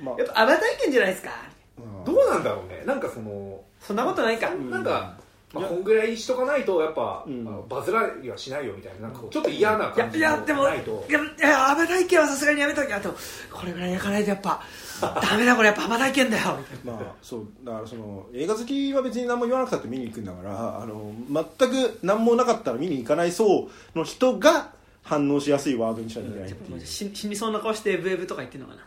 [0.00, 0.18] まあ。
[0.18, 1.30] やっぱアバ体験じゃないですか？
[1.78, 2.04] うん。
[2.04, 2.82] どうなんだろうね。
[2.86, 4.50] なんかそのそんなことないか。
[4.54, 5.16] なんか、
[5.54, 7.68] まあ、こんぐらいしとかないとやっぱ、うん。
[7.68, 11.04] バズらりはしないよみたいななんかちょっと嫌ない感じやいやでもないと。
[11.08, 13.14] いやいやアバ体験はさすがにやめときあと
[13.52, 14.62] これぐらい焼かないとやっぱ
[15.22, 16.56] ダメだこれやっぱアバ体験だよ。
[16.58, 24.70] みたいなまあそうだからその映画好きは別に何も言わなくたって見に行くんだからあの全く何もなかったら見に行かない層の人が
[25.02, 26.80] 反応しやすいワードにしなきゃいけないっていう。
[26.84, 28.80] し死にそうな顔してエブエブとか言ってんのかな。
[28.80, 28.84] い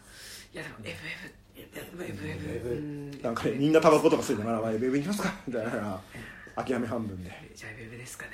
[0.57, 0.95] やでもエ
[1.55, 5.99] ブエブエブエブエなんかねみんなタバコとか吸いながら「まあベベ行きますか」みたいな。
[6.53, 7.31] 諦め半分で。
[7.55, 8.31] じゃあエブエブですかね。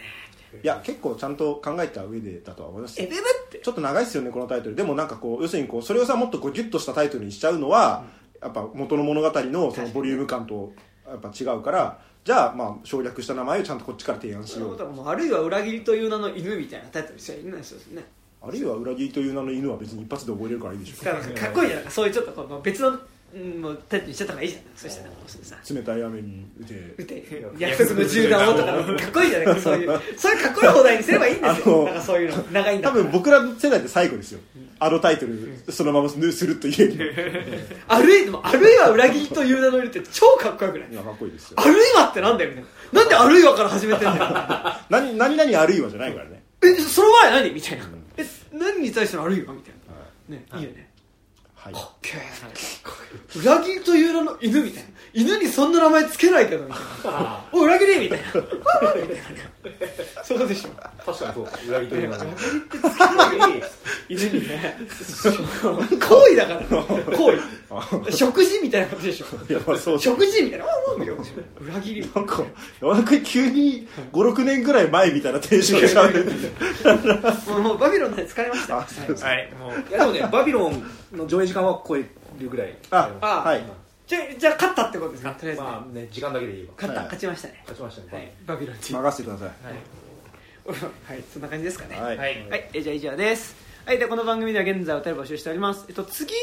[0.64, 3.60] いや結構ちゃんと考えた上でだとは思いますエブエブって。
[3.60, 4.76] ちょっと長いですよねこのタイトル。
[4.76, 8.06] でもなんかこう要するにこうそれをさもっとこうギュッとしたタイトルにしちゃうのは、
[8.42, 10.74] やっぱ元の物語のそのボリューム感と
[11.08, 15.08] やっぱ違うからじゃあまあ省略した名前をちゃんとこっちから提案しよう。
[15.08, 18.04] あるいは裏切りという名の犬みたいなタイトルにしたらいいんですよね
[18.42, 22.98] あるいは裏切りという名の犬は別に一発で覚えれるからいいでしょだかっこいいじゃんそういうちょっとこう別の
[23.36, 24.62] うんもうタイトルにしちゃった方がいいじゃん。
[24.74, 25.80] そしたら。
[25.82, 26.94] 冷たい雨に打て。
[26.98, 27.46] 撃て。
[27.60, 29.48] 約束の銃弾をとかかっこいいじゃない。
[29.48, 31.84] かそういうそういうかっこいい放題にすればいいんですよ。
[31.84, 32.42] なんかそういうの。
[32.54, 34.40] 長いんだ多分僕らの世代で最後ですよ
[34.80, 40.92] あのタイトルそのままするっと言えるあるいでもあるいは裏切りという名の犬って超かっこよくない？
[40.94, 41.60] いやかっこいいですよ。
[41.60, 44.74] あるいはってなんだよみたいななんであるいはから始めてんだよ。
[44.90, 46.42] 何何々あるいはじゃないからね。
[46.64, 47.52] えその前何？
[47.54, 47.84] みたいな
[48.18, 49.74] え何に対してのあるいはみたい
[50.30, 50.36] な。
[50.36, 50.90] ねいいよね
[51.58, 51.74] はい。
[51.74, 54.90] かっけえ裏切りという名の犬みたいな。
[55.14, 56.78] 犬にそんな名前つけないけどみた
[57.10, 57.44] いな。
[57.52, 58.26] お裏切りみたいな。
[60.24, 60.70] そうでしょ。
[61.04, 62.36] 確かにそう裏切りというのはね
[64.10, 66.60] 犬にね行為だから。
[67.18, 69.98] 行為食事みたいなことでしょ。
[70.00, 70.66] 食事みたいな。
[70.66, 70.94] ああ
[71.62, 72.12] 裏切り。
[72.14, 72.44] なんか
[72.82, 78.80] 山田君急に56年ぐらい前みたいなテンションって もうもうバビロンで疲れました。
[78.80, 79.90] あそうですはいもう。
[79.90, 82.06] いやでもねバビロンの上映時間は超え
[82.40, 82.76] るぐらい。
[82.92, 83.64] ああはい。
[84.06, 85.68] じゃじゃあ勝ったってことですかとりあえずね。
[85.68, 85.94] まあ。
[85.94, 86.74] ね時間だけでいいわ。
[86.76, 87.10] 勝ったはい。
[87.10, 87.64] 勝ちましたね。
[87.68, 88.32] 勝ちましたね、はい。
[88.46, 89.04] バビロンチーム。
[89.04, 89.48] 任せてください。
[89.48, 91.24] はい。
[91.32, 92.00] そんな感じですかね。
[92.00, 92.18] はい。
[92.18, 92.50] はい。
[92.50, 93.56] はい、えじゃあ以上です。
[93.86, 95.86] はいでこの番組では現在お便り募集しております。
[95.88, 96.34] えっと次。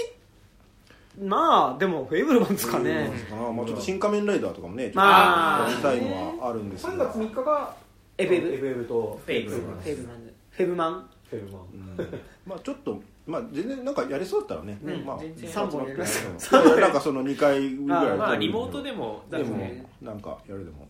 [1.21, 3.53] まあでもフェイブルマンですかね、かな。
[3.53, 7.77] まあちょっと新仮面ライダーとかもねちょっとまあ見たいのはあるんです3が月3日が
[8.19, 8.49] エベブ？
[8.49, 11.11] エベブとフェイブフェイブルマンフェブマン？
[11.31, 11.63] フェルマン。
[11.99, 12.21] うん。
[12.47, 15.51] まあちょっとまあ全然なんかやれそうだったらね、うんまあ全然。
[15.51, 20.87] 三本やりますうんなんかその2回ぐらいあまあリモートでもでもねなんかやるでも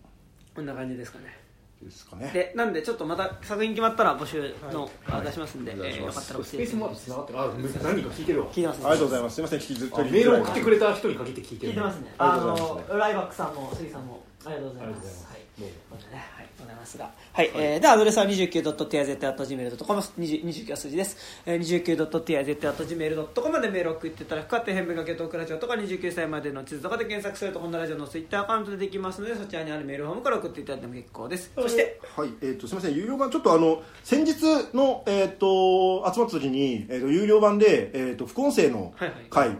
[0.55, 1.44] こんな感じですかね。
[1.82, 2.31] ですかね。
[2.32, 7.40] でなんでちょっとまた作品決まったら募集の、あ出しますんで、えーよかったら教スペースマーえてくだトつながってる。
[7.40, 8.47] あ何人か聞いてるわ。
[8.47, 8.78] 聞いてます。
[8.78, 9.35] ねありがとうございます。
[9.35, 12.15] すいません引きずっあメールを送ってくれた人に限って聞いてる聞いてますね。
[12.19, 12.93] あありがとうございます。
[12.93, 15.19] のライバックさんも杉さんもありがとうございまありがとうございます。
[15.20, 15.70] すはい。
[15.90, 16.34] またねはい
[16.64, 17.10] ございますが。
[17.32, 21.16] はい、えーでアドレスは 29.tz.gmail.com 29が数字です、
[21.46, 31.52] えー、29.tz.gmail.com までメールを送っていただくか天文がけトークラジオとか29歳までの地図とかで検索するとこのラジオのツイッターアカウントでできますのでそちらにあるメールフォームから送っていただいても結構です。
[31.54, 32.94] そしてはい、えー、とすみません。
[32.94, 34.42] 有料版ちょっとあの先日
[34.74, 39.26] の、えー、と集まった時に、えー、と有料版で、えー、と副音声のはいはい。
[39.30, 39.58] 回、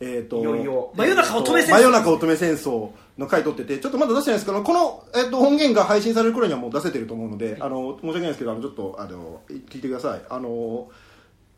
[0.00, 0.92] えー、といよいよ。
[0.96, 1.78] 真夜中乙女戦争。
[1.78, 10.22] 真夜中乙女戦争の回撮っててちょっとまだ出してないですけどこの、えー、と音源が配信される頃にはもう出せてると思うので、あの申し訳ないですけどあのちょっとあの聞いてください。
[10.28, 10.88] あの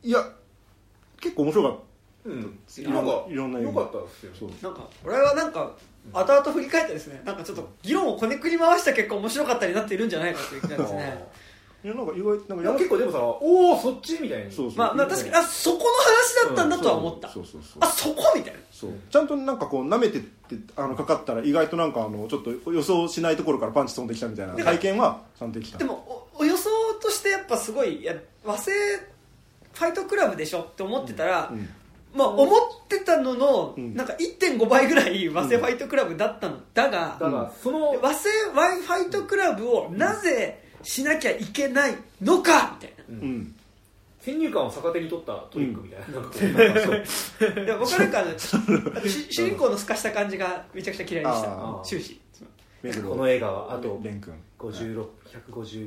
[0.03, 0.19] いや
[1.21, 1.79] 結構面白かっ
[2.27, 2.59] うん。
[2.79, 4.33] いなんかいろんなよかったですよ。
[4.33, 4.51] たそう。
[4.63, 5.73] なんか俺はなんか
[6.13, 11.25] 後々振り返ってですねなんかちょっと議論をこねくり回した結果面白かったりなっているんじゃないかという気がですね。
[11.85, 14.51] いやなんか意外なんかいや結構でもさおおそっちみたいに。
[14.51, 14.79] そうそう。
[14.79, 17.79] まあ、まあ確かにあそこの話だったんだとは思った、そうそうそう。
[17.81, 18.61] あそこみたいな。
[18.73, 18.91] そう。
[19.09, 20.21] ちゃんとなんかこう舐めて
[20.55, 25.79] ってあのかかったら意外となんかあのちょっと予想しないところからパンチ飛んできたみたいな体験はちゃんとできた。
[25.79, 26.71] でもおお予想
[27.01, 28.15] としてやっぱすごいいや
[28.45, 28.73] 和製
[29.73, 31.69] ファイトクラブでしょって思ってたら、うん
[32.15, 33.95] まあ、思ってたのの、うん。
[33.95, 36.57] なんか1.5倍ぐらい和製ファイトクラブだったの。
[36.73, 43.05] だが、だからその和製ワイファイトクラブをなぜしなきゃいけないのかみたいな。
[43.09, 43.56] うん
[44.27, 48.25] 先入観を逆手に取ったトリックみたいな、うなん僕はなんか
[49.07, 51.81] 主人公のスカした感じがめちゃくちゃ嫌いでした。
[51.85, 52.21] 終始。
[53.09, 54.35] この映画はあとレン君。
[54.59, 55.07] 56
[55.53, 55.87] 156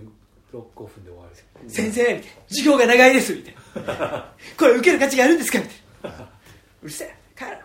[0.54, 1.70] 分で終わる。
[1.70, 3.36] 先生みたいな授業が長いです。
[3.36, 3.56] みたい
[3.86, 4.34] な。
[4.58, 5.60] これ受ける価値があるんですか？
[5.60, 6.30] みたいな。
[6.82, 7.16] うるせえ。
[7.38, 7.56] 帰ろう。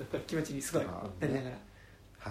[0.00, 0.26] みたいな。
[0.26, 0.90] 気持ちにすごいな
[1.26, 1.56] りながら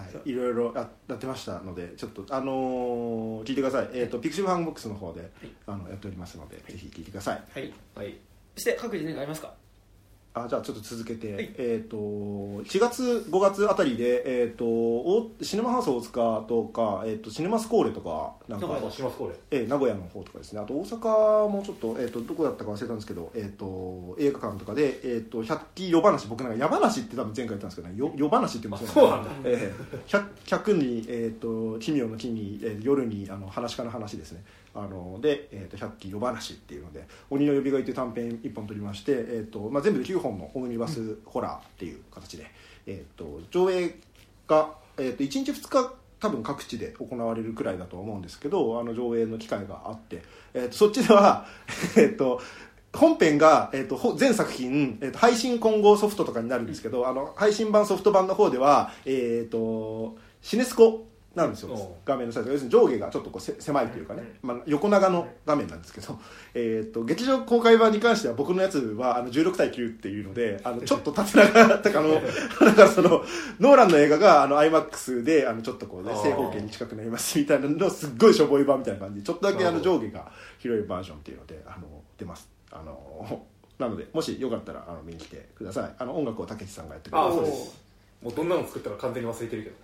[0.00, 0.72] はい、いろいろ。
[0.74, 5.30] ややってましたのでちょっとあのー聞いてください、えー、とピクシブファンボックスの方で、
[5.66, 7.42] あのやっておりますので、ぜひ聞いてください。
[7.52, 7.72] はい。
[7.94, 8.16] はい。
[8.54, 9.54] そして各自何かありますか？
[10.38, 11.50] あじゃあちょっと続けて、はい。
[11.56, 18.34] えっ、と4月5月あたりで、えー、とおシネマハウス大塚とか、えー、とシネマスコーレとか
[19.50, 20.60] えー名古屋の方とかですね。
[20.60, 27.96] あと大阪もちょっと,、えー、とどこだったか忘れたんですけど、えー、と映画館とかで、えー、と百鬼夜話僕なんか夜話って多分前回言ったんですけどね。
[27.96, 29.30] よ夜話って言ってますそうなんだ。
[29.44, 34.44] えー百百に、えー、と奇妙の奇に、えー夜にあの話し家の話ですね
[34.76, 42.46] あので、えー、と百鬼夜話っていうので「鬼の呼び声」という短編1本撮りまして、えーとまあ、全部で9本のオムニバスホラーっていう形で、
[42.86, 43.98] えー、と上映
[44.46, 50.22] が、えー、と1日2日多分各地で行われるくらいだと思うんですけどあの上映の機会があって、
[50.52, 51.46] えー、とそっちでは
[51.96, 52.40] えっと
[52.92, 61.96] 本編が、えー、とほ全作品、えー、と配信混合ソフトとかになるんですけど、あの配信版ソフト版の方では、えー、とシネスコなんですよ。
[62.06, 62.52] 画面のサイズが。
[62.54, 66.18] 要するに上下がちょっとこうせ狭いというかね、まあ、横長の画面なんですけど、
[66.54, 72.08] えー、と劇場公開版に関しては僕のやつはあの16対9っていうのであの ちょっと縦長だったかの
[72.66, 73.22] なんかその
[73.60, 81.86] ノーランの映画があの IMAX であのちょっとこう、ね、正方形に近くなりますみたいなのすっごいしょぼい版みたいな感じでちょっとだけあの上下が広いバージョンっていうのであの
[82.16, 82.48] 出ます。
[82.70, 83.46] あの
[83.78, 85.94] なのでもしよかったらあの見に来てください。
[85.98, 87.85] あの音楽をたけしさんがやってくれてあそうです
[88.22, 89.74] もうどんなの作ったか完全に忘れてる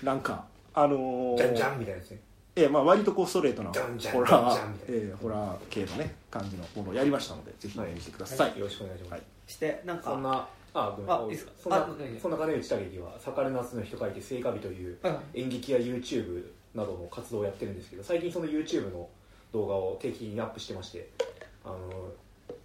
[0.00, 2.20] け なんかあのーどじゃんじゃんみたいなやつね。
[2.56, 9.22] ええまあ、割とこうストレートなじゃんじゃんホラーええホラー系のね感じのものをやりましたのでぜひ見に来てください、よろしくお願いします、はい。
[9.48, 11.52] してなんかそんなあごめんあいいですか？
[11.60, 11.88] そんな
[12.22, 15.40] そんな金内武は「盛る夏の人書いて聖火日」というはい。
[15.40, 16.44] 演劇や YouTube
[16.76, 19.08] などの活動をやってるんですけど最近その YouTube の
[19.52, 21.08] 動画を定期的にアップしてまして
[21.64, 21.76] あの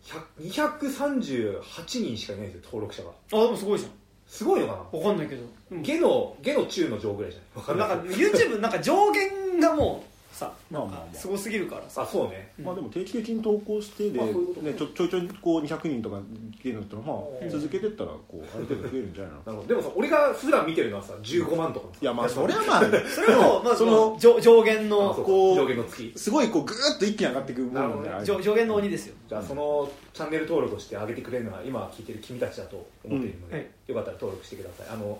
[0.03, 0.80] 100
[1.10, 3.10] 238人しかいないんですよ登録者が。
[3.10, 3.91] あでもすごいじゃん
[4.30, 4.99] すごいのかな？
[4.99, 5.41] わかんないけど、
[5.72, 5.81] うん。
[5.84, 7.57] 下の下の中の上ぐらいじゃない？
[7.57, 11.15] わかんなないんか YouTube なんか上限がもうさまあまあまあ。
[11.15, 12.03] すごすぎるからさ。
[12.03, 12.51] あそうね。
[12.61, 16.22] まあでも定期的に投稿してで、あそういうことね、ちょちょいちょいこう200人とかっ
[16.61, 17.49] ていうのってのは、まあ、うん。
[17.49, 19.38] 続けてったらこうある程度増えるんじゃないの？
[19.39, 19.68] なるほど。
[19.68, 21.99] でもさ俺が普段見てるのはさ15万とかのさ。
[22.01, 26.14] いやまあそれはまあそれはもうまずその上上限あのそうかこう上限の月。
[26.15, 27.95] すごいこうグーッと一気に上がっていくものな。
[27.95, 33.60] んであれ上上限の鬼ですよじゃあそのチャンネル登録をして上げてくれるのは今聞いてる君たちだと思っているので、うん。
[33.60, 34.88] はいよかったら登録してください。
[34.93, 35.19] あの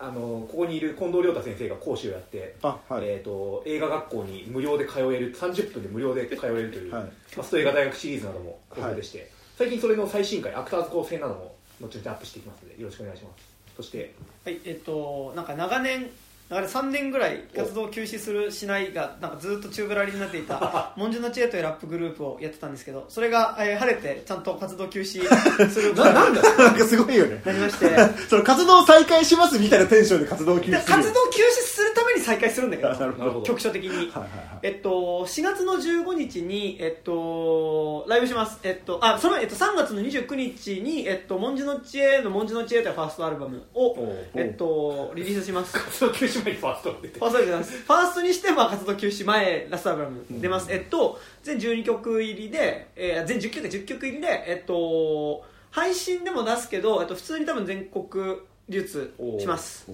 [0.00, 7.12] あのここにいる近藤亮太先生が講師をやって、あはい、えー、と映画学校に無料で通える30分で無料で通えるという、 はい。
[7.36, 13.58] マスト映画大学シリーズなども好評でして、最近それの最新回アクターズ構成なども後々アップしていきますのでよろしくお願いします。
[13.76, 14.14] そして
[14.44, 16.10] はいえっとなんか長年
[16.48, 25.22] 長年3年ぐらい活動を休止するしないがなんかずっと宙ぶらりになっていた文殊の知恵というラップグループをやってたんですけどそれが、えー晴れてちゃんと活動休止
[25.68, 27.40] することになんかすごいよね。
[27.44, 27.96] なりまして。
[28.28, 30.96] その活動再開しますみたいなテンションで活動を休止する。
[30.96, 33.90] 活動休止するために再開するんだけど 局所的に。
[33.90, 34.28] はいはいはい。
[34.62, 38.58] えっと、4月の15日に、えっと、ライブします。
[38.64, 43.96] えっと、あ、その、えっと、3月の29日に、えっと、文字の知恵の文字の知恵というファーストアルバムを、
[44.34, 45.78] えっと、リリースします。
[45.78, 47.78] フ活動休止前にファーストが出てァーストアルバム出ます。
[47.78, 50.72] ファーストにして、まあ、活動休止前、ラストアルバム出ます。
[50.72, 58.36] えっと、全12曲入りで、えー、全10曲か10曲入りで、えっと、配信でも出すけど、えっと、普通に多分全国
[58.68, 59.90] 流通します。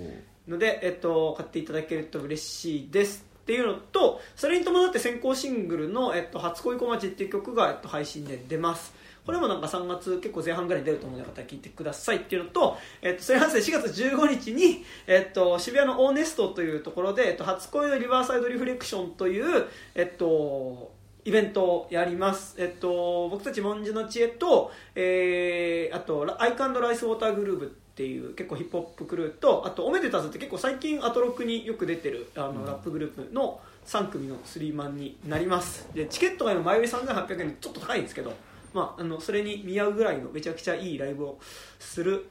[0.48, 8.94] ので、えっと、買っていただけると嬉しいですっていうのとそれに伴って先行シングルの「えっと、初恋小町」っていう曲が、えっと、配信で出ます。
[9.26, 20.92] これもなんか3月結構前半ぐらいに出ると思うのでまた聞いてくださいっていうのと、えっと、それに合わせて4月15日に、えっと、渋谷のオーネストというところで、えっと、初恋のリバーサイドリフレクションという、えっと、
[21.24, 35.88] イベントをやります、えっと、僕たち文字の知恵と、えーあとアイカンドライスウォーターグルーブっていう結構ヒップホップクルーとあとオメデタズって結構最近アトロックによく出てるあの、ラップグループの3組のスリーマンになります。
[35.94, 38.32] でチケットが今前売り3800円でちょっと高いんですけど、
[38.72, 41.38] まあ、あのそれに見合うぐらいのめちゃくちゃいいライブを
[41.78, 42.26] する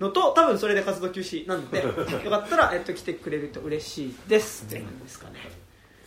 [0.00, 1.78] のと多分それで活動休止なので
[2.24, 4.64] よかったら、えっと、来てくれると嬉しいです。
[4.64, 5.61] って感じですかね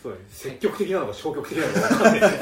[0.06, 0.24] そうだね。
[0.28, 2.30] 積極的なのか消極的なのか分かんない。
[2.30, 2.36] も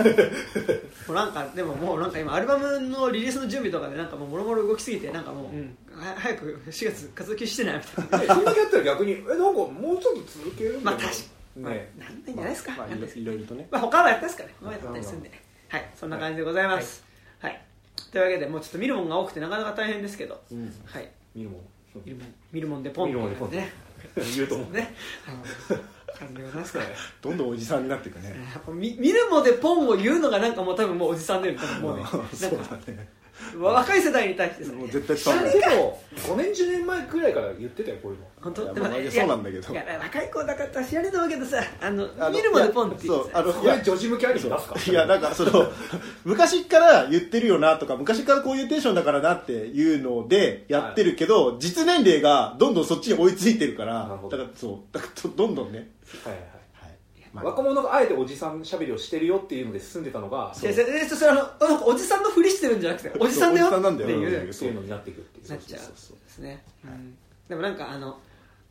[1.08, 8.34] うなんかでももうなんか今アルバムのリリースの準備とかでなんかもうもろもろ動きすぎてなんかもう、うん、は早く4月活動休止してないみたいな。
[8.34, 11.12] そんだけやったら逆にえなんかもうちょっと続けるまあ確か
[11.56, 13.66] まあねなんないんじゃないですか、まあいろいろとね。
[13.70, 14.54] まあ他はやったですかね。
[14.60, 15.28] 他はやったりするんで。
[15.30, 15.90] ねはい。
[15.96, 17.02] そんな感じでございます。
[17.40, 17.60] はい、
[18.12, 20.74] というわけでもうちょっと見るもんが多くてなかなか大変ですけど、うん。
[20.84, 21.08] はい。
[21.34, 21.60] 見るもん。
[22.04, 22.34] 見るもん。
[22.52, 23.72] 見るもんでポン見るもんでポンね
[24.36, 24.72] 言うと思う。
[24.72, 24.94] ね
[26.18, 26.84] 感じでございますから
[27.22, 28.34] どんどんおじさんになっていくね。
[28.68, 32.04] 見見るもんでポンを言うのがなんかもう多分もうおじさんだよね多分もうね
[32.34, 33.08] そうだね。
[33.58, 38.26] 若い世代に対してさもう絶対それ伝わるでも5年10年前くらいから言ってたよこういうの。
[38.40, 38.62] 本当？
[38.62, 39.72] いやでそうなんだけど。
[39.72, 41.60] いやいや若い子だから知られたわけどさ。
[41.80, 43.34] あのあの見るもんでポンって言ってさ。
[43.34, 44.90] そうあのこれ女児向けアニメ出すか？
[44.90, 45.72] いやなんかその
[46.24, 55.90] 昔から言ってるよなとか昔からこういうテンションだからなっていうのでやってるけど、実年齢がどんどんそっちに追いついてるからだからそうだからどんどんね、
[56.24, 56.42] はいはい。
[57.34, 57.44] はい。
[57.46, 64.46] 若者があえておじさんしゃべりをしてるよっていうので進んでたのがそれそれそれあおじさんのふりしてるんじゃなくておじさんだよっていう。
[64.46, 64.68] うんそう。
[64.68, 65.48] いうのになっていくっていう。
[65.48, 67.16] なっちゃうですね、うん。
[67.48, 68.18] でもなんかあの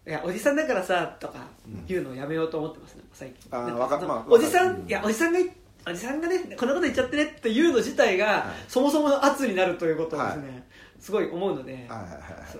[0.05, 1.47] いやおじさんだからさとか
[1.87, 3.47] 言うのをやめようと思ってますね最近。
[3.51, 5.49] あまあおじさんいやおじさんがい
[5.85, 10.63] おじさんがねこんなこと言っちゃってねっていうの自体が、そもそもの圧になるということをですね、
[11.03, 12.19] すごい思うので、はいはいはいはい。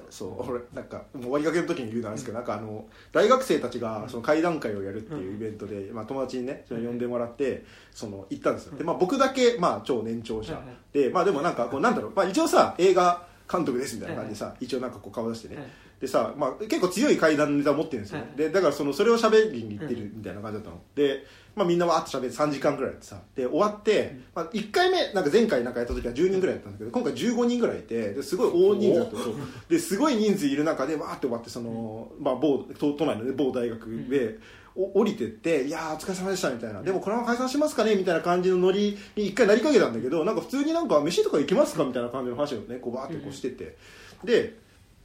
[0.10, 0.52] そう。
[0.52, 7.64] 俺なんかもう終わりかけの時に言うなんですけど、なんかあの大学生たちがその会談会をやるっていうイベントで、まあ、友達にねそれ呼んでもらって
[7.94, 8.78] その行ったんですよ。
[8.78, 10.62] で、まあ、僕だけ、まあ、超年長者、
[10.92, 15.66] でまあでもなんかこうなんだろう、まあ、一応さ映画監督ですみたいな感じでさ、一応なんかこう顔出してね、はい。
[16.02, 18.38] でさ、まあ、結構強い階段のネタを持ってるんですよ、はい。
[18.38, 21.24] でだからそのそれを喋りに行ってるみたいな感じだったの、で、
[21.56, 23.22] まあ、みんなわーっと喋って3時間ぐらいやってさ。
[23.36, 29.22] で終わって、まあ、1回目なんか前回なんかやった時は10人ぐらいやったんだけど今回15人ぐらいいてですごい大人数だ
[29.70, 34.40] ですごい人数いる中でわーって終わってその、まあ、某都都内の、ね、某大学で、
[34.76, 43.76] お降りてって「いやーお疲れ様でした」みたいな「でもこのまま解散しますかね?」みたいな感じのノリに一回なりかけたんだけどなんか普通になんか飯とか行きますかみたいな感じの話をねこうバーってこうしてて、
[44.24, 44.58] で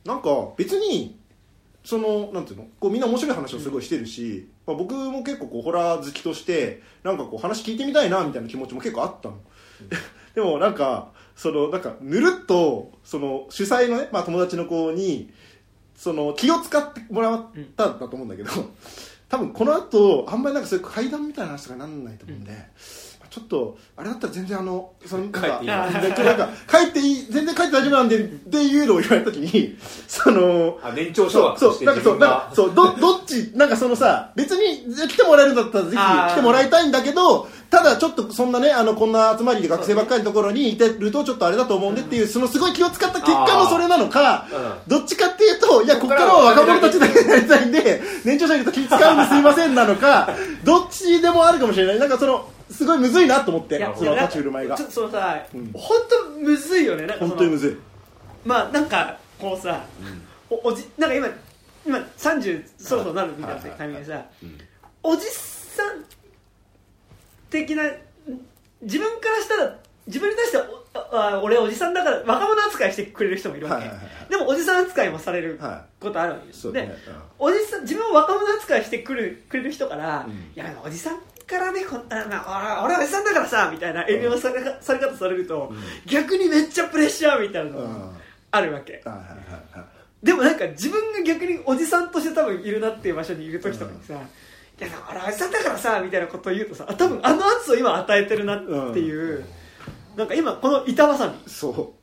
[0.04, 1.18] なんか別に
[1.84, 9.38] そのなんていうのこうみんな面白い話をすごいしてるし、まあ、僕も結構こうホラー好きとしてなんかこう話聞いてみたいなみたいな気持ちも結構あったの、
[10.34, 15.32] でもなんかそのなんかぬるっとその主催のね、まあ、友達の子に
[15.96, 17.46] その気を使ってもらっ
[17.76, 18.50] たんだと思うんだけど、
[19.30, 22.62] 多分この後あんまりなんかそういう階段みたいな話とかなんないと思うんで、まあ
[23.30, 25.68] ちょっとあれだったら全然あのそのなんか帰っていい。
[25.68, 29.76] なんかなんか帰っていい全然帰って大丈夫なんでっていうのを言われた時に
[30.06, 44.46] そのあ年長そうそうなんかそうなんかそうどどっちなんかそのさ別に来てもらえるんだったらぜひ来てもらいたいんだけどただちょっとそんなねあのこんな集まりで学生ばっかりのところにいてるとちょっとあれだと思うんでっていうそのすごい気を使った結果のそれなのか
[44.86, 50.30] うどっちかっていうといやここからは若者たちだけになりたいんで年長者いると気使うんですいませんなのか
[50.64, 51.98] どっちでもあるかもしれない。
[51.98, 54.76] なんかそのすごいむずいなと思ってその立ち振る舞いが。
[54.76, 55.70] ちょっとそのさ、うん。
[55.72, 57.28] 本当むずいよねなんかその。
[57.30, 57.76] 本当にむずい。
[58.46, 59.84] まあなんかこうさ、
[60.50, 61.28] おおじなんか今
[61.86, 63.68] 今30そろそろなるみたいなはい。
[63.68, 63.78] はい。
[63.78, 64.58] タイミングでさうん。
[65.02, 66.04] おじさん
[67.50, 67.84] 的な
[68.82, 70.58] 自分からしたら自分に対して
[70.94, 76.48] あ俺おじさんだから若者扱いしてくれる人もいるわけ、はいはいはいでもおじさん扱いもされるはことあるわけ。
[76.48, 76.94] です、でそうね。
[77.38, 80.32] おじさん自分を若者扱いしてくるくれる人から、うん。
[80.32, 85.72] いやおじさんからねこんなな俺俺おじさんだからさみたいな遠慮のされ,、され方されると、
[86.06, 87.88] 逆にめっちゃプレッシャーみたいなのうん。
[87.88, 88.08] が
[88.50, 90.26] あるわけ、はいはいはいはい。
[90.26, 94.16] でもなんか自分が逆におじさんとして多分いるなっていう場所にいる時とかにさ、い
[94.82, 99.44] や俺おじさんだからさみたいなことを言うとさあ多分あの圧を今与えてるなっていう、
[100.16, 101.34] なんか今この板挟み。
[101.46, 101.98] そう。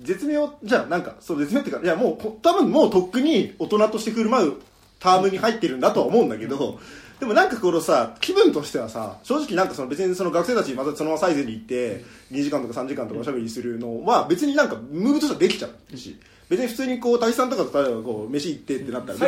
[0.00, 4.54] 絶妙じゃあなんかそう絶妙っていうかいやもうこ多分もうとっくに大人として振る舞う
[4.98, 6.80] タームに入ってるんだとは思うんだけど、
[7.22, 16.18] でもなんかこのさ気分としてはさ正直なんかその別にその学生たちまたそのままサイズに行って2時間とか3時間とかおしゃべりするのは別になんかムーブとしてはできちゃうし
[16.48, 19.18] 別に普通にこう滝さんとかと例えばこう飯行ってってなったら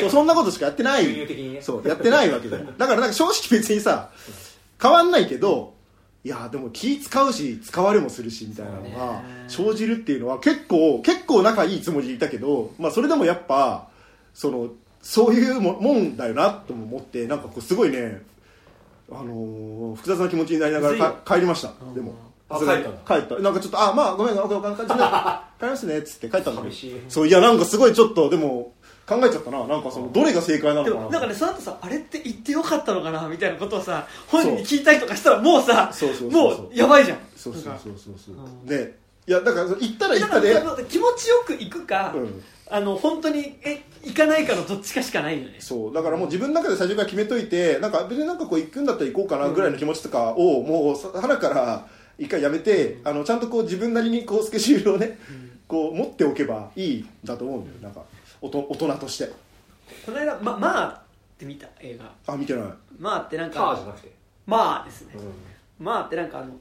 [0.00, 1.06] そうそんなことしかやってない。
[1.52, 1.62] ね。
[1.62, 2.66] そうやってないわけだよ。
[2.76, 4.10] だからなんか正直別にさ
[4.82, 5.74] 変わんないけど
[6.24, 13.86] いやでも気使うし使われもするしみたいなのが生じるっていうのは結構結構仲いいつもりでいたけど、まあ、それでもやっぱ
[14.34, 14.70] その
[15.02, 18.22] そういうももんだよなとも思ってなんかこうすごいね、
[19.10, 21.72] あのー複雑な気持ちになりながらか帰りました。
[21.94, 22.14] でも。
[22.50, 22.66] あ帰っ
[23.04, 23.38] た帰った。
[23.40, 26.74] なんかちょっとあまあごめんごめんごめんごめん帰りますねっつって帰ったんだけど。
[26.74, 27.00] 寂しい。
[27.08, 28.72] そういやなんかすごいちょっとでも
[29.06, 29.66] 考えちゃったな。
[29.66, 36.62] なんかそのどれが正解なのでもなんかねその後さあれって言ってよかったのかなみたいなことをさ本人に聞いたりとかしたらもうさそうそうそうそう。
[36.62, 37.18] もうやばいじゃん。
[37.36, 38.34] そうそうそうそうそう。
[38.34, 38.96] うんで
[39.26, 45.56] いやだから行ったら行だったら気持ちよく行くか、うんあの本当にえ行かないかのどっちかしかないよね。
[45.58, 45.94] そう。
[45.94, 51.86] だからもう自分の中で最初から決めといてなんか別になんかこう行くんだったら行こうかなぐらいの気持ちとかをもうさ腹から
[52.18, 55.18] 一回やめてあのちゃんとこう自分なりにこうスケジュールをね
[55.66, 57.76] こう持っておけばいいんだと思うんだよ。
[57.82, 58.02] なんか
[58.40, 59.30] おと大人として。
[60.04, 61.00] この間ままあっ
[61.38, 61.66] て見た？
[61.80, 62.32] 映画。
[62.34, 62.64] あ見てない。
[62.98, 64.12] まあってなんかカーじゃなくて？
[64.46, 65.14] まあですね。
[65.16, 66.52] うまあってなんかあの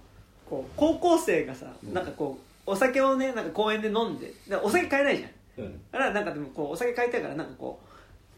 [0.49, 5.81] こう高校生がさなんかこうお酒をねなんか公園で飲んでお酒買えないじゃんんうん。
[5.91, 7.79] だからなんかでもこうお酒買いたいからなんかこ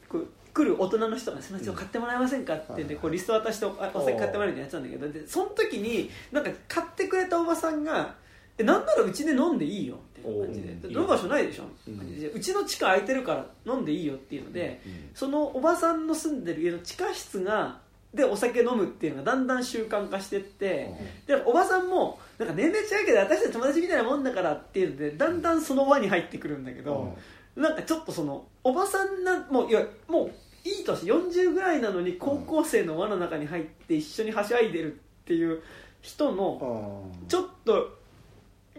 [0.07, 8.15] うこう来る大人の人が「すみません買ってもらえませんか?」って言ってこうリスト渡してお酒買ってもらえるみたいなやつなんだけどでその時になんか買ってくれたおばさんが
[8.57, 10.87] 「えなんならうちで飲んでいいよ」みたいな感じで。
[10.87, 12.19] お「飲む場所ないでしょ」うん。
[12.19, 13.33] でうちの地下空いてるか
[13.65, 14.81] ら飲んでいいよっていうので
[15.13, 17.79] そのおばさんの住んでる家の地下室が
[18.13, 20.91] でお酒飲むっていうのがだんだん習慣化してって、
[21.27, 27.15] でおばさんもなんか年齢違うけど私たち友達みたいなもんだからっていうのでだんだんその輪に入ってくるんだけど、
[27.55, 30.31] なんかちょっとそのおばさんなもういやもう
[30.67, 35.61] いい年40ぐらいなのに高校生の輪の中に入って一緒にはしゃいでるっていう
[36.01, 37.97] 人のちょっと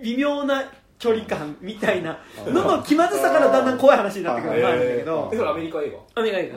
[0.03, 0.65] 微妙な
[0.99, 6.21] 距離感みたいなのの気まずさからだんだん怖い話になってくるのがあるんだけどえそれアメリカ映画？
[6.21, 6.57] アメリカ映画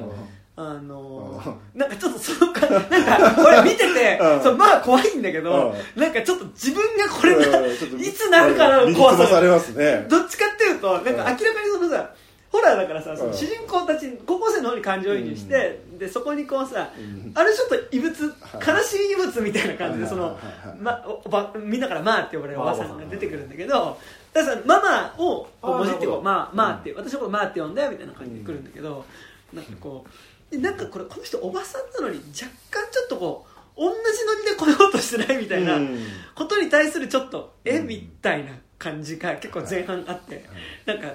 [0.55, 4.43] あのーなんかちょっとそのかなんか俺見ててうん。
[4.43, 7.75] そうまあ怖いんだけどなんかちょっと自分がこれな、い
[8.13, 9.23] つなるかなの怖さ。
[9.23, 10.05] がされますね。
[10.09, 11.37] どっちかっていうとなんか明らかに
[11.71, 12.13] そのさ
[12.51, 16.87] ホラーだからさそのうん主人公たち高校生の方に感情移入して、でそこにこうさ、
[17.33, 20.37] あるちょっと異物悲しい異物みたいな感じでその
[20.79, 23.97] まおおばみんなから「まあ」って呼ばれるおばさんが出てくるんだけど
[24.33, 29.03] だからさママをこうあー文字ってこう「なるほどまあまあ」って私のこと「まあ」って呼んだよみたいな感じで来るんだけど
[29.51, 30.09] なんかこう
[30.57, 35.97] なんかこれこの人おばさんなのに若干ちょっとこう同じノリで来ようとしてないみたいなうん。
[36.35, 37.87] ことに対するちょっとえうん。
[37.87, 40.45] みたいな感じが結構前半あって
[40.85, 41.13] なんか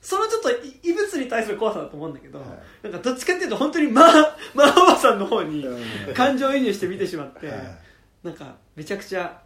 [0.00, 2.48] そのちょっとい異物に対する怖さだと思うんだけど、はい。
[2.84, 6.14] なんかどっちかっていうと本当にまあまあおばさんの方にうん。
[6.14, 7.78] 感情移入して見てしまって、はい。
[8.22, 9.40] なんかめちゃくちゃ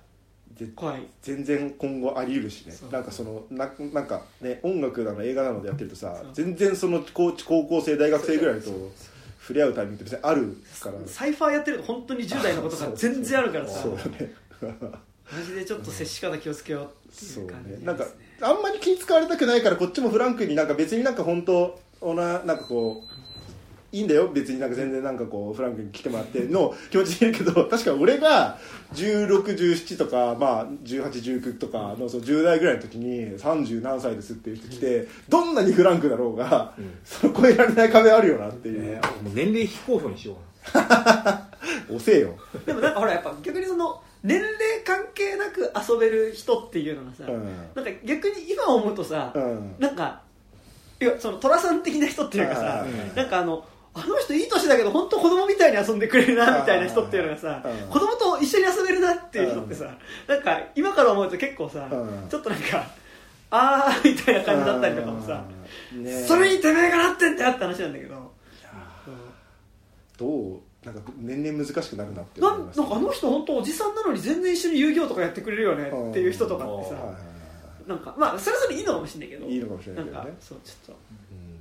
[0.58, 1.02] で怖い。
[1.22, 2.74] 全然今後あり得るしね。
[2.90, 8.70] なんかそのななんかね音楽なの映画なのでやってるとさ全然その高高校生大学生ぐらいと
[9.40, 10.94] 触れ合うタイミングって別にあるから。
[11.06, 13.82] サイファーやってると本当に10代のことが全然あるからさ。
[13.82, 14.34] そうだね。
[15.32, 17.86] マジでちょっと接し方気をつけようってそいうう感じね、ね。
[17.86, 18.04] なんか
[18.42, 23.09] あんまり気使われたくないからこっちもフランクになんか別になんか本当おななんかこう
[23.92, 24.28] いいんだよ。
[24.28, 28.58] 別になんか全然なんかこうフランクに来てもらっての気持ちでいるけど 確か俺が
[28.94, 40.36] 1617とか、まあ、1819とかのその10代ぐらいの時に30何歳ですっていう人来てどんなにフランクだろうが、その超えられない壁あるよなっていう、ねもう年齢非公表にしよ
[41.90, 44.50] う遅え よ、でもなんかほらやっぱ逆にその年齢
[44.84, 47.44] 関係なく遊べる人っていうのがさ、うん。
[47.74, 49.74] なんか逆に今思うとさ、うん。
[49.78, 50.20] なんか
[51.00, 53.14] いやその寅さん的な人っていうかさ、うん。
[53.16, 57.90] なんかあのあの人いい年だけど本当子供みたいに遊んでくれるなみたいな人っていうのがさ、うん。
[57.90, 59.96] 子供と一緒に遊べるなっていう人ってさ、
[60.28, 62.28] なんか今から思うと結構さ、うん。
[62.28, 62.86] ちょっとなんか
[63.50, 65.44] あーみたいな感じだったりとかもさ、
[65.92, 68.30] うんねそれにてめえがなってんだよって話なんだけど。
[70.16, 72.78] どうなんか年々難しくなるなってな思います？
[72.80, 76.96] なんかあの人本当おじさんなのに全然一緒に遊戯王とかやってくれるよねっていう人とかってさ
[77.86, 79.46] なんかまあそれぞれいいのかもしれないけど。
[79.46, 80.38] いいいのかもしれなないんかけどね。
[80.40, 81.00] そうちょっと。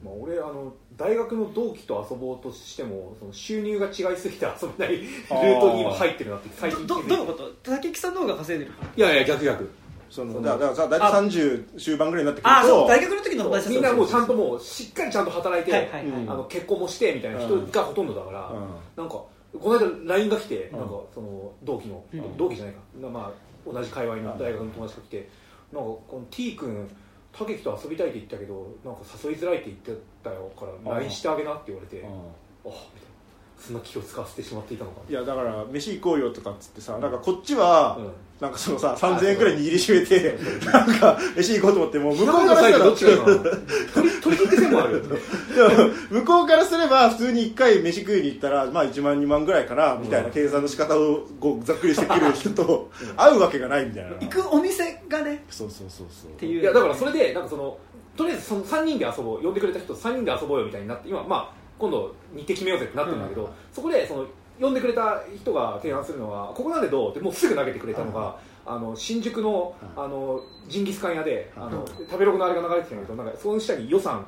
[0.03, 7.51] まあ、俺あの大学の同期と遊ぼうとしてもその収入が違いすぎて遊べないルートに今入ってるなって最近どどどういうこと？
[7.63, 8.89] 竹木さんの方が稼いでるから。
[8.95, 9.69] いやいや逆逆。
[10.09, 16.05] そのだからだから大体30終盤ぐらいになってくああそうると大学の時の友達だみんなもうちゃんともうしっかりちゃんと働いて、はいはいはい。
[16.05, 18.67] うんあの結婚もしてみたいな人がほとんどだから、うん。
[18.97, 20.79] なんかこの間 LINE が来て、うん。
[20.79, 22.37] なんかその同期の、うん。
[22.37, 25.29] 同期じゃないか、まあ、同じ界隈の大学の友達が来て、
[25.71, 26.89] なんかこの T 君
[27.31, 32.13] 竹木と遊びたいって言ったけどなんか誘いづらいって言ってたよから LINE してあげなって言われて、あうん。
[32.65, 33.08] みたいな
[33.59, 38.11] そんな気を使わせてしまっていたのかいやだから飯行こうよとかっつってさなんかこっちは、うん。
[38.39, 43.25] なんかそのさ3000円くらい握りしめてなんか飯行こうと思っても向こうからどっちかな
[43.93, 45.19] 取り取り切って線もあるよね。
[46.09, 54.11] 向こうからすれば普通に1回飯食いに行ったらまあ1万2万ぐらいかなみたいな計算の仕方をこうざっくりしてくる人と会うわけがないみたいな。
[54.11, 56.31] 行くお店がねそうそうそうそう。
[56.31, 56.61] っていう。
[56.61, 57.77] いやだからそれでなんかその
[58.15, 64.25] とりあえずその3人で遊ぼう呼んでくれた人3人で遊ぼうよみたいになって今まあ今度日程決めようぜってなってるんだけど、そこでその
[64.59, 74.25] 呼んでくれた人が提案するのはここなんでどうってもうすぐ投げてくれたのが、あの新宿のあのジンギスカン屋であの、食べログのあれが流れてたんだけどなんかその下に予算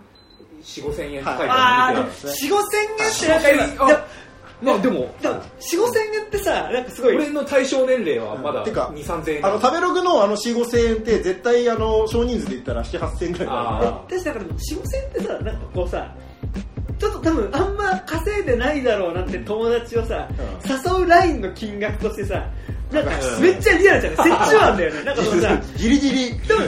[0.64, 3.86] 4 5千円って書いてある四五千円ってなんか
[4.62, 5.14] 今まあでも
[5.60, 7.16] 四五千円ってさなんかすごい。
[7.16, 9.46] 俺の対象年齢はまだうんてか2 3千円。
[9.46, 13.70] あの食べログのあの4 5千円って絶対あの少人数で言ったら7 8千円ぐらいだから。
[13.70, 16.16] あ私だから四五千円ってさなんかこうさ
[17.02, 20.28] ちょっと多分あんま稼いでないだろうなって友達をさ、
[20.64, 22.46] 誘うラインの金額としてさ
[22.92, 23.42] なんかうん。
[23.42, 24.30] めっちゃリアルじゃない？
[24.32, 25.04] 折衷案だよね。
[25.04, 26.40] なんかそのさ ギリギリ。
[26.48, 26.60] でも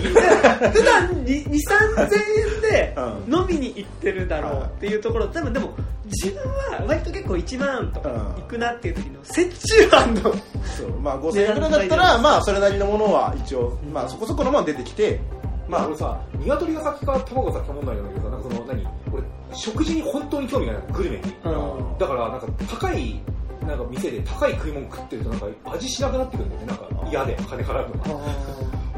[0.71, 2.09] 普段に2 3 0
[2.55, 2.95] 円で
[3.27, 3.33] うん。
[3.41, 5.69] 飲みに行ってるだろうっていうところ多分でも
[6.05, 8.15] 自分は割と結構1万とかうん。
[8.41, 9.49] 行くなっていう時の折
[9.89, 10.21] 衷案の
[10.65, 10.99] そう。
[10.99, 15.19] まあ5000円ぐらいだったらまあそれなりのものは一応まあそこそこのもの出てきて。
[15.67, 18.85] まあまあ俺さ鶏が先か卵が先か問題なんだけどさなんかその何？
[19.13, 19.23] 俺
[19.53, 21.23] 食事に本当に興味がないのグルメに。
[21.23, 21.97] うん。
[21.97, 23.21] だからなんか高い
[23.61, 26.67] なんか店で高い食い物食ってるとなんか味しなくなってくるんだよね。
[26.67, 28.21] なんか嫌で金払うのが。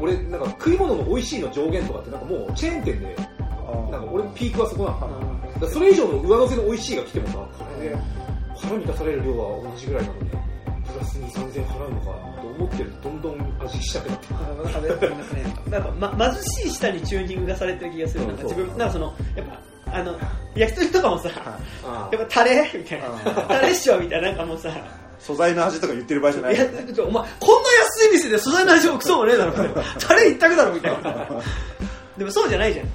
[0.00, 3.16] 俺なんか食い物の美味しいの上限とかってなんかもうチェーン店で
[3.90, 7.96] なんか俺のピークはそこなのだそれ以上の上乗せの美味しいが来てもさこれで
[8.56, 12.06] 腹満たされる量は同じぐらいなのにプラス2 3千円払うのか
[12.40, 12.90] と思ってる。
[13.02, 15.54] とどんどん味したくなってくるなんかね。
[15.70, 18.26] なんか、ま、貧しい舌にチューニングがされてる気がする。
[18.26, 19.60] なんか自分なんかそのやっぱ
[19.92, 20.18] あの
[20.54, 21.30] 焼き鳥とかもさ
[21.84, 22.70] あやっぱタレ？
[22.74, 23.08] みたいな。
[23.46, 24.70] タレっしょみたいななんかもうさ。
[25.18, 26.54] 素材の味とか言ってる場合じゃない。
[26.54, 29.52] いやお前こんな安い店で素材の味もクソもねえだろ
[29.98, 31.28] タレ一択だろみたいな。
[32.18, 32.86] でもそうじゃないじゃん。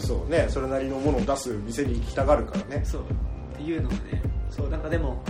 [0.00, 2.84] そうねそれなりのものを出す店に行きたがるからね。
[2.84, 3.02] そう。
[3.02, 4.22] っていうのがね。
[4.50, 5.22] そうなんかでも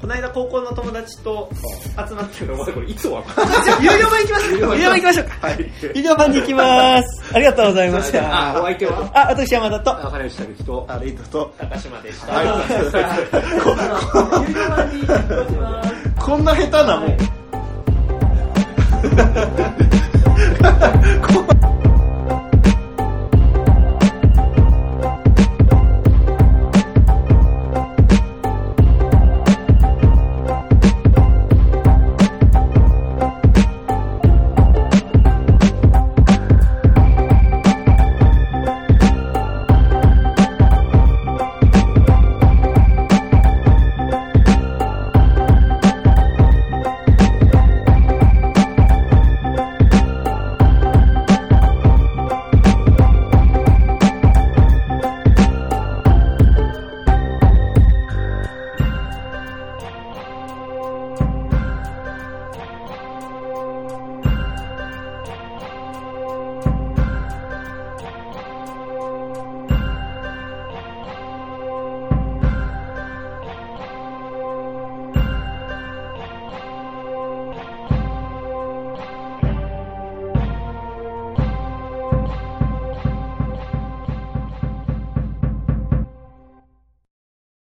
[0.00, 1.60] この間高校の友達と集
[2.14, 3.26] まってお前これいつ終わる
[3.64, 4.78] じゃあ有料版行きます有料版。
[4.78, 5.46] 行きましょうか。
[5.46, 5.70] はい。
[5.94, 7.22] 有料版に行きます。
[7.34, 9.10] ありがとうございましあたお相手は？
[9.12, 9.90] あ私山田と。
[9.90, 11.52] あ金内武樹とあレイトと。
[11.58, 12.46] 高島でした、はい。
[14.48, 15.12] 有料版に行き
[15.52, 15.90] ます。
[16.18, 17.16] こんな下手なもん